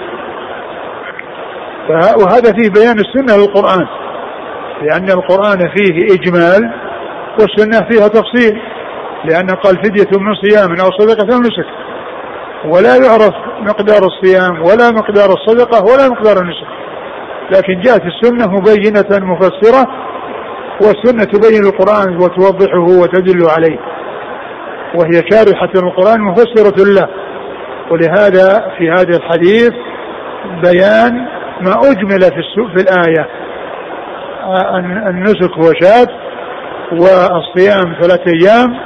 وهذا 1.90 2.54
فيه 2.54 2.70
بيان 2.70 3.00
السنة 3.00 3.38
للقرآن 3.38 3.88
لأن 4.82 5.10
القرآن 5.10 5.70
فيه 5.76 6.06
إجمال 6.16 6.74
والسنة 7.40 7.88
فيها 7.90 8.08
تفصيل. 8.08 8.62
لأن 9.26 9.50
قال 9.50 9.76
فدية 9.84 10.20
من 10.20 10.36
صيام 10.36 10.70
أو 10.72 10.92
صدقة 11.00 11.36
أو 11.36 11.40
نسك. 11.40 11.68
ولا 12.66 12.96
يعرف 12.96 13.36
مقدار 13.62 14.02
الصيام 14.06 14.62
ولا 14.62 14.92
مقدار 14.92 15.30
الصدقة 15.30 15.84
ولا 15.84 16.10
مقدار 16.10 16.38
النسك. 16.44 16.68
لكن 17.52 17.82
جاءت 17.82 18.02
السنة 18.06 18.48
مبينة 18.48 19.26
مفسرة 19.34 19.88
والسنة 20.82 21.24
تبين 21.24 21.66
القرآن 21.66 22.16
وتوضحه 22.16 23.02
وتدل 23.02 23.50
عليه. 23.50 23.80
وهي 24.96 25.22
شارحة 25.32 25.72
القرآن 25.76 26.22
مفسرة 26.22 26.86
له. 26.86 27.08
ولهذا 27.92 28.72
في 28.78 28.90
هذا 28.90 29.18
الحديث 29.18 29.72
بيان 30.64 31.28
ما 31.62 31.74
أجمل 31.92 32.22
في, 32.22 32.42
في 32.76 32.84
الآية. 32.84 33.28
النسك 35.10 35.52
هو 35.58 35.72
شاة 35.82 36.08
والصيام 36.92 37.96
ثلاثة 38.02 38.32
أيام 38.32 38.80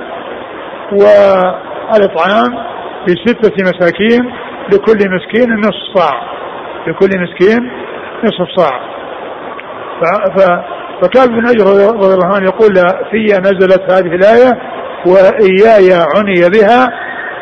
والإطعام 0.92 2.72
بستة 3.08 3.54
مساكين 3.64 4.34
لكل 4.74 5.10
مسكين 5.10 5.60
نصف 5.60 5.96
صاع. 5.96 6.22
لكل 6.88 7.10
مسكين 7.20 7.72
نصف 8.24 8.50
صاع. 8.58 8.80
فكان 11.02 11.24
ابن 11.24 11.48
أجر 11.48 11.66
رضي 11.96 12.14
الله 12.14 12.36
عنه 12.36 12.46
يقول 12.46 12.74
في 13.12 13.26
نزلت 13.40 13.92
هذه 13.92 14.16
الآية 14.16 14.58
وإياي 15.06 15.94
عني 16.16 16.50
بها 16.50 16.88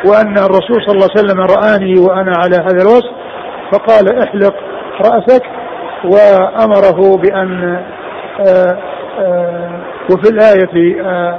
وأن 0.04 0.38
الرسول 0.38 0.82
صلى 0.86 0.94
الله 0.94 1.08
عليه 1.16 1.20
وسلم 1.20 1.40
رآني 1.40 2.00
وأنا 2.00 2.32
على 2.36 2.56
هذا 2.56 2.82
الوصف. 2.82 3.20
فقال 3.72 4.18
احلق 4.18 4.54
رأسك 5.00 5.42
وأمره 6.04 7.16
بأن 7.16 7.84
آه، 8.48 8.78
آه، 9.18 9.80
وفي 10.10 10.30
الآية 10.30 11.02
آه، 11.04 11.38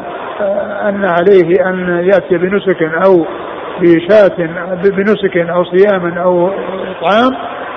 أن 0.90 1.06
عليه 1.06 1.70
أن 1.70 2.04
يأتي 2.04 2.38
بنسك 2.38 2.84
أو 2.84 3.26
بشاة 3.80 4.36
بنسك 4.84 5.38
أو 5.38 5.64
صيام 5.64 6.18
أو 6.18 6.48
إطعام 6.92 7.32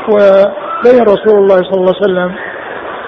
وبين 0.08 1.02
رسول 1.02 1.38
الله 1.38 1.56
صلى 1.56 1.80
الله 1.80 1.94
عليه 2.02 2.04
وسلم 2.04 2.34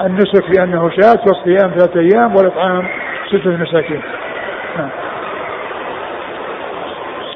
النسك 0.05 0.51
بأنه 0.51 0.91
شاة 0.91 1.21
والصيام 1.27 1.71
ثلاثة 1.71 2.01
أيام 2.01 2.37
والإطعام 2.37 2.89
ستة 3.29 3.51
مساكين 3.51 4.03
نعم. 4.79 4.91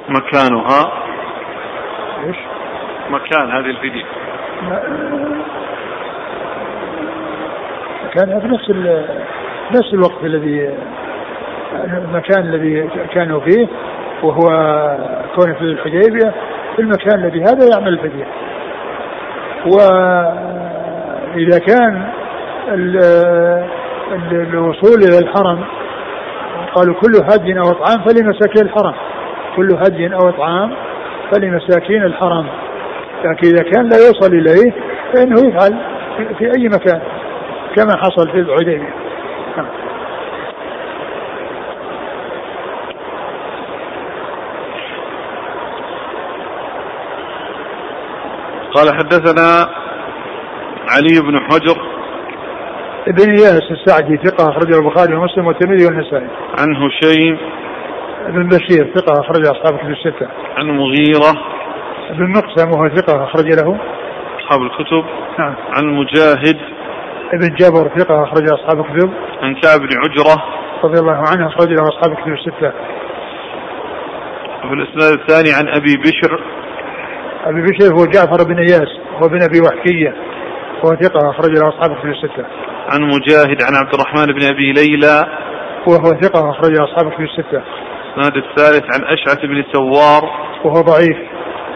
مكانها 0.08 0.92
إيش؟ 2.26 2.36
مكان 3.10 3.50
هذه 3.50 3.70
الفدية 3.70 4.04
مكانها 8.04 8.40
في 8.40 8.46
نفس 8.48 8.70
نفس 9.72 9.94
الوقت 9.94 10.24
الذي 10.24 10.70
المكان 11.74 12.40
الذي 12.40 12.88
كانوا 13.14 13.40
فيه 13.40 13.68
وهو 14.22 14.42
كونه 15.36 15.54
في 15.54 15.60
الحديبية 15.60 16.34
في 16.76 16.82
المكان 16.82 17.24
الذي 17.24 17.40
هذا 17.40 17.68
يعمل 17.74 17.88
الفدية 17.88 18.26
وإذا 19.66 21.58
كان 21.58 22.02
الوصول 24.32 24.98
إلى 25.08 25.18
الحرم 25.18 25.64
قالوا 26.74 26.94
كل 26.94 27.12
هدي 27.32 27.58
أو 27.58 27.70
إطعام 27.70 28.04
فلمساكين 28.04 28.62
الحرم. 28.66 28.94
كل 29.56 29.68
هدي 29.72 30.14
أو 30.14 30.28
إطعام 30.28 30.72
فلمساكين 31.32 32.02
الحرم. 32.02 32.46
لكن 33.24 33.48
إذا 33.48 33.62
كان 33.70 33.88
لا 33.88 33.96
يوصل 33.96 34.34
إليه 34.34 34.72
فإنه 35.14 35.48
يفعل 35.48 35.74
في 36.38 36.44
أي 36.44 36.68
مكان 36.68 37.00
كما 37.76 37.96
حصل 37.96 38.30
في 38.30 38.38
الحديبية. 38.38 38.99
قال 48.74 48.94
حدثنا 48.94 49.68
علي 50.88 51.20
بن 51.20 51.40
حجر 51.40 51.76
ابن 53.08 53.30
اياس 53.30 53.62
السعدي 53.70 54.16
ثقة 54.16 54.50
أخرجه 54.50 54.78
البخاري 54.78 55.14
ومسلم 55.14 55.46
والترمذي 55.46 55.86
والنسائي. 55.86 56.28
عن 56.58 56.76
هشيم 56.76 57.38
ابن 58.26 58.48
بشير 58.48 58.92
ثقة 58.94 59.20
أخرج 59.20 59.46
أصحاب 59.46 59.74
الكتب 59.74 59.90
الستة. 59.90 60.28
عن 60.56 60.66
مغيرة 60.66 61.32
ابن 62.10 62.30
مقسم 62.30 62.70
وهو 62.70 62.88
ثقة 62.88 63.24
أخرج 63.24 63.46
له 63.46 63.78
أصحاب 64.40 64.62
الكتب 64.62 65.04
نعم. 65.38 65.54
عن 65.76 65.84
مجاهد 65.86 66.56
ابن 67.32 67.54
جبر 67.54 67.98
ثقة 67.98 68.24
أخرج 68.24 68.50
أصحاب 68.50 68.80
الكتب 68.80 69.10
عن 69.42 69.54
كعب 69.54 69.80
بن 69.80 69.98
عجرة 69.98 70.44
رضي 70.84 71.00
الله 71.00 71.22
عنه 71.30 71.46
أخرج 71.46 71.68
له 71.68 71.82
أصحاب 71.82 72.12
الكتب 72.12 72.32
الستة. 72.32 72.72
وفي 74.64 74.74
الإسناد 74.74 75.20
الثاني 75.20 75.52
عن 75.52 75.68
أبي 75.68 75.96
بشر 75.96 76.40
أبي 77.44 77.62
بشير 77.62 77.92
هو 77.92 78.04
جعفر 78.04 78.44
بن 78.48 78.58
إياس 78.58 78.88
هو 79.22 79.28
بن 79.28 79.42
أبي 79.42 79.60
وحكية 79.60 80.14
وهو 80.84 80.96
ثقة 80.96 81.30
أخرج 81.30 81.50
له 81.50 81.68
أصحاب 81.68 81.90
الكتب 81.92 82.08
الستة. 82.08 82.44
عن 82.92 83.00
مجاهد 83.02 83.62
عن 83.62 83.74
عبد 83.74 83.94
الرحمن 83.94 84.32
بن 84.32 84.44
أبي 84.44 84.72
ليلى 84.72 85.26
وهو 85.86 86.20
ثقة 86.20 86.50
أخرج 86.50 86.70
له 86.70 86.84
أصحاب 86.84 87.06
الكتب 87.06 87.22
الستة. 87.22 87.62
الإسناد 88.16 88.36
الثالث 88.36 88.84
عن 88.94 89.04
أشعث 89.04 89.40
بن 89.44 89.64
سوار 89.72 90.30
وهو 90.64 90.80
ضعيف 90.80 91.16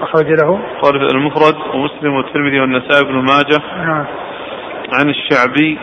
أخرج 0.03 0.27
له 0.27 0.61
قال 0.83 1.15
المفرد 1.15 1.55
ومسلم 1.75 2.15
والترمذي 2.15 2.61
والنسائي 2.61 3.05
بن 3.05 3.15
ماجه 3.15 3.63
نعم 3.77 4.07
عن 4.93 5.09
الشعبي 5.09 5.79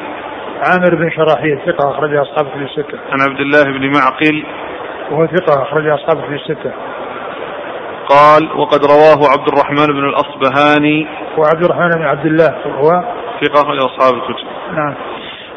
عامر 0.62 0.96
بن 0.96 1.10
شراحيل 1.12 1.60
ثقة 1.66 1.92
أخرج 1.92 2.10
له 2.10 2.22
أصحاب 2.22 2.48
الكتب 2.48 2.62
الستة. 2.62 3.00
عن 3.12 3.22
عبد 3.30 3.40
الله 3.40 3.64
بن 3.64 3.92
معقل 3.98 4.44
وهو 5.12 5.28
ثقة 5.28 5.64
أخرج 5.64 5.84
له 5.84 5.96
أصحاب 5.96 6.18
الكتب 6.18 6.34
الستة. 6.34 6.72
قال 8.12 8.60
وقد 8.60 8.86
رواه 8.86 9.20
عبد 9.34 9.48
الرحمن 9.48 9.88
بن 9.88 10.10
الأصبهاني. 10.10 11.08
وعبد 11.38 11.64
الرحمن 11.64 11.90
بن 11.90 12.04
عبد 12.04 12.26
الله 12.26 12.56
وهو 12.66 13.04
ثقة 13.42 13.86
أصحاب 13.86 14.14
الكتب. 14.14 14.48
نعم. 14.76 14.96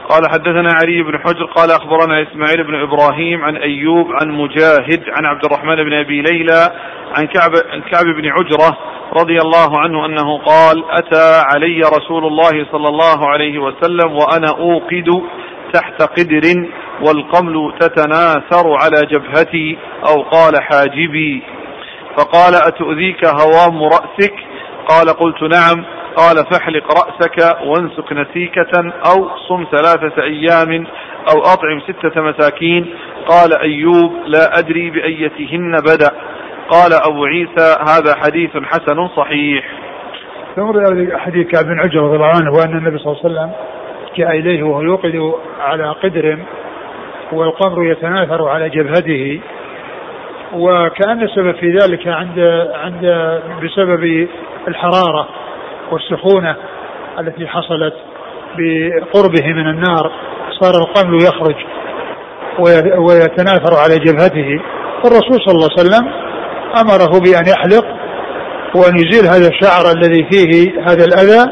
قال 0.09 0.23
حدثنا 0.31 0.71
علي 0.83 1.03
بن 1.03 1.19
حجر 1.19 1.45
قال 1.45 1.71
أخبرنا 1.71 2.23
إسماعيل 2.23 2.65
بن 2.65 2.75
إبراهيم 2.75 3.45
عن 3.45 3.57
أيوب 3.57 4.07
عن 4.13 4.31
مجاهد 4.31 5.03
عن 5.19 5.27
عبد 5.27 5.45
الرحمن 5.45 5.77
بن 5.77 5.93
أبي 5.93 6.23
ليلى 6.23 6.71
عن 7.19 7.27
كعب 7.27 7.51
عن 7.73 7.81
كعب 7.81 8.05
بن 8.05 8.29
عجرة 8.29 8.79
رضي 9.13 9.39
الله 9.39 9.79
عنه 9.79 10.07
أنه 10.07 10.39
قال 10.39 10.85
أتى 10.91 11.43
علي 11.55 11.81
رسول 11.81 12.27
الله 12.27 12.67
صلى 12.73 12.89
الله 12.89 13.29
عليه 13.29 13.59
وسلم 13.59 14.13
وأنا 14.13 14.49
أوقد 14.59 15.23
تحت 15.73 16.03
قدر 16.03 16.69
والقمل 17.01 17.73
تتناثر 17.81 18.77
على 18.83 19.07
جبهتي 19.11 19.79
أو 20.09 20.23
قال 20.23 20.63
حاجبي. 20.63 21.43
فقال 22.19 22.55
أتؤذيك 22.55 23.25
هوام 23.25 23.83
رأسك؟ 23.83 24.35
قال 24.89 25.09
قلت 25.09 25.43
نعم. 25.43 25.85
قال 26.17 26.37
فاحلق 26.53 26.85
رأسك 26.93 27.57
وانسك 27.67 28.13
نسيكة 28.13 28.93
أو 29.11 29.29
صم 29.49 29.67
ثلاثة 29.71 30.23
أيام 30.23 30.87
أو 31.35 31.41
أطعم 31.41 31.81
ستة 31.81 32.23
مساكين. 32.23 32.95
قال 33.27 33.61
أيوب 33.61 34.13
لا 34.27 34.59
أدري 34.59 34.91
بأيتهن 34.91 35.73
بدأ. 35.73 36.11
قال 36.71 36.93
أبو 36.93 37.25
عيسى 37.25 37.77
هذا 37.89 38.15
حديث 38.25 38.51
حسن 38.51 39.09
صحيح. 39.09 39.65
ثم 40.57 40.73
حديث 41.19 41.47
كعب 41.47 41.65
بن 41.65 41.79
عجر 41.79 42.03
رضي 42.03 42.17
الله 42.17 42.33
عنه 42.37 42.51
وأن 42.53 42.79
النبي 42.79 42.99
صلى 42.99 43.13
الله 43.13 43.21
عليه 43.25 43.35
وسلم 43.35 43.53
جاء 44.17 44.31
إليه 44.31 44.63
وهو 44.63 44.83
يوقد 44.83 45.35
على 45.61 45.91
قدر 45.91 46.39
والقمر 47.33 47.85
يتناثر 47.85 48.49
على 48.49 48.69
جبهته. 48.69 49.41
وكأن 50.55 51.23
السبب 51.23 51.55
في 51.55 51.79
ذلك 51.83 52.09
عند 52.09 52.39
عند 52.75 53.05
بسبب 53.63 54.29
الحرارة 54.69 55.29
والسخونة 55.91 56.57
التي 57.21 57.47
حصلت 57.47 57.95
بقربه 58.59 59.47
من 59.47 59.69
النار 59.69 60.13
صار 60.61 60.75
القمل 60.75 61.15
يخرج 61.15 61.55
ويتناثر 62.99 63.75
على 63.85 63.99
جبهته. 63.99 64.61
الرسول 65.05 65.41
صلى 65.47 65.55
الله 65.55 65.69
عليه 65.79 65.81
وسلم 65.81 66.09
أمره 66.81 67.21
بأن 67.21 67.45
يحلق 67.49 67.85
وأن 68.75 68.97
يزيل 68.97 69.27
هذا 69.27 69.49
الشعر 69.49 69.93
الذي 69.97 70.29
فيه 70.31 70.81
هذا 70.81 71.05
الأذى 71.05 71.51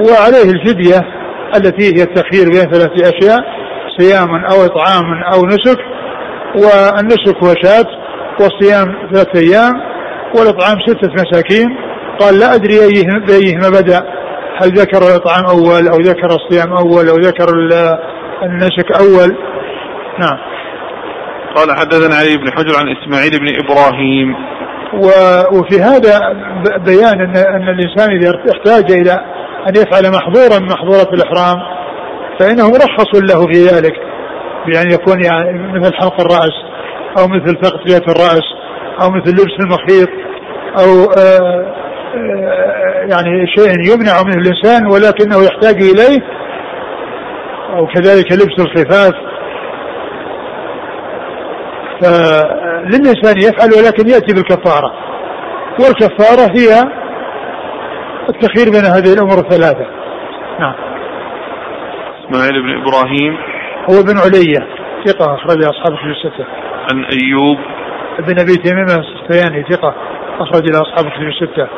وعليه 0.00 0.50
الفدية 0.52 1.00
التي 1.56 1.84
هي 1.84 2.02
التخيير 2.02 2.44
بين 2.44 2.70
ثلاثة 2.70 3.08
أشياء 3.08 3.38
صيام 3.98 4.34
أو 4.34 4.64
إطعام 4.64 5.22
أو 5.34 5.46
نسك 5.46 5.91
والنسك 6.54 7.36
هو 7.44 7.54
شاة 7.62 7.86
والصيام 8.40 8.86
ثلاثة 9.12 9.40
أيام 9.40 9.72
والإطعام 10.36 10.78
ستة 10.86 11.12
مساكين. 11.12 11.76
قال 12.20 12.38
لا 12.38 12.54
أدري 12.54 12.76
بأيهما 13.26 13.68
بدأ. 13.68 14.02
هل 14.62 14.68
ذكر 14.68 14.98
الإطعام 14.98 15.44
أول 15.44 15.88
أو 15.88 15.96
ذكر 15.96 16.26
الصيام 16.26 16.72
أول 16.72 17.08
أو 17.08 17.16
ذكر 17.16 17.48
النسك 18.42 19.00
أول؟ 19.00 19.36
نعم. 20.20 20.38
قال 21.54 21.78
حدثنا 21.78 22.14
علي 22.14 22.36
بن 22.36 22.52
حجر 22.52 22.78
عن 22.78 22.96
إسماعيل 22.96 23.30
بن 23.30 23.48
إبراهيم. 23.64 24.34
وفي 25.52 25.80
هذا 25.80 26.18
بيان 26.86 27.20
أن, 27.20 27.36
أن 27.36 27.68
الإنسان 27.68 28.10
إذا 28.10 28.30
احتاج 28.52 28.92
إلى 28.92 29.12
أن 29.68 29.76
يفعل 29.76 30.10
محظورا 30.10 30.58
من 30.58 30.66
محظورات 30.66 31.08
الإحرام 31.12 31.58
فإنه 32.40 32.68
مرخص 32.70 33.14
له 33.14 33.46
في 33.52 33.64
ذلك. 33.66 34.11
بأن 34.66 34.90
يكون 34.90 35.24
يعني 35.24 35.72
مثل 35.72 35.94
حلق 35.94 36.20
الرأس 36.20 36.56
أو 37.18 37.28
مثل 37.28 37.54
تغطية 37.54 38.12
الرأس 38.12 38.44
أو 39.02 39.10
مثل 39.10 39.30
لبس 39.30 39.56
المخيط 39.60 40.08
أو 40.78 41.12
آه 41.18 41.82
يعني 43.10 43.46
شيء 43.46 43.92
يمنع 43.92 44.22
منه 44.22 44.36
الإنسان 44.36 44.86
ولكنه 44.86 45.44
يحتاج 45.44 45.82
إليه 45.82 46.22
أو 47.76 47.86
كذلك 47.86 48.32
لبس 48.32 48.58
الخفاف. 48.58 49.14
فللإنسان 52.02 53.36
يفعل 53.36 53.70
ولكن 53.78 54.08
يأتي 54.08 54.34
بالكفارة. 54.34 54.92
والكفارة 55.80 56.52
هي 56.58 56.82
التخيير 58.28 58.70
بين 58.70 58.84
هذه 58.84 59.12
الأمور 59.12 59.38
الثلاثة. 59.38 59.86
نعم. 60.60 60.74
إسماعيل 62.24 62.62
بن 62.62 62.82
إبراهيم. 62.82 63.51
هو 63.90 64.02
بن 64.02 64.18
علية 64.18 64.58
ثقة 65.06 65.34
أخرج 65.34 65.64
أصحاب 65.64 65.96
في 65.96 66.04
الستة. 66.04 66.46
عن 66.90 67.04
أيوب. 67.04 67.58
بن 68.18 68.40
أبي 68.40 68.56
تميم 68.56 68.86
السختياني 68.86 69.64
ثقة 69.70 69.94
أخرج 70.40 70.62
إلى 70.68 70.78
أصحاب 70.78 71.04
في 71.12 71.18
الستة. 71.18 71.68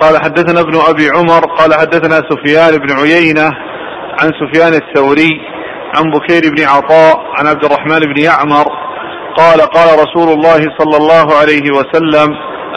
قال 0.00 0.22
حدثنا 0.22 0.60
ابن 0.60 0.74
أبي 0.88 1.08
عمر 1.16 1.54
قال 1.58 1.74
حدثنا 1.74 2.16
سفيان 2.30 2.78
بن 2.78 2.92
عيينة 3.00 3.50
عن 4.20 4.30
سفيان 4.40 4.72
الثوري 4.74 5.30
عن 5.96 6.10
بكير 6.10 6.42
بن 6.56 6.64
عطاء 6.64 7.16
عن 7.38 7.46
عبد 7.46 7.64
الرحمن 7.64 7.98
بن 7.98 8.20
يعمر 8.22 8.66
قال 9.36 9.60
قال 9.60 9.88
رسول 10.04 10.28
الله 10.32 10.60
صلى 10.78 10.96
الله 10.96 11.36
عليه 11.40 11.70
وسلم 11.70 12.28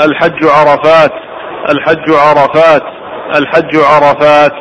الحج 0.02 0.46
عرفات 0.46 1.12
الحج 1.70 2.10
عرفات. 2.10 2.93
الحج 3.36 3.76
عرفات 3.76 4.52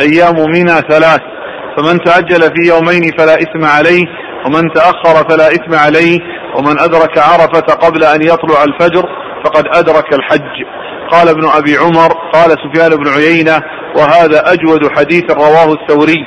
أيام 0.00 0.36
منى 0.36 0.80
ثلاث 0.90 1.20
فمن 1.76 2.04
تعجل 2.04 2.40
في 2.40 2.68
يومين 2.68 3.02
فلا 3.18 3.34
إثم 3.34 3.64
عليه 3.64 4.04
ومن 4.46 4.72
تأخر 4.74 5.30
فلا 5.30 5.46
إثم 5.46 5.74
عليه 5.74 6.18
ومن 6.58 6.80
أدرك 6.80 7.18
عرفة 7.18 7.74
قبل 7.74 8.04
أن 8.04 8.22
يطلع 8.22 8.64
الفجر 8.64 9.04
فقد 9.44 9.64
أدرك 9.74 10.14
الحج 10.14 10.64
قال 11.10 11.28
ابن 11.28 11.48
أبي 11.48 11.76
عمر 11.76 12.12
قال 12.32 12.50
سفيان 12.50 12.90
بن 12.96 13.08
عيينة 13.08 13.60
وهذا 13.96 14.52
أجود 14.52 14.92
حديث 14.98 15.24
رواه 15.30 15.72
الثوري 15.72 16.24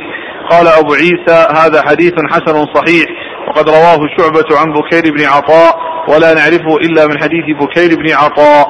قال 0.50 0.68
أبو 0.68 0.94
عيسى 0.94 1.48
هذا 1.64 1.82
حديث 1.82 2.14
حسن 2.32 2.66
صحيح 2.74 3.06
وقد 3.48 3.70
رواه 3.70 4.00
شعبة 4.18 4.60
عن 4.60 4.74
بكير 4.74 5.14
بن 5.14 5.26
عطاء 5.26 5.80
ولا 6.08 6.34
نعرفه 6.34 6.78
إلا 6.78 7.06
من 7.08 7.22
حديث 7.22 7.46
بكير 7.62 7.90
بن 7.96 8.12
عطاء. 8.12 8.68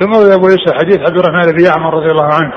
ثم 0.00 0.32
أبو 0.32 0.46
عيسى 0.46 0.74
حديث 0.74 0.98
عبد 0.98 1.18
الرحمن 1.18 1.52
بن 1.52 1.64
يعمر 1.64 1.94
رضي 1.94 2.10
الله 2.10 2.34
عنه 2.34 2.52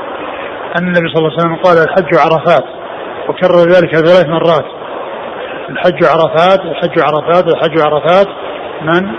أن 0.78 0.88
النبي 0.88 1.08
صلى 1.14 1.18
الله 1.18 1.32
عليه 1.32 1.42
وسلم 1.42 1.56
قال 1.56 1.78
الحج 1.78 2.16
عرفات 2.16 2.64
وكرر 3.30 3.70
ذلك 3.70 3.96
ثلاث 3.96 4.26
مرات. 4.26 4.66
الحج 5.70 6.04
عرفات 6.04 6.60
الحج 6.60 7.00
عرفات 7.00 7.48
الحج 7.48 7.82
عرفات. 7.82 8.28
من؟ 8.82 9.10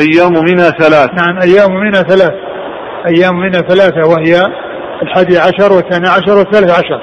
أيام 0.00 0.32
منى 0.32 0.68
ثلاث. 0.78 1.10
نعم 1.14 1.38
أيام 1.42 1.74
منى 1.74 1.98
ثلاث. 1.98 2.34
أيام 3.06 3.40
منى 3.40 3.58
ثلاثة 3.58 4.08
وهي 4.08 4.52
الحادي 5.02 5.38
عشر 5.38 5.72
والثاني 5.72 6.08
عشر 6.08 6.38
والثالث 6.38 6.70
عشر. 6.70 7.00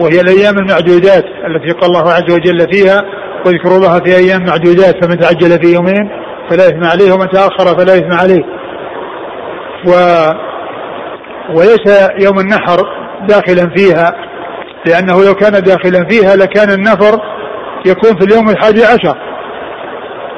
وهي 0.00 0.20
الأيام 0.20 0.58
المعدودات 0.58 1.24
التي 1.46 1.70
قال 1.72 1.90
الله 1.90 2.12
عز 2.12 2.32
وجل 2.34 2.72
فيها 2.72 3.02
واذكروا 3.46 3.76
الله 3.76 3.98
في 3.98 4.16
أيام 4.16 4.40
معدودات 4.46 5.04
فمن 5.04 5.18
تعجل 5.18 5.62
في 5.62 5.74
يومين 5.74 6.10
فلا 6.50 6.68
إثم 6.68 6.84
عليه 6.84 7.12
ومن 7.12 7.28
تأخر 7.28 7.78
فلا 7.78 7.94
إثم 7.94 8.12
عليه. 8.12 8.44
و 9.86 9.92
وليس 11.54 12.10
يوم 12.24 12.38
النحر 12.38 12.78
داخلا 13.28 13.70
فيها 13.76 14.12
لأنه 14.86 15.24
لو 15.24 15.34
كان 15.34 15.52
داخلا 15.52 16.08
فيها 16.08 16.36
لكان 16.36 16.70
النفر 16.70 17.20
يكون 17.86 18.18
في 18.18 18.26
اليوم 18.26 18.50
الحادي 18.50 18.84
عشر. 18.84 19.16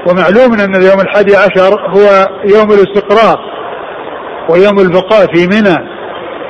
ومعلوم 0.07 0.61
أن 0.61 0.77
اليوم 0.77 1.01
الحادي 1.01 1.37
عشر 1.37 1.81
هو 1.91 2.29
يوم 2.45 2.73
الاستقرار 2.73 3.39
ويوم 4.51 4.79
البقاء 4.79 5.27
في 5.35 5.47
منى 5.47 5.89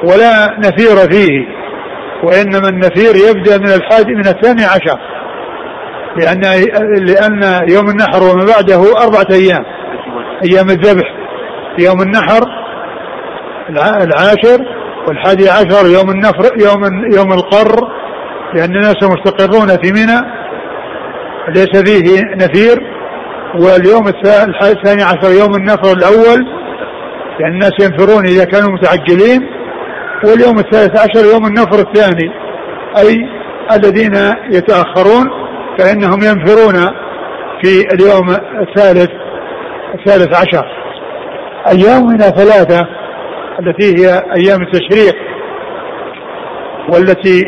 ولا 0.05 0.59
نفير 0.59 0.97
فيه 1.11 1.63
وإنما 2.25 2.69
النفير 2.69 3.17
يبدأ 3.31 3.59
من 3.59 3.73
الحادي 3.73 4.15
من 4.15 4.27
الثاني 4.27 4.65
عشر. 4.65 4.99
لأن 6.17 6.41
لأن 7.07 7.69
يوم 7.71 7.89
النحر 7.91 8.23
وما 8.23 8.45
بعده 8.45 9.03
أربعة 9.05 9.27
أيام. 9.31 9.65
أيام 10.45 10.71
الذبح. 10.71 11.05
يوم 11.79 12.03
النحر 12.03 12.43
العاشر 14.03 14.59
والحادي 15.09 15.49
عشر 15.49 15.87
يوم 15.87 16.11
النفر 16.11 16.45
يوم 16.61 16.85
يوم 17.17 17.33
القر. 17.33 17.89
لأن 18.55 18.77
الناس 18.77 18.97
مستقرون 19.03 19.69
في 19.69 19.93
منى. 19.93 20.21
ليس 21.49 21.83
فيه 21.83 22.21
نفير. 22.37 22.93
واليوم 23.55 24.09
الثاني 24.09 25.03
عشر 25.03 25.31
يوم 25.41 25.55
النفر 25.55 25.93
الأول. 25.93 26.47
لأن 27.41 27.53
الناس 27.53 27.73
ينفرون 27.81 28.27
إذا 28.27 28.45
كانوا 28.45 28.73
متعجلين. 28.73 29.41
واليوم 30.25 30.59
الثالث 30.59 31.01
عشر 31.01 31.27
يوم 31.33 31.47
النفر 31.47 31.79
الثاني. 31.79 32.33
أي 32.99 33.29
الذين 33.73 34.15
يتأخرون. 34.51 35.42
فإنهم 35.79 36.23
ينفرون 36.23 36.75
في 37.63 37.87
اليوم 37.95 38.31
الثالث 38.61 39.11
الثالث 39.95 40.37
عشر. 40.37 40.67
أيامنا 41.67 42.31
ثلاثة 42.31 42.87
التي 43.61 43.87
هي 43.97 44.09
أيام 44.15 44.63
التشريق 44.63 45.15
والتي 46.89 47.43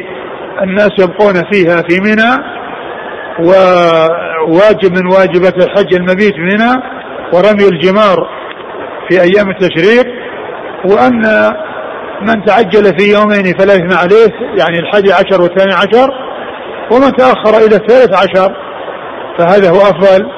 الناس 0.63 0.91
يبقون 1.01 1.35
فيها 1.53 1.83
في 1.89 2.01
منى 2.01 2.45
وواجب 3.39 4.93
من 4.93 5.07
واجبات 5.13 5.65
الحج 5.65 5.95
المبيت 5.95 6.35
منى 6.39 6.83
ورمي 7.35 7.69
الجمار 7.69 8.29
في 9.09 9.21
أيام 9.21 9.51
التشريق. 9.51 10.07
وأن 10.85 11.23
من 12.23 12.45
تعجل 12.45 12.99
في 12.99 13.13
يومين 13.13 13.45
فلا 13.59 13.75
إثم 13.75 13.99
عليه 13.99 14.31
يعني 14.59 14.79
الحادي 14.79 15.13
عشر 15.13 15.43
والثاني 15.43 15.75
عشر 15.75 16.24
ومن 16.95 17.13
تأخر 17.13 17.57
إلى 17.67 17.77
الثالث 17.77 18.15
عشر 18.15 18.55
فهذا 19.39 19.71
هو 19.71 19.81
أفضل 19.81 20.31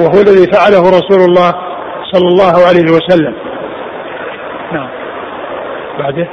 وهو 0.00 0.20
الذي 0.20 0.52
فعله 0.52 0.80
رسول 0.80 1.20
الله 1.20 1.54
صلى 2.12 2.28
الله 2.28 2.66
عليه 2.66 2.92
وسلم. 2.92 3.34
نعم. 4.72 4.88
بعده. 5.98 6.28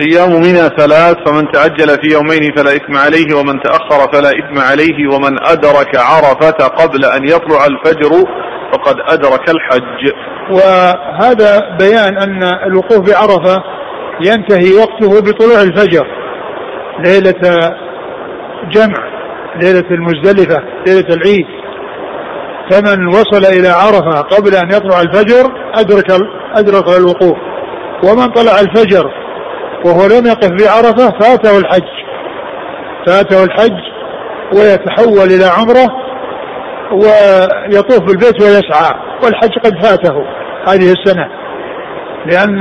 أيام 0.00 0.30
منى 0.30 0.68
ثلاث 0.78 1.16
فمن 1.26 1.52
تعجل 1.52 1.88
في 1.88 2.08
يومين 2.12 2.54
فلا 2.56 2.70
إثم 2.70 2.96
عليه 2.96 3.36
ومن 3.36 3.62
تأخر 3.62 4.12
فلا 4.12 4.30
إثم 4.30 4.60
عليه 4.60 5.14
ومن 5.14 5.44
أدرك 5.44 5.96
عرفة 5.96 6.66
قبل 6.66 7.04
أن 7.04 7.24
يطلع 7.24 7.66
الفجر 7.66 8.10
فقد 8.72 8.96
أدرك 9.08 9.50
الحج. 9.50 10.12
وهذا 10.50 11.76
بيان 11.78 12.18
أن 12.18 12.42
الوقوف 12.66 12.98
بعرفة 12.98 13.62
ينتهي 14.20 14.72
وقته 14.74 15.20
بطلوع 15.20 15.62
الفجر. 15.62 16.23
ليلة 16.98 17.70
جمع 18.70 19.14
ليلة 19.62 19.90
المزدلفة 19.90 20.62
ليلة 20.86 21.14
العيد. 21.14 21.46
فمن 22.70 23.06
وصل 23.06 23.44
إلى 23.44 23.68
عرفة 23.68 24.20
قبل 24.20 24.54
أن 24.54 24.68
يطلع 24.68 25.00
الفجر 25.00 25.52
أدرك 25.74 26.10
أدرك 26.54 26.88
الوقوف. 26.98 27.38
ومن 28.04 28.26
طلع 28.26 28.60
الفجر 28.60 29.10
وهو 29.84 30.06
لم 30.06 30.26
يقف 30.26 30.48
بعرفة 30.48 31.18
فاته 31.20 31.58
الحج. 31.58 31.88
فاته 33.06 33.44
الحج 33.44 33.80
ويتحول 34.56 35.26
إلى 35.26 35.44
عمرة 35.44 35.86
ويطوف 36.92 38.00
بالبيت 38.00 38.42
ويسعى. 38.42 38.94
والحج 39.22 39.58
قد 39.64 39.82
فاته 39.82 40.14
هذه 40.68 40.92
السنة. 40.92 41.28
لأن 42.26 42.58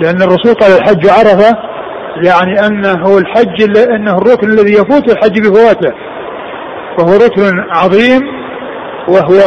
لأن 0.00 0.22
الرسول 0.22 0.54
قال 0.54 0.72
الحج 0.72 1.08
عرفة 1.08 1.71
يعني 2.16 2.66
أنه 2.66 3.18
الحج 3.18 3.78
أنه 3.78 4.18
الركن 4.18 4.50
الذي 4.50 4.72
يفوت 4.72 5.12
الحج 5.12 5.40
بفواته. 5.40 5.92
وهو 6.98 7.16
ركن 7.16 7.64
عظيم 7.70 8.22
وهو 9.08 9.40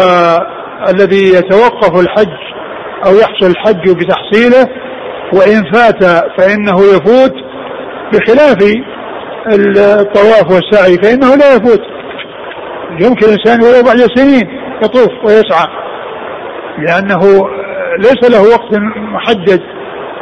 الذي 0.90 1.28
يتوقف 1.28 2.02
الحج 2.02 2.34
أو 3.06 3.16
يحصل 3.16 3.46
الحج 3.46 3.92
بتحصيله 3.92 4.68
وإن 5.34 5.72
فات 5.74 6.04
فإنه 6.38 6.80
يفوت 6.80 7.34
بخلاف 8.14 8.58
الطواف 9.54 10.52
والسعي 10.52 10.98
فإنه 10.98 11.36
لا 11.36 11.56
يفوت. 11.56 11.82
يمكن 13.02 13.26
الإنسان 13.28 13.62
ولو 13.62 13.84
بعد 13.84 13.98
سنين 13.98 14.48
يطوف 14.84 15.12
ويسعى 15.24 15.68
لأنه 16.78 17.20
ليس 18.00 18.32
له 18.32 18.42
وقت 18.42 18.78
محدد 18.98 19.62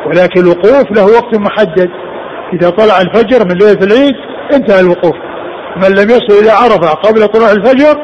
ولكن 0.06 0.42
الوقوف 0.42 0.92
له 0.92 1.06
وقت 1.06 1.36
محدد. 1.38 1.90
إذا 2.54 2.70
طلع 2.70 3.02
الفجر 3.02 3.46
من 3.46 3.58
ليلة 3.58 3.84
العيد 3.84 4.16
انتهى 4.54 4.80
الوقوف. 4.80 5.16
من 5.76 5.90
لم 5.90 6.10
يصل 6.10 6.34
إلى 6.42 6.52
عرفة 6.52 6.94
قبل 6.94 7.28
طلوع 7.28 7.52
الفجر 7.52 7.96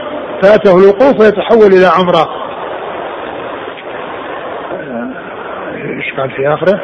فاته 0.42 0.78
الوقوف 0.78 1.20
ويتحول 1.20 1.74
إلى 1.74 1.86
عمرة. 1.86 2.30
إيش 5.76 6.14
قال 6.18 6.32
في 6.32 6.54
آخره؟ 6.54 6.80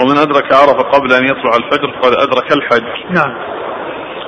ومن 0.00 0.18
أدرك 0.18 0.52
عرفة 0.52 0.82
قبل 0.82 1.12
أن 1.12 1.24
يطلع 1.24 1.56
الفجر 1.56 1.92
فقد 2.02 2.12
أدرك 2.12 2.52
الحج. 2.52 3.14
نعم. 3.14 3.34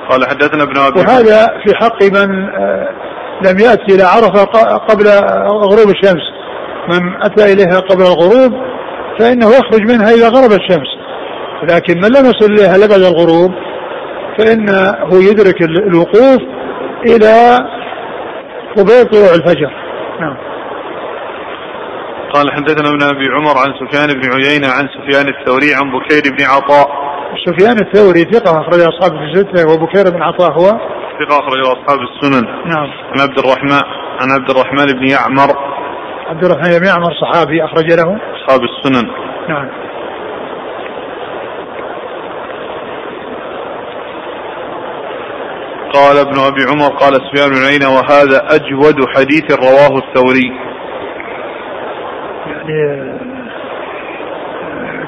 قال 0.09 0.29
حدثنا 0.29 0.63
ابن 0.63 0.77
أبي 0.77 0.99
وهذا 0.99 1.47
في 1.65 1.75
حق 1.75 2.03
من 2.03 2.49
آه، 2.49 2.89
لم 3.41 3.59
يأتي 3.59 3.95
إلى 3.95 4.03
عرفة 4.03 4.43
قبل 4.77 5.07
غروب 5.47 5.89
الشمس. 5.89 6.23
من 6.89 7.23
أتى 7.23 7.53
إليها 7.53 7.79
قبل 7.79 8.01
الغروب 8.01 8.53
فإنه 9.19 9.47
يخرج 9.47 9.81
منها 9.81 10.09
إذا 10.09 10.29
غربت 10.29 10.59
الشمس. 10.61 10.94
لكن 11.63 11.95
من 11.97 12.09
لم 12.09 12.25
يصل 12.25 12.51
إليها 12.51 12.77
لبعد 12.77 13.01
الغروب 13.01 13.51
فإنه 14.37 15.29
يدرك 15.29 15.61
الوقوف 15.61 16.41
إلى 17.05 17.57
قبيل 18.77 19.05
طلوع 19.11 19.33
الفجر. 19.35 19.71
نعم. 20.19 20.37
قال 22.33 22.51
حدثنا 22.51 22.89
ابن 22.89 23.03
أبي 23.03 23.27
عمر 23.35 23.57
عن 23.57 23.73
سفيان 23.79 24.07
بن 24.07 24.33
عيينة 24.33 24.67
عن 24.67 24.87
سفيان 24.87 25.27
الثوري 25.27 25.73
عن 25.73 25.91
بكير 25.91 26.21
بن 26.37 26.43
عطاء. 26.45 26.87
سفيان 27.45 27.77
الثوري 27.79 28.21
ثقة 28.21 28.61
أخرج 28.61 28.81
أصحاب 28.81 29.11
الستة 29.21 29.73
وبكير 29.73 30.03
بن 30.15 30.21
عطاء 30.21 30.51
هو؟ 30.51 30.67
ثقة 31.19 31.39
أخرج 31.39 31.59
أصحاب 31.59 31.99
السنن. 31.99 32.45
نعم. 32.45 32.89
عن 33.11 33.19
عبد 33.19 33.39
الرحمن 33.39 33.81
عن 34.21 34.31
عبد 34.31 34.49
الرحمن 34.49 34.85
بن 34.85 35.07
يعمر. 35.07 35.49
عبد 36.27 36.45
الرحمن 36.45 36.79
بن 36.79 36.85
يعمر 36.85 37.11
صحابي 37.21 37.65
أخرج 37.65 37.85
له؟ 37.85 38.19
أصحاب 38.35 38.61
السنن. 38.63 39.09
نعم. 39.49 39.84
قال 45.95 46.17
ابن 46.17 46.39
أبي 46.39 46.63
عمر 46.63 46.97
قال 46.97 47.13
سفيان 47.13 47.49
بن 47.49 47.65
عيينة 47.65 47.89
وهذا 47.89 48.55
أجود 48.55 48.95
حديث 49.15 49.51
رواه 49.51 49.97
الثوري. 49.97 50.51
يعني 52.47 53.15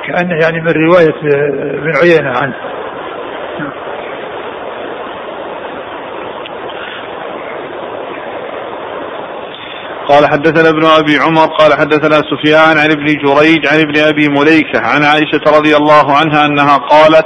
كأنه 0.08 0.36
يعني 0.44 0.62
من 0.62 0.72
رواية 0.72 1.16
ابن 1.80 1.92
عيينة 2.02 2.30
عنه. 2.30 2.56
قال 10.10 10.28
حدثنا 10.28 10.70
ابن 10.70 10.86
أبي 10.86 11.18
عمر 11.20 11.46
قال 11.46 11.74
حدثنا 11.74 12.16
سفيان 12.16 12.78
عن 12.78 12.92
ابن 12.92 13.06
جريج 13.06 13.68
عن 13.68 13.80
ابن 13.80 14.00
أبي 14.00 14.28
مليكة 14.30 14.80
عن 14.80 15.04
عائشة 15.04 15.58
رضي 15.58 15.76
الله 15.76 16.18
عنها 16.18 16.46
أنها 16.46 16.78
قالت 16.78 17.26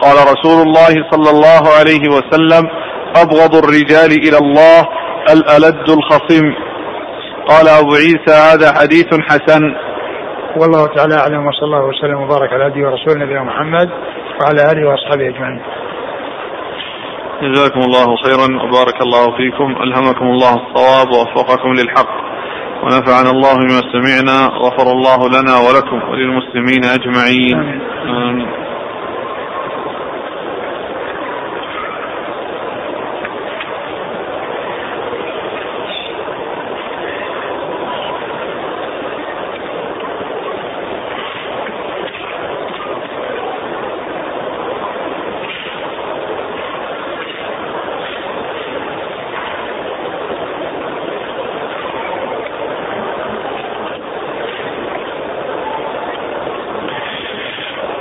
قال 0.00 0.16
رسول 0.16 0.62
الله 0.62 1.10
صلى 1.10 1.30
الله 1.30 1.62
عليه 1.78 2.08
وسلم 2.08 2.68
أبغض 3.16 3.56
الرجال 3.56 4.10
إلى 4.12 4.38
الله 4.38 4.80
الألد 5.32 5.90
الخصم 5.90 6.54
قال 7.48 7.68
أبو 7.68 7.94
عيسى 7.94 8.34
هذا 8.52 8.72
حديث 8.80 9.08
حسن. 9.28 9.74
والله 10.56 10.86
تعالى 10.86 11.14
أعلم 11.14 11.46
وصلى 11.46 11.64
الله 11.64 11.84
وسلم 11.84 12.20
وبارك 12.22 12.52
على 12.52 12.66
هدي 12.66 12.84
ورسول 12.84 13.18
نبينا 13.18 13.42
محمد 13.42 13.90
وعلى 14.40 14.72
آله 14.72 14.88
وأصحابه 14.88 15.28
أجمعين. 15.28 15.60
جزاكم 17.42 17.80
الله 17.80 18.16
خيرا 18.16 18.62
وبارك 18.64 19.02
الله 19.02 19.36
فيكم. 19.36 19.82
ألهمكم 19.82 20.24
الله 20.24 20.54
الصواب 20.54 21.08
ووفقكم 21.08 21.72
للحق. 21.72 22.28
ونفعنا 22.82 23.30
الله 23.30 23.54
بما 23.54 23.80
سمعنا 23.92 24.46
غفر 24.46 24.92
الله 24.92 25.28
لنا 25.28 25.54
ولكم 25.58 26.10
وللمسلمين 26.10 26.84
أجمعين. 26.84 27.58
آمين. 27.58 27.80
آمين. 28.08 28.67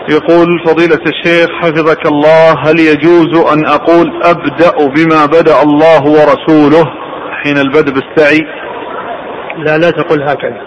يقول 0.10 0.47
فضيلة 0.66 1.01
الشيخ 1.08 1.49
حفظك 1.62 2.05
الله 2.05 2.51
هل 2.51 2.80
يجوز 2.80 3.51
أن 3.53 3.66
أقول 3.66 4.24
أبدأ 4.24 4.72
بما 4.95 5.26
بدأ 5.26 5.62
الله 5.64 6.01
ورسوله 6.01 6.86
حين 7.43 7.58
البدء 7.58 7.93
بالسعي؟ 7.93 8.39
لا 9.58 9.78
لا 9.78 9.89
تقل 9.89 10.24
هكذا. 10.24 10.62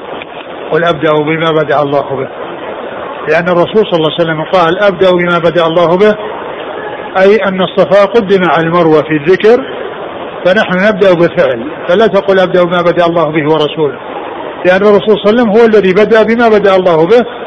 قل 0.73 0.85
أبدأ 0.85 1.13
بما 1.13 1.51
بدأ 1.63 1.83
الله 1.83 2.01
به. 2.17 2.29
لأن 3.29 3.49
الرسول 3.49 3.83
صلى 3.91 3.97
الله 3.97 4.11
عليه 4.13 4.23
وسلم 4.23 4.43
قال 4.53 4.83
أبدأ 4.83 5.11
بما 5.11 5.39
بدأ 5.39 5.67
الله 5.67 5.99
به 5.99 6.15
أي 7.23 7.37
أن 7.37 7.61
الصفا 7.63 8.05
قدم 8.05 8.41
على 8.51 8.67
المروة 8.67 9.03
في 9.03 9.17
الذكر 9.17 9.65
فنحن 10.45 10.89
نبدأ 10.89 11.15
بالفعل. 11.15 11.65
فلا 11.89 12.07
تقل 12.07 12.41
أبدأ 12.41 12.65
بما 12.65 12.83
بدأ 12.83 13.07
الله 13.07 13.25
به 13.25 13.45
ورسوله. 13.53 13.99
لأن 14.67 14.83
الرسول 14.83 15.01
صلى 15.09 15.17
الله 15.17 15.27
عليه 15.27 15.33
وسلم 15.33 15.51
هو 15.51 15.67
الذي 15.67 15.93
بدأ 15.93 16.23
بما 16.23 16.49
بدأ 16.49 16.77
الله 16.77 17.07
به 17.07 17.40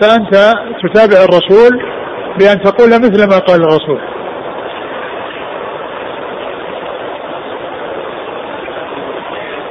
فأنت 0.00 0.54
تتابع 0.82 1.24
الرسول 1.24 1.82
بأن 2.38 2.60
تقول 2.62 2.90
مثل 2.90 3.28
ما 3.28 3.38
قال 3.38 3.62
الرسول. 3.62 4.00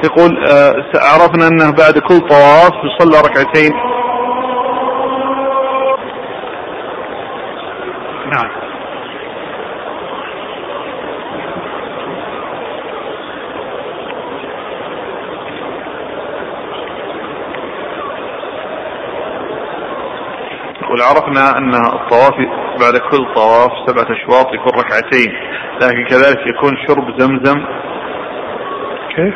يقول 0.03 0.47
آه، 0.47 0.75
عرفنا 0.95 1.47
أنه 1.47 1.71
بعد 1.71 1.97
كل 1.97 2.19
طواف 2.19 2.71
يصلى 2.83 3.21
ركعتين. 3.21 3.71
عرفنا 21.03 21.57
أن 21.57 21.75
الطواف 21.75 22.35
بعد 22.81 22.97
كل 23.11 23.33
طواف 23.35 23.71
سبعة 23.87 24.17
أشواط 24.17 24.53
يكون 24.53 24.73
ركعتين 24.79 25.33
لكن 25.81 26.05
كذلك 26.05 26.47
يكون 26.47 26.77
شرب 26.87 27.19
زمزم 27.19 27.65
كيف؟ 29.15 29.35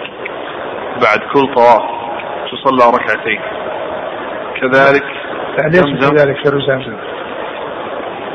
بعد 1.02 1.20
كل 1.34 1.54
طواف 1.56 1.84
تصلى 2.52 2.98
ركعتين. 2.98 3.42
كذلك 4.62 5.04
ليس 5.64 6.10
كذلك 6.10 6.38
شرب 6.46 6.62
زمزم. 6.62 6.98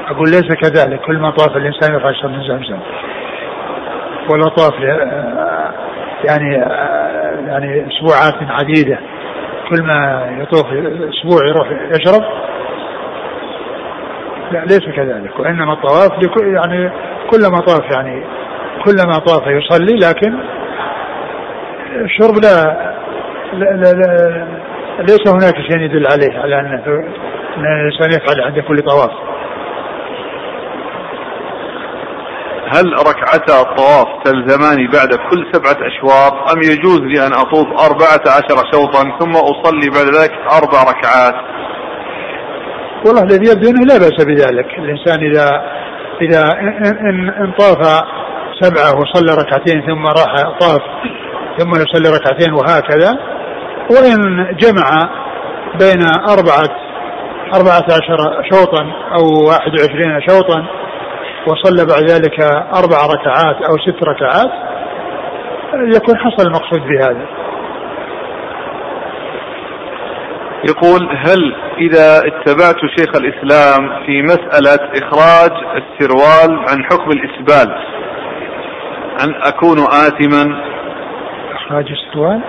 أقول 0.08 0.30
ليس 0.30 0.54
كذلك 0.54 1.00
كل 1.00 1.18
ما 1.18 1.30
طاف 1.30 1.56
الإنسان 1.56 1.96
يفعل 1.96 2.16
شرب 2.16 2.42
زمزم. 2.42 2.78
ولا 4.30 4.48
طاف 4.48 4.74
يعني 6.24 6.54
يعني 7.48 7.86
أسبوعات 7.86 8.50
عديدة. 8.50 8.98
كل 9.70 9.82
ما 9.82 10.28
يطوف 10.42 10.66
أسبوع 11.08 11.48
يروح 11.48 11.68
يشرب 11.70 12.22
لا 14.52 14.64
ليس 14.64 14.96
كذلك. 14.96 15.38
وإنما 15.40 15.72
الطواف 15.72 16.10
يعني 16.38 16.90
كلما 17.30 17.60
طاف 17.60 17.90
يعني 17.94 18.24
كلما 18.84 19.18
طاف 19.26 19.46
يصلي 19.46 19.96
لكن 19.96 20.38
الشرب 22.04 22.34
لا, 22.42 22.62
لا, 23.52 23.76
لا, 23.76 23.92
لا 23.92 24.46
ليس 24.98 25.28
هناك 25.28 25.54
شيء 25.70 25.80
يدل 25.80 26.06
عليه 26.06 26.38
على 26.38 26.60
أن 26.60 26.66
الإنسان 27.58 28.10
يفعل 28.10 28.40
عند 28.40 28.58
كل 28.58 28.78
طواف. 28.78 29.10
هل 32.76 32.92
ركعتا 32.92 33.60
الطواف 33.60 34.06
تلزماني 34.24 34.86
بعد 34.86 35.08
كل 35.30 35.46
سبعة 35.52 35.76
أشواط 35.86 36.32
أم 36.52 36.62
يجوز 36.62 37.00
لي 37.00 37.26
أن 37.26 37.32
أطوف 37.32 37.66
أربعة 37.66 38.20
عشر 38.36 38.72
شوطا 38.72 39.18
ثم 39.18 39.32
أصلي 39.32 39.90
بعد 39.90 40.06
ذلك 40.14 40.32
أربع 40.62 40.82
ركعات؟ 40.82 41.34
والله 43.06 43.22
الذي 43.22 43.50
يبدو 43.50 43.68
إنه 43.68 43.84
لا 43.86 43.98
بأس 43.98 44.24
بذلك. 44.24 44.78
الإنسان 44.78 45.30
اذا 45.30 45.62
إذا 46.20 46.42
ان, 46.60 47.28
إن 47.28 47.52
طاف 47.58 48.02
سبعة 48.60 49.00
وصلى 49.00 49.42
ركعتين 49.42 49.82
ثم 49.86 50.06
راح 50.06 50.58
طاف 50.60 50.82
ثم 51.58 51.70
يصلي 51.70 52.16
ركعتين 52.16 52.52
وهكذا 52.54 53.18
وإن 53.90 54.46
جمع 54.56 55.10
بين 55.80 56.02
اربعه 56.28 56.88
أربعة 57.54 57.84
عشر 57.84 58.42
شوطا 58.52 58.82
أو 59.12 59.46
واحد 59.48 59.70
وعشرين 59.70 60.20
شوطا 60.28 60.66
وصلى 61.46 61.86
بعد 61.86 62.10
ذلك 62.10 62.40
أربع 62.52 62.96
ركعات 63.06 63.56
أو 63.70 63.78
ست 63.78 64.02
ركعات 64.04 64.50
يكون 65.96 66.16
حصل 66.18 66.46
المقصود 66.46 66.80
بهذا. 66.80 67.26
يقول 70.64 71.08
هل 71.16 71.54
إذا 71.78 72.18
اتبعت 72.18 72.76
شيخ 72.98 73.16
الإسلام 73.16 74.04
في 74.06 74.22
مسألة 74.22 74.90
إخراج 75.02 75.50
السروال 75.76 76.58
عن 76.68 76.84
حكم 76.84 77.10
الإسبال 77.10 77.74
أن 79.24 79.34
أكون 79.42 79.78
آثما؟ 79.78 80.62
إخراج 81.52 81.86
السروال؟ 81.90 82.40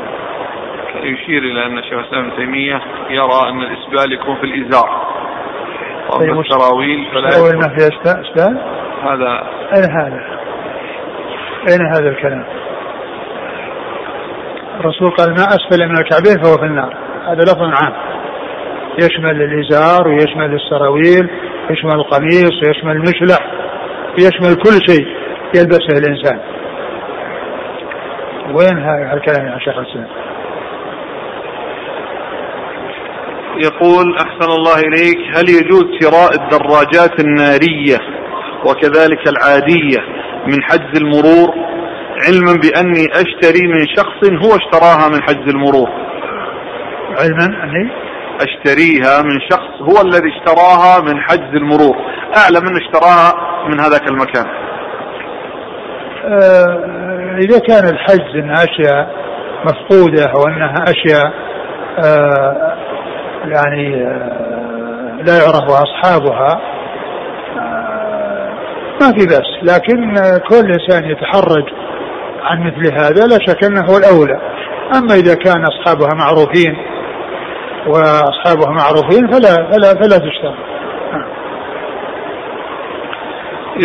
يشير 1.03 1.43
إلى 1.43 1.65
أن 1.65 1.83
شيخ 1.83 1.93
الإسلام 1.93 2.25
ابن 2.25 2.35
تيمية 2.35 2.81
يرى 3.09 3.49
أن 3.49 3.61
الإسبال 3.61 4.13
يكون 4.13 4.35
في 4.35 4.43
الإزار. 4.43 4.89
وأما 6.09 6.19
طيب 6.19 6.39
السراويل 6.39 7.07
فلا 7.13 7.29
يكون 7.29 7.55
ما 7.55 7.69
في 7.69 7.87
إسبال؟ 7.87 8.57
هذا 9.03 9.47
أين 9.75 9.91
هذا؟ 9.91 10.39
أين 11.69 11.81
هذا 11.95 12.09
الكلام؟ 12.09 12.45
الرسول 14.79 15.11
قال 15.11 15.29
ما 15.29 15.43
أسفل 15.47 15.87
من 15.87 15.97
الكعبين 15.97 16.43
فهو 16.43 16.57
في 16.57 16.65
النار. 16.65 17.08
هذا 17.27 17.43
لفظ 17.43 17.61
عام. 17.61 17.93
يشمل 18.99 19.41
الإزار 19.41 20.07
ويشمل 20.07 20.53
السراويل 20.55 21.29
ويشمل 21.69 21.93
القميص 21.93 22.51
ويشمل 22.63 22.91
المشلح 22.91 23.39
ويشمل 24.17 24.55
كل 24.55 24.93
شيء 24.93 25.07
يلبسه 25.55 25.97
الإنسان. 25.97 26.39
وين 28.53 28.77
هذا 28.77 29.13
الكلام 29.13 29.47
يا 29.47 29.59
شيخ 29.59 29.77
الإسلام؟ 29.77 30.07
يقول 33.57 34.15
أحسن 34.17 34.51
الله 34.51 34.79
إليك 34.79 35.37
هل 35.37 35.49
يجوز 35.49 35.85
شراء 36.01 36.31
الدراجات 36.33 37.19
النارية 37.19 37.97
وكذلك 38.65 39.29
العادية 39.29 39.99
من 40.47 40.63
حجز 40.63 41.01
المرور؟ 41.01 41.49
علما 42.27 42.53
بأني 42.53 43.07
أشتري 43.11 43.67
من 43.67 43.87
شخص 43.97 44.45
هو 44.45 44.55
اشتراها 44.55 45.09
من 45.09 45.23
حجز 45.23 45.49
المرور. 45.53 46.08
علما 47.19 47.63
أني 47.63 47.89
أشتريها 48.41 49.21
من 49.21 49.39
شخص 49.51 49.81
هو 49.81 50.01
الذي 50.01 50.29
اشتراها 50.29 51.01
من 51.01 51.21
حجز 51.21 51.55
المرور. 51.55 51.95
أعلم 52.37 52.67
أنه 52.67 52.77
اشتراها 52.77 53.33
من 53.67 53.79
هذاك 53.79 54.07
المكان. 54.07 54.45
آه 56.25 57.37
إذا 57.37 57.59
كان 57.59 57.89
الحجز 57.93 58.35
انها 58.35 58.63
أشياء 58.63 59.09
مفقودة 59.65 60.25
أو 60.25 60.47
أنها 60.47 60.83
أشياء 60.83 61.33
آه 62.05 62.75
يعني 63.45 64.03
آه 64.03 65.19
لا 65.27 65.37
يعرف 65.37 65.63
أصحابها 65.71 66.61
آه، 67.59 68.49
ما 69.01 69.11
في 69.17 69.25
بأس. 69.25 69.73
لكن 69.73 70.13
كل 70.49 70.71
إنسان 70.71 71.09
يتحرج 71.09 71.65
عن 72.43 72.59
مثل 72.63 72.93
هذا 72.93 73.27
لا 73.27 73.37
شك 73.47 73.63
أنه 73.63 73.81
هو 73.81 73.97
الأولى. 73.97 74.39
أما 74.95 75.13
إذا 75.13 75.35
كان 75.35 75.65
أصحابها 75.65 76.09
معروفين 76.15 76.75
وأصحابها 77.89 78.71
معروفين 78.71 79.27
فلا 79.31 79.55
فلا 79.71 79.93
فلا 80.01 80.17
تشترى 80.17 80.55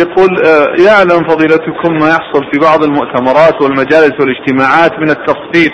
يقول 0.01 0.29
آه، 0.45 0.67
يعلم 0.87 1.29
فضيلتكم 1.29 1.93
ما 1.93 2.07
يحصل 2.07 2.43
في 2.51 2.59
بعض 2.59 2.83
المؤتمرات 2.83 3.61
والمجالس 3.61 4.13
والاجتماعات 4.19 4.99
من 4.99 5.09
التصفيق 5.09 5.71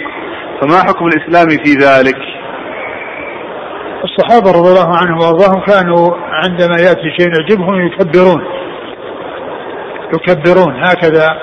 فما 0.61 0.79
حكم 0.79 1.05
الإسلام 1.05 1.49
في 1.49 1.71
ذلك؟ 1.73 2.17
الصحابة 4.03 4.51
رضي 4.51 4.69
الله 4.69 4.97
عنهم 4.97 5.17
وأرضاهم 5.17 5.61
كانوا 5.65 6.11
عندما 6.17 6.75
يأتي 6.75 7.11
شيء 7.19 7.29
يعجبهم 7.34 7.86
يكبرون. 7.86 8.43
يكبرون. 10.13 10.84
هكذا 10.84 11.38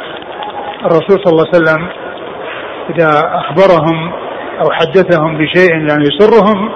الرسول 0.84 1.24
صلى 1.24 1.32
الله 1.32 1.47
عليه 1.55 1.59
وسلم 1.59 1.89
إذا 2.91 3.11
أخبرهم 3.34 4.12
أو 4.61 4.70
حدثهم 4.70 5.38
بشيء 5.38 5.70
يعني 5.70 6.04
يسرهم 6.04 6.70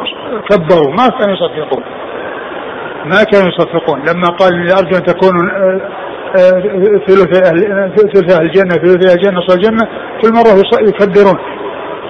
كبروا 0.50 0.90
ما 0.90 1.08
كانوا 1.08 1.34
يصفقون 1.34 1.82
ما 3.04 3.24
كانوا 3.24 3.48
يصفقون 3.48 4.00
لما 4.00 4.28
قال 4.28 4.72
أرجو 4.72 4.96
أن 4.96 5.02
تكونوا 5.02 5.42
آه، 5.52 5.80
آه، 6.36 6.60
ثلث 7.06 7.42
أهل 7.46 7.58
ثلث 7.96 8.32
أهل 8.32 8.46
الجنة 8.46 8.74
ثلث 8.74 9.10
أهل 9.10 9.18
الجنة 9.18 9.38
نصف 9.38 9.54
الجنة. 9.56 9.88
كل 10.22 10.32
مرة 10.32 10.62
يكبرون. 10.88 11.38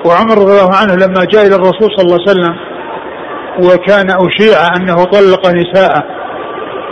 وعمر 0.06 0.38
رضي 0.38 0.52
الله 0.52 0.76
عنه 0.76 0.94
لما 0.94 1.24
جاء 1.24 1.46
إلى 1.46 1.54
الرسول 1.54 1.88
صلى 1.96 2.04
الله 2.04 2.18
عليه 2.20 2.30
وسلم 2.30 2.54
وكان 3.66 4.06
أشيع 4.10 4.76
أنه 4.76 5.04
طلق 5.04 5.46
نساءه 5.46 6.02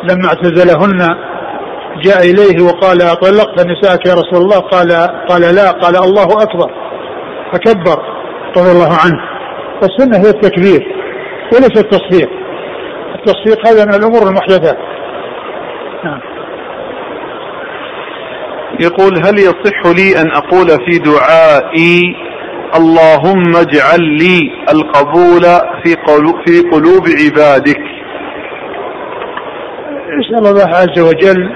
لما 0.02 0.28
اعتزلهن 0.28 1.16
جاء 2.04 2.20
إليه 2.20 2.64
وقال 2.64 2.98
طلقت 2.98 3.66
نساءك 3.66 4.06
يا 4.06 4.14
رسول 4.14 4.42
الله؟ 4.42 4.58
قال 4.58 4.92
قال 5.28 5.54
لا. 5.54 5.70
قال 5.70 5.96
الله 5.96 6.42
أكبر. 6.42 6.70
فكبر. 7.52 8.19
رضي 8.56 8.70
الله 8.70 8.92
عنه. 9.04 9.20
فالسنة 9.80 10.18
هي 10.18 10.30
التكبير 10.30 10.86
وليس 11.52 11.76
التصفيق 11.76 12.30
التصفيق 13.14 13.68
هذا 13.68 13.84
من 13.84 13.94
الأمور 13.94 14.28
المحدثات. 14.28 14.78
نعم. 16.04 16.20
يقول 18.80 19.26
هل 19.26 19.38
يصح 19.38 19.86
لي 19.86 20.20
أن 20.20 20.30
أقول 20.30 20.68
في 20.68 20.98
دعائي 20.98 22.16
اللهم 22.76 23.56
اجعل 23.56 24.00
لي 24.00 24.52
القبول 24.72 25.42
في 25.82 25.96
في 26.46 26.60
قلوب 26.72 27.02
عبادك 27.24 27.80
أسأل 30.20 30.46
الله 30.46 30.68
عز 30.68 31.00
وجل 31.00 31.50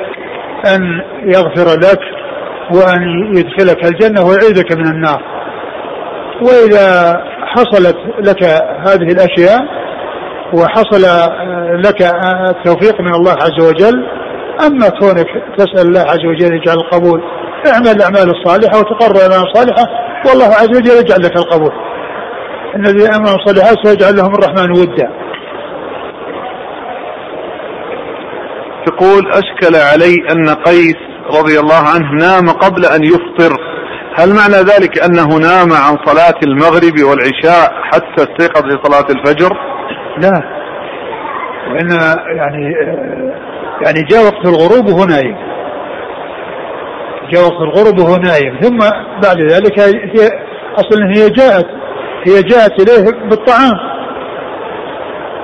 أن 0.66 0.82
يغفر 1.24 1.80
لك 1.80 2.00
وأن 2.70 3.02
يدخلك 3.36 3.84
الجنة 3.84 4.24
ويعيذك 4.26 4.76
من 4.76 4.86
النار. 4.86 5.33
وإذا 6.42 7.20
حصلت 7.46 7.96
لك 8.18 8.42
هذه 8.88 9.12
الأشياء 9.12 9.60
وحصل 10.54 11.02
لك 11.84 12.02
التوفيق 12.50 13.00
من 13.00 13.14
الله 13.14 13.32
عز 13.32 13.60
وجل 13.68 14.06
أما 14.66 14.88
كونك 14.88 15.26
تسأل 15.58 15.86
الله 15.86 16.00
عز 16.00 16.24
وجل 16.26 16.54
يجعل 16.54 16.76
القبول 16.76 17.22
اعمل 17.72 17.88
الأعمال 17.88 18.30
الصالحة 18.30 18.78
وتقرر 18.78 19.26
الأعمال 19.26 19.48
الصالحة 19.48 19.84
والله 20.26 20.46
عز 20.46 20.68
وجل 20.68 20.98
يجعل 20.98 21.22
لك 21.22 21.36
القبول. 21.36 21.72
الذي 22.76 23.08
أمر 23.16 23.34
الصالحات 23.34 23.76
سيجعل 23.86 24.16
لهم 24.16 24.34
الرحمن 24.34 24.70
ودا. 24.70 25.10
تقول 28.86 29.32
أشكل 29.32 29.76
علي 29.76 30.16
أن 30.32 30.54
قيس 30.54 30.96
رضي 31.38 31.60
الله 31.60 31.82
عنه 31.94 32.12
نام 32.20 32.48
قبل 32.48 32.84
أن 32.84 33.04
يفطر. 33.04 33.56
هل 34.18 34.34
معنى 34.34 34.54
ذلك 34.54 35.04
أنه 35.04 35.28
نام 35.38 35.72
عن 35.72 35.96
صلاة 36.06 36.38
المغرب 36.46 37.02
والعشاء 37.02 37.72
حتى 37.92 38.22
استيقظ 38.22 38.64
لصلاة 38.64 39.06
الفجر؟ 39.10 39.50
لا. 40.22 40.42
وإن 41.70 41.90
يعني 42.36 42.72
يعني 43.82 44.00
جاء 44.10 44.24
وقت 44.24 44.46
الغروب 44.46 44.86
وهو 44.88 45.04
نايم. 45.04 45.36
جاء 47.32 47.42
وقت 47.42 47.60
الغروب 47.62 47.98
وهو 47.98 48.16
نايم. 48.16 48.60
ثم 48.60 48.78
بعد 49.22 49.40
ذلك 49.40 49.80
هي 49.80 50.28
أصلا 50.76 51.06
هي 51.16 51.30
جاءت 51.30 51.66
هي 52.26 52.42
جاءت 52.42 52.72
إليه 52.82 53.28
بالطعام. 53.28 53.94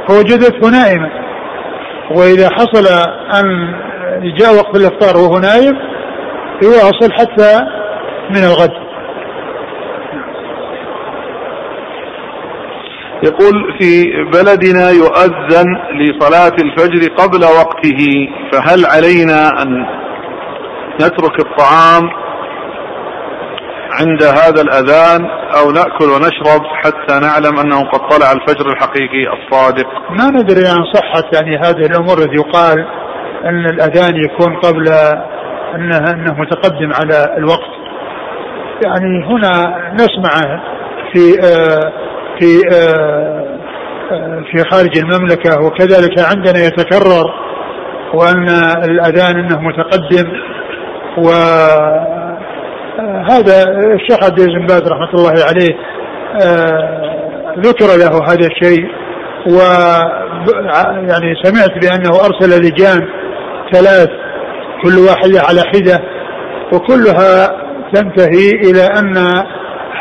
فوجدته 0.08 0.70
نائمة 0.70 1.10
وإذا 2.10 2.48
حصل 2.50 2.86
أن 3.34 3.74
جاء 4.38 4.54
وقت 4.54 4.76
الإفطار 4.76 5.16
وهو 5.16 5.38
نايم 5.38 5.74
يواصل 6.62 7.12
حتى 7.12 7.79
من 8.30 8.44
الغد. 8.44 8.90
يقول 13.22 13.78
في 13.78 14.04
بلدنا 14.32 14.90
يؤذن 14.90 15.66
لصلاة 16.00 16.56
الفجر 16.62 17.14
قبل 17.14 17.44
وقته 17.44 18.28
فهل 18.52 18.86
علينا 18.86 19.62
أن 19.62 19.86
نترك 20.94 21.40
الطعام 21.40 22.10
عند 24.00 24.22
هذا 24.22 24.62
الأذان 24.62 25.26
أو 25.56 25.70
نأكل 25.70 26.04
ونشرب 26.04 26.62
حتى 26.84 27.20
نعلم 27.20 27.58
أنه 27.58 27.80
قد 27.90 28.00
طلع 28.00 28.32
الفجر 28.32 28.72
الحقيقي 28.72 29.24
الصادق؟ 29.32 29.86
ما 30.10 30.30
ندري 30.30 30.68
عن 30.68 30.84
صحة 30.94 31.24
يعني 31.32 31.56
هذه 31.58 31.86
الأمور 31.86 32.18
التي 32.18 32.34
يقال 32.34 32.86
أن 33.44 33.66
الأذان 33.66 34.14
يكون 34.16 34.56
قبل 34.56 34.88
أنه, 35.74 35.98
أنه 36.10 36.34
متقدم 36.40 36.92
على 36.92 37.36
الوقت. 37.38 37.79
يعني 38.82 39.24
هنا 39.24 39.52
نسمع 39.94 40.60
في 41.12 41.40
آه 41.44 41.92
في 42.38 42.60
آه 42.72 43.44
آه 44.12 44.42
في 44.52 44.64
خارج 44.70 44.98
المملكة 44.98 45.60
وكذلك 45.62 46.18
عندنا 46.18 46.58
يتكرر 46.64 47.34
وأن 48.14 48.48
الأذان 48.84 49.38
أنه 49.38 49.60
متقدم 49.60 50.32
وهذا 51.18 52.10
الشيخ 53.94 54.24
عبد 54.24 54.40
العزيز 54.40 54.58
بن 54.58 54.66
باز 54.66 54.82
رحمة 54.82 55.14
الله 55.14 55.34
عليه 55.48 55.76
ذكر 57.58 57.86
له 57.86 58.32
هذا 58.32 58.46
الشيء 58.46 58.84
و 59.46 59.58
يعني 61.10 61.34
سمعت 61.42 61.70
بأنه 61.82 62.10
أرسل 62.10 62.62
لجان 62.62 63.08
ثلاث 63.72 64.08
كل 64.82 64.98
واحدة 64.98 65.40
على 65.48 65.60
حدة 65.74 65.98
وكلها 66.72 67.59
تنتهي 67.92 68.50
إلى 68.50 68.82
أن 68.82 69.16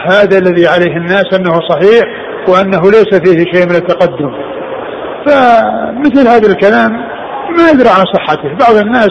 هذا 0.08 0.38
الذي 0.38 0.68
عليه 0.68 0.98
الناس 0.98 1.26
أنه 1.34 1.60
صحيح 1.70 2.04
وأنه 2.48 2.82
ليس 2.92 3.16
فيه 3.24 3.52
شيء 3.54 3.66
من 3.66 3.76
التقدم. 3.76 4.32
فمثل 5.26 6.28
هذا 6.28 6.48
الكلام 6.48 6.92
ما 7.58 7.70
يدرى 7.70 7.90
عن 7.90 8.04
صحته. 8.14 8.50
بعض 8.60 8.76
الناس 8.76 9.10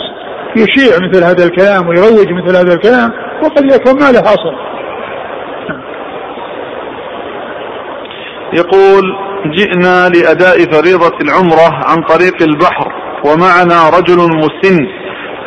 يشيع 0.57 0.97
مثل 1.09 1.25
هذا 1.25 1.45
الكلام 1.45 1.89
ويروج 1.89 2.33
مثل 2.33 2.57
هذا 2.57 2.75
الكلام 2.75 3.11
وقد 3.43 3.65
يكون 3.65 4.01
ما 4.01 4.13
له 4.13 4.21
أصل. 4.21 4.55
يقول 8.53 9.03
جئنا 9.57 10.09
لأداء 10.09 10.57
فريضة 10.57 11.17
العمرة 11.21 11.75
عن 11.89 12.03
طريق 12.03 12.43
البحر 12.43 12.93
ومعنا 13.25 13.89
رجل 13.99 14.17
مسن 14.17 14.79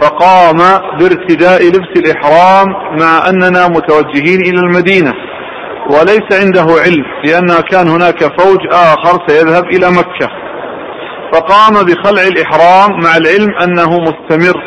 فقام 0.02 0.58
بارتداء 1.00 1.68
لبس 1.68 1.92
الإحرام 1.98 2.68
مع 3.00 3.30
أننا 3.30 3.68
متوجهين 3.68 4.40
إلى 4.42 4.60
المدينة 4.60 5.14
وليس 5.90 6.42
عنده 6.42 6.66
علم 6.86 7.06
لأن 7.26 7.62
كان 7.72 7.88
هناك 7.88 8.24
فوج 8.40 8.60
آخر 8.72 9.28
سيذهب 9.28 9.64
إلى 9.64 9.90
مكة. 9.90 10.30
فقام 11.34 11.74
بخلع 11.86 12.24
الإحرام 12.28 12.92
مع 13.04 13.18
العلم 13.18 13.56
أنه 13.64 14.00
مستمر. 14.00 14.62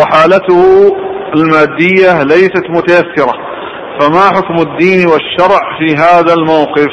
وحالته 0.00 0.96
المادية 1.34 2.22
ليست 2.22 2.70
متيسرة. 2.70 3.34
فما 4.00 4.20
حكم 4.36 4.54
الدين 4.54 5.06
والشرع 5.06 5.60
في 5.78 5.94
هذا 5.96 6.34
الموقف؟ 6.34 6.88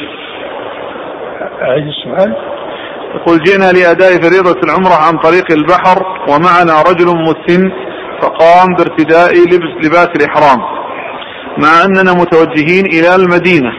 أعيد 1.62 1.84
السؤال 1.86 2.36
يقول 3.14 3.42
جئنا 3.42 3.72
لأداء 3.72 4.10
فريضة 4.10 4.60
العمرة 4.64 4.94
عن 4.94 5.18
طريق 5.18 5.52
البحر 5.52 6.02
ومعنا 6.28 6.82
رجل 6.82 7.06
مسن 7.06 7.70
فقام 8.22 8.66
بارتداء 8.78 9.32
لبس 9.32 9.86
لباس 9.86 10.08
الإحرام. 10.16 10.60
مع 11.58 11.84
أننا 11.84 12.12
متوجهين 12.12 12.86
إلى 12.86 13.14
المدينة 13.14 13.70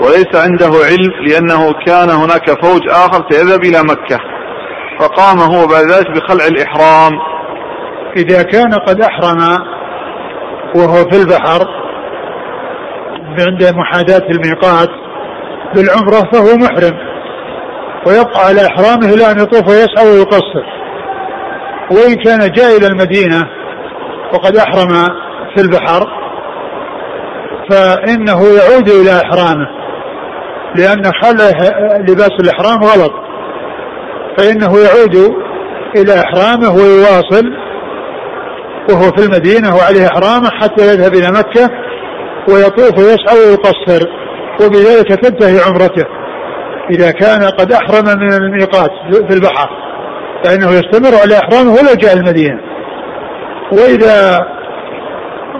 وليس 0.00 0.34
عنده 0.34 0.66
علم 0.66 1.26
لأنه 1.26 1.72
كان 1.86 2.10
هناك 2.10 2.64
فوج 2.64 2.80
آخر 2.88 3.24
سيذهب 3.30 3.64
إلى 3.64 3.82
مكة. 3.82 4.18
فقام 5.00 5.38
هو 5.38 5.66
بعد 5.66 5.84
ذلك 5.84 6.10
بخلع 6.10 6.46
الإحرام. 6.46 7.12
إذا 8.16 8.42
كان 8.42 8.74
قد 8.74 9.00
أحرم 9.00 9.38
وهو 10.74 11.10
في 11.10 11.16
البحر 11.16 11.66
عند 13.40 13.74
محاذاة 13.76 14.26
الميقات 14.30 14.90
بالعمرة 15.74 16.30
فهو 16.32 16.56
محرم. 16.56 17.07
ويبقى 18.08 18.46
على 18.46 18.66
إحرامه 18.66 19.14
إلى 19.14 19.30
أن 19.30 19.38
يطوف 19.38 19.68
ويسعى 19.68 20.06
ويقصر. 20.10 20.64
وإن 21.90 22.14
كان 22.14 22.52
جاء 22.52 22.76
إلى 22.76 22.86
المدينة 22.86 23.48
وقد 24.32 24.56
أحرم 24.56 24.88
في 25.56 25.62
البحر 25.62 26.06
فإنه 27.70 28.40
يعود 28.42 28.88
إلى 28.88 29.10
إحرامه 29.10 29.66
لأن 30.74 31.02
خلع 31.22 31.50
لباس 32.08 32.30
الإحرام 32.40 32.84
غلط. 32.84 33.12
فإنه 34.38 34.78
يعود 34.78 35.34
إلى 35.96 36.14
إحرامه 36.14 36.70
ويواصل 36.74 37.44
وهو 38.90 39.12
في 39.16 39.24
المدينة 39.24 39.76
وعليه 39.76 40.06
إحرامه 40.06 40.50
حتى 40.50 40.82
يذهب 40.86 41.14
إلى 41.14 41.28
مكة 41.30 41.70
ويطوف 42.48 42.98
ويسعى 42.98 43.38
ويقصر 43.38 44.08
وبذلك 44.60 45.08
تنتهي 45.20 45.60
عمرته. 45.60 46.17
إذا 46.90 47.10
كان 47.10 47.42
قد 47.42 47.72
أحرم 47.72 48.18
من 48.18 48.32
الميقات 48.32 48.90
في 49.28 49.34
البحر 49.34 49.68
فإنه 50.44 50.70
يستمر 50.70 51.20
على 51.22 51.38
إحرامه 51.38 51.70
ولو 51.70 51.94
جاء 51.94 52.14
المدينة. 52.14 52.60
وإذا 53.72 54.38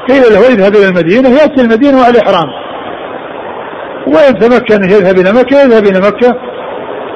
قيل 0.09 0.23
له 0.23 0.51
يذهب 0.51 0.77
إلى 0.77 0.89
المدينة 0.89 1.29
يأتي 1.29 1.61
المدينة 1.63 2.01
وعلى 2.01 2.19
إحرام. 2.19 2.49
وإن 4.07 4.39
تمكن 4.39 4.85
يذهب 4.85 5.19
إلى 5.19 5.33
مكة 5.33 5.61
يذهب 5.61 5.87
إلى 5.87 6.01
مكة. 6.01 6.35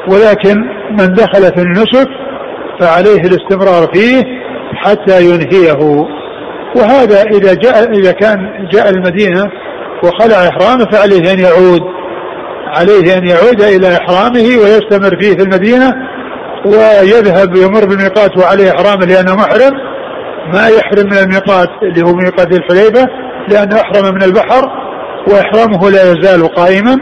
ولكن 0.09 0.57
من 0.91 1.15
دخل 1.15 1.43
في 1.43 1.63
النسك 1.63 2.09
فعليه 2.81 3.21
الاستمرار 3.21 3.89
فيه 3.95 4.23
حتى 4.75 5.25
ينهيه. 5.25 6.07
وهذا 6.77 7.23
إذا 7.23 7.55
جاء 7.55 7.91
إذا 7.91 8.13
كان 8.13 8.69
جاء 8.73 8.91
المدينة 8.91 9.51
وخلع 10.05 10.37
إحرامه 10.37 10.85
فعليه 10.93 11.33
أن 11.33 11.39
يعود. 11.39 12.02
عليه 12.79 13.19
أن 13.19 13.27
يعود 13.27 13.63
إلى 13.63 13.97
إحرامه 13.97 14.47
ويستمر 14.63 15.21
فيه 15.21 15.37
في 15.37 15.43
المدينة 15.43 15.93
ويذهب 16.67 17.57
يمر 17.57 17.85
بالميقات 17.87 18.39
وعليه 18.39 18.71
إحرامه 18.71 19.07
لأنه 19.07 19.35
محرم 19.37 19.73
ما 20.55 20.69
يحرم 20.69 21.07
من 21.07 21.19
الميقات 21.19 21.69
اللي 21.83 22.03
هو 22.07 22.15
ميقات 22.15 22.53
الحليبة 22.59 23.07
لأنه 23.49 23.81
أحرم 23.81 24.15
من 24.15 24.23
البحر 24.23 24.71
وإحرامه 25.29 25.91
لا 25.91 26.03
يزال 26.13 26.55
قائما 26.55 26.97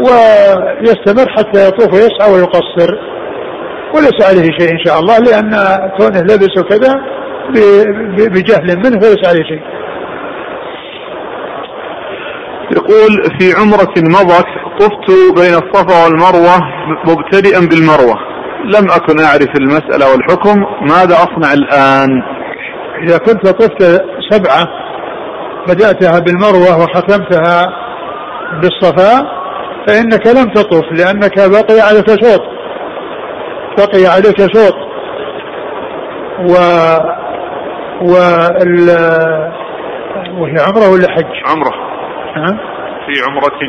ويستمر 0.00 1.30
حتى 1.30 1.68
يطوف 1.68 1.94
ويسعى 1.94 2.32
ويقصر 2.32 2.90
وليس 3.94 4.22
عليه 4.28 4.48
شيء 4.58 4.72
إن 4.72 4.78
شاء 4.86 4.98
الله 5.00 5.18
لأن 5.18 5.50
كونه 5.98 6.20
لبس 6.20 6.58
وكذا 6.58 6.94
بجهل 8.18 8.76
منه 8.76 9.00
فليس 9.00 9.28
عليه 9.28 9.42
شيء. 9.44 9.62
يقول 12.76 13.38
في 13.38 13.52
عمرة 13.60 13.94
مضت 13.98 14.46
طفت 14.80 15.10
بين 15.36 15.54
الصفا 15.54 16.04
والمروة 16.04 16.58
مبتدئا 17.06 17.60
بالمروة. 17.60 18.16
لم 18.64 18.90
أكن 18.90 19.20
أعرف 19.20 19.48
المسألة 19.60 20.12
والحكم. 20.12 20.64
ماذا 20.80 21.14
أصنع 21.14 21.52
الآن؟ 21.52 22.22
إذا 23.02 23.18
كنت 23.18 23.46
طفت 23.46 24.02
سبعة 24.30 24.64
بدأتها 25.68 26.18
بالمروة 26.18 26.78
وختمتها 26.78 27.66
بالصفا 28.62 29.26
فإنك 29.86 30.26
لم 30.26 30.52
تطف 30.52 30.84
لأنك 30.92 31.38
بقي 31.50 31.80
عليك 31.80 32.08
شوط 32.08 32.40
بقي 33.78 34.06
عليك 34.06 34.38
شوط 34.56 34.74
و 36.40 36.54
و 38.02 38.14
وهي 40.38 40.56
عمرة 40.66 40.90
ولا 40.92 41.10
حج؟ 41.10 41.50
عمرة. 41.50 41.91
ها؟ 42.36 42.58
في 43.06 43.12
عمرة. 43.28 43.60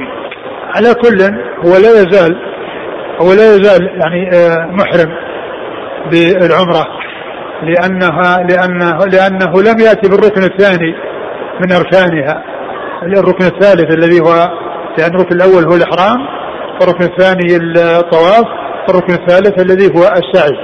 على 0.76 0.94
كل 0.94 1.22
هو 1.65 1.77
لا 1.77 2.02
يزال 2.02 2.35
هو 3.22 3.34
لا 3.34 3.56
يزال 3.56 4.02
يعني 4.02 4.30
آه، 4.35 4.65
محرم 4.72 5.10
بالعمرة 6.11 6.85
لأنها 7.64 8.38
لأنه 8.38 8.98
لأنه 9.06 9.61
لم 9.61 9.80
يأتي 9.80 10.10
بالركن 10.10 10.44
الثاني 10.44 10.95
من 11.61 11.72
أركانها. 11.72 12.44
الركن 13.03 13.45
الثالث 13.45 13.95
الذي 13.98 14.19
هو 14.19 14.34
لأن 14.98 15.15
الركن 15.15 15.35
الأول 15.35 15.64
هو 15.64 15.76
الإحرام 15.76 16.27
والركن 16.81 17.03
الثاني 17.03 17.57
الطواف 17.57 18.45
والركن 18.88 19.14
الثالث 19.14 19.61
الذي 19.61 19.99
هو 19.99 20.03
السعي. 20.03 20.57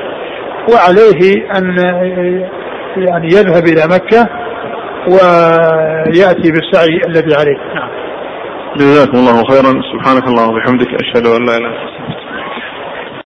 وعليه 0.73 1.51
أن 1.57 1.77
يعني 2.97 3.27
يذهب 3.27 3.63
إلى 3.67 3.81
مكة 3.95 4.29
ويأتي 5.07 6.51
بالسعي 6.51 7.01
الذي 7.07 7.35
عليه. 7.35 7.57
نعم. 7.75 7.88
جزاكم 8.77 9.17
الله 9.17 9.43
خيرا. 9.43 9.81
سبحانك 9.93 10.27
اللهم 10.27 10.49
وبحمدك 10.49 10.87
أشهد 10.93 11.27
أن 11.27 11.45
لا 11.45 11.57
إله 11.57 11.67
إلا 11.67 12.07
أنت 12.07 12.18